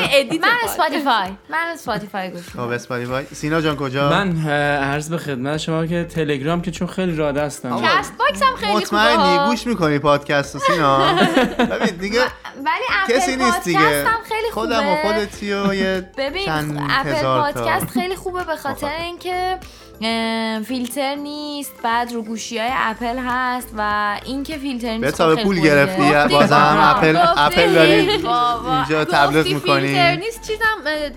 Spotify 0.64 1.28
من 1.51 1.66
Spotify 1.74 2.30
گوش 2.30 2.49
خب 2.49 2.61
اسپاتیفای 2.61 3.24
سینا 3.34 3.61
جان 3.61 3.76
کجا؟ 3.76 4.11
من 4.11 4.47
عرض 4.82 5.09
به 5.11 5.18
خدمت 5.18 5.57
شما 5.57 5.86
که 5.86 6.05
تلگرام 6.05 6.62
که 6.62 6.70
چون 6.70 6.88
خیلی 6.88 7.16
راده 7.16 7.42
هستم. 7.42 7.72
آقا، 7.72 7.86
Cast 7.87 8.12
Box 8.18 8.43
هم 8.42 8.57
خیلی 8.57 8.72
خوبه 8.72 9.16
مطمئنی. 9.16 9.47
گوش 9.51 9.66
می‌کنی 9.66 9.99
پادکست 9.99 10.59
سینا؟ 10.59 10.99
ببین 11.72 11.97
دیگه 11.97 12.20
ولی 12.64 12.84
اپل 13.03 13.12
کسی 13.16 13.36
نیست 13.36 13.64
دیگه. 13.64 14.05
خیلی 14.05 14.51
خوبه. 14.53 14.74
خودم 14.76 14.88
و 14.88 14.97
خودتی 14.97 15.53
و 15.53 15.74
یه 15.74 16.11
ببین 16.16 16.49
Apple 16.91 17.22
Podcast 17.22 17.91
خیلی 17.90 18.16
خوبه 18.16 18.45
به 18.45 18.57
خاطر. 18.57 18.88
اینکه 19.01 19.59
فیلتر 20.68 21.14
نیست 21.14 21.72
بعد 21.82 22.12
رو 22.12 22.22
گوشی 22.22 22.59
های 22.59 22.70
اپل 22.72 23.18
هست 23.26 23.68
و 23.76 24.14
اینکه 24.24 24.59
فیلتر 24.59 24.98
به 24.98 25.07
نیست 25.07 25.22
خب 25.22 25.28
به 25.28 25.34
خیلی 25.34 25.48
پول. 25.48 25.61
گرفتی 25.61 26.34
بازم 26.34 26.78
اپل. 26.80 27.16
اپل 27.36 27.72
داری. 27.74 27.92
اینجا 27.92 29.05
تبلیغ 29.05 29.46
می‌کنی 29.46 29.86
فیلتر 29.86 30.16
نیست 30.16 30.40
چیزم 30.46 30.64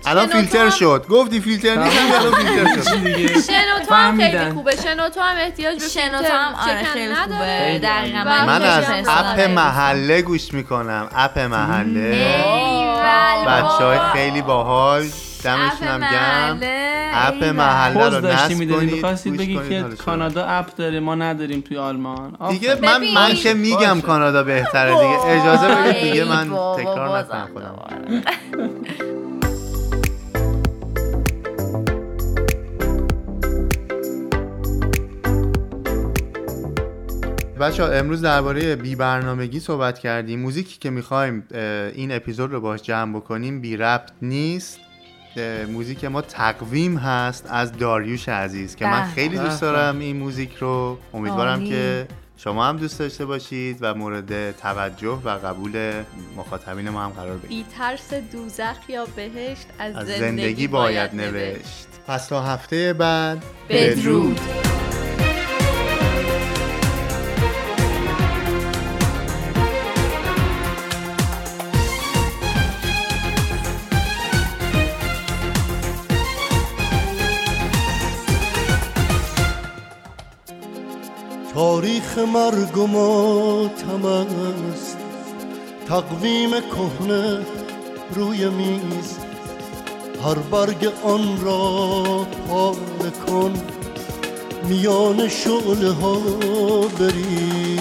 الان 0.06 0.26
فیلتر 0.26 0.70
شد 0.70 1.06
گفتی 1.08 1.40
فیلتر 1.40 1.74
نیست 1.76 1.96
الان 2.20 2.34
فیلتر 2.34 2.82
شد 2.82 3.04
دیگه 3.04 3.28
شنوتو 3.28 3.94
هم 3.94 4.16
خیلی. 4.16 4.50
خوبه 4.50 4.76
شنوتو 4.76 5.20
هم 5.20 5.36
احتیاج 5.36 5.80
به 5.80 5.88
شنوتو 5.88 6.18
فیلتر 6.18 6.36
هم 6.36 6.54
آره 6.54 6.84
خیلی. 6.84 7.14
خوبه 7.14 7.80
دقیقا 7.82 8.24
من 8.24 8.62
از 8.62 8.84
اپ 9.08 9.38
می‌کنم. 9.38 9.54
محله 9.54 10.22
گوش 10.22 10.54
می‌کنم 10.54 11.08
اپ 11.14 11.38
محله 11.38 12.00
ایول 12.00 13.52
بچه 13.52 13.84
های 13.84 13.98
بابا. 13.98 14.12
خیلی 14.12 14.42
باحال 14.42 15.04
اپ 15.38 15.44
دمشون 15.44 15.88
هم 15.88 16.00
گرم 16.00 16.56
محله. 16.56 17.10
اپ. 17.14 17.44
محله 17.44 18.08
رو 18.08 18.26
نصب 18.26 18.54
کنید 18.54 18.94
می‌خواستید 18.94 19.36
بگی 19.36 19.60
که. 19.68 19.84
کانادا 20.04 20.46
اپ 20.46 20.74
داره 20.76 21.00
ما 21.00 21.14
نداریم 21.14 21.60
توی 21.60 21.76
آلمان 21.76 22.36
دیگه. 22.50 22.78
من 22.82 23.00
من. 23.14 23.34
که 23.34 23.54
میگم. 23.54 24.00
کانادا 24.00 24.42
بهتره 24.42 24.90
دیگه 24.90 25.26
اجازه 25.26 25.68
بدید 25.68 26.02
دیگه 26.02 26.24
من 26.24 26.44
تکرار 26.76 27.18
نکنم 27.18 27.48
خودم. 27.52 28.22
بچه 37.60 37.84
امروز 37.84 38.22
درباره 38.22 38.76
بی 38.76 38.94
برنامگی 38.96 39.60
صحبت 39.60 39.98
کردیم 39.98 40.40
موزیکی 40.40 40.78
که 40.78 40.90
می‌خوایم 40.90 41.46
این 41.94 42.12
اپیزود 42.12 42.52
رو 42.52 42.60
باش 42.60 42.82
جمع 42.82 43.16
بکنیم 43.16 43.60
بی 43.60 43.76
ربط 43.76 44.10
نیست 44.22 44.80
موزیک 45.72 46.04
ما 46.04 46.22
تقویم 46.22 46.96
هست 46.96 47.46
از 47.50 47.72
داریوش 47.72 48.28
عزیز 48.28 48.76
که 48.76 48.86
من 48.86 49.00
به. 49.00 49.06
خیلی 49.06 49.38
دوست 49.38 49.60
به. 49.60 49.66
دارم 49.66 49.98
این 49.98 50.16
موزیک 50.16 50.54
رو 50.54 50.98
امیدوارم. 51.14 51.64
که 51.64 52.08
شما 52.36 52.66
هم 52.66 52.76
دوست 52.76 52.98
داشته 52.98 53.24
باشید 53.24 53.78
و 53.80 53.94
مورد 53.94 54.56
توجه 54.56 55.20
و 55.24 55.28
قبول 55.28 56.02
مخاطبین 56.36 56.90
ما 56.90 57.04
هم 57.04 57.10
قرار 57.10 57.36
بگیرید 57.36 57.66
بی 57.66 57.72
ترس 57.78 58.14
دوزخ 58.14 58.90
یا 58.90 59.06
بهشت 59.16 59.66
از, 59.78 59.96
از 59.96 60.06
زندگی 60.06 60.66
باید 60.66 61.14
نوشت 61.14 61.88
پس 62.06 62.26
تا 62.26 62.42
هفته 62.42 62.92
بعد 62.92 63.42
بدرود. 63.68 64.40
تاریخ 82.18 82.34
مرگ 82.34 82.78
و 82.78 82.86
ماتم 82.86 84.06
است. 84.06 84.96
تقویم 85.88 86.50
کهنه 86.50 87.38
روی 88.14 88.48
میز. 88.48 89.18
هر 90.24 90.34
برگ 90.34 90.88
آن 91.02 91.40
را 91.44 92.26
پاره 92.48 93.10
کن. 93.26 93.52
میان 94.68 95.28
شعله 95.28 95.90
ها 95.90 96.18
بری 96.98 97.80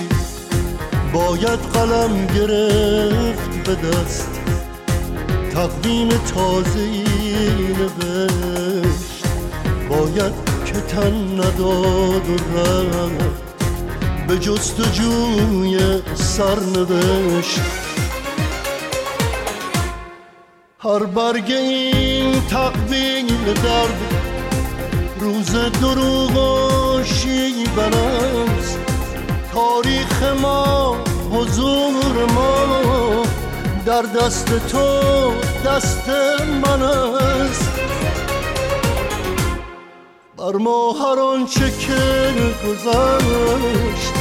باید 1.14 1.60
قلم 1.60 2.28
گرفت 2.28 3.64
به 3.64 3.76
دست. 3.76 4.42
تقویم 5.54 6.10
تازه 6.10 6.80
ای 6.80 7.04
نوشت. 7.68 9.24
باید 9.90 10.34
که 10.66 10.74
تن 10.74 11.34
نداد 11.34 12.30
و 12.30 12.58
رفت. 12.58 13.47
به 14.28 14.40
جستجوی 14.40 16.02
سرنوشت. 16.16 17.62
هر 20.80 21.04
برگ 21.04 21.52
این 21.52 22.42
تقویم 22.42 23.28
درد 23.64 24.14
روز 25.20 25.52
دروغ 25.52 26.38
و 26.38 27.04
شیبن 27.04 27.94
است. 27.94 28.80
تاریخ 29.54 30.24
ما 30.42 30.98
حضور 31.32 32.26
ما 32.36 33.24
در 33.86 34.02
دست 34.02 34.68
تو 34.68 35.32
دست 35.66 36.10
من 36.64 36.82
است. 36.82 37.72
بر 40.38 40.54
ما 40.54 40.92
هر 40.92 41.20
آنچه 41.20 41.72
که 41.72 42.34
گذشت 42.68 44.17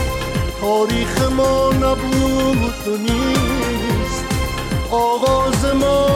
تاریخ 0.60 1.22
ما 1.22 1.70
نبود 1.72 2.88
و 2.88 2.96
نیست. 2.96 4.24
آغاز 4.90 5.64
ما 5.80 6.06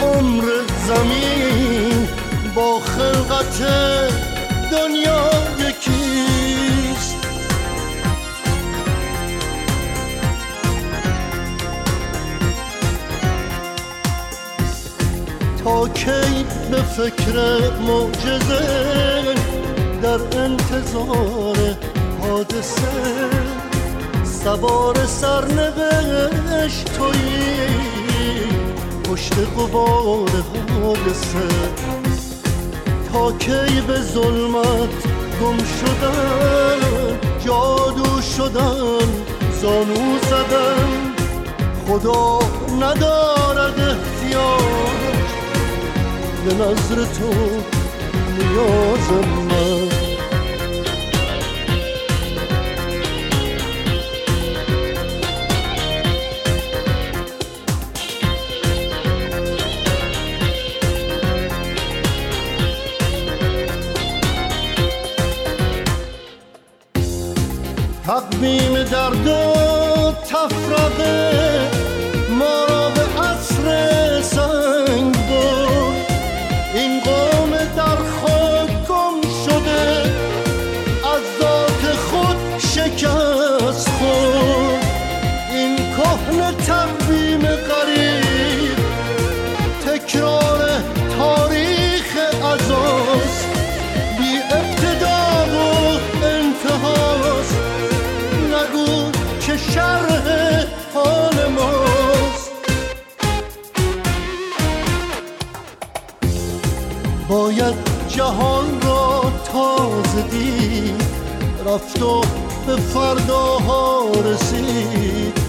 عمر 0.00 0.44
زمین 0.86 2.08
با 2.54 2.80
خلقت 2.80 3.62
دنیا 4.72 5.30
یکیست. 5.58 7.16
تا 15.64 15.88
کی 15.88 16.44
به 16.70 16.82
فکر 16.82 17.60
معجزه 17.80 19.34
در 20.02 20.38
انتظار 20.38 21.76
حادثه 22.20 23.49
سوار 24.44 25.06
سرنوشت 25.06 26.84
تویی. 26.98 27.60
پشت 29.04 29.32
قبار 29.38 30.28
حادثه. 30.82 31.48
تا 33.12 33.32
کی 33.32 33.80
به 33.86 34.00
ظلمت 34.00 35.04
گم 35.40 35.56
شدن 35.58 37.18
جادو 37.46 38.20
شدن 38.36 39.06
زانو 39.62 40.18
زدن. 40.30 41.14
خدا 41.88 42.38
ندارد 42.80 43.80
احتیاج. 43.80 45.30
به 46.44 46.54
نظر 46.54 47.04
تو 47.04 47.32
نیازم 48.38 49.28
من. 49.50 49.99
تکرار 90.10 90.58
تاریخ 91.18 92.16
ازاست. 92.44 93.48
بی 94.18 94.38
ابتدا 94.50 95.46
و 95.54 95.98
انتهاست. 96.24 97.56
نگو 98.46 99.10
که 99.40 99.56
شرح 99.56 100.64
حال 100.94 101.52
ماست. 101.56 102.50
باید 107.28 107.74
جهان 108.08 108.80
را 108.82 109.32
تازه 109.52 110.22
دید. 110.30 111.04
رفت 111.66 112.02
و 112.02 112.20
به 112.66 112.76
فرداها 112.76 114.10
رسید. 114.24 115.40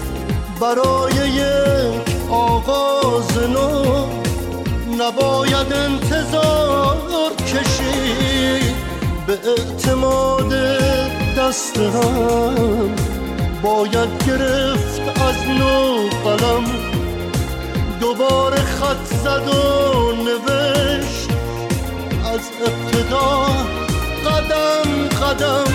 برای 0.60 1.28
یک 1.28 2.30
آغاز 2.30 3.38
نو 3.38 4.22
نباید 5.32 5.72
انتظار 5.72 7.32
کشید 7.34 8.74
به 9.26 9.32
اعتماد 9.32 10.52
دست 11.38 11.78
هم. 11.78 12.94
باید 13.62 14.26
گرفت 14.26 15.00
از 15.00 15.48
نو 15.58 16.08
قلم. 16.24 16.64
دوباره 18.00 18.56
خط 18.56 19.06
زد 19.24 19.48
و 19.48 20.12
نوشت 20.12 21.28
از 22.24 22.40
ابتدا 22.66 23.46
قدم 24.26 25.08
قدم. 25.08 25.72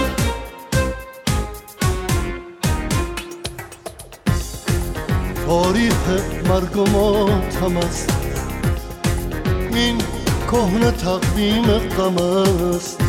تاریخ 5.47 6.21
مرگ 6.49 6.77
و 6.77 6.85
ماتم 6.85 7.77
است. 7.77 8.26
این 9.77 9.97
کهنه 10.51 10.91
تقویم 10.91 11.63
غم 11.77 12.17
است. 12.17 13.01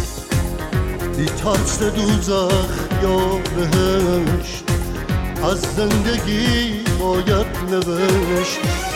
بی 1.17 1.25
ترس 1.25 1.83
دوزخ 1.83 2.69
یا 3.03 3.19
بهشت 3.57 4.65
از 5.43 5.61
زندگی 5.61 6.85
باید 7.01 7.47
نوشت. 7.71 8.88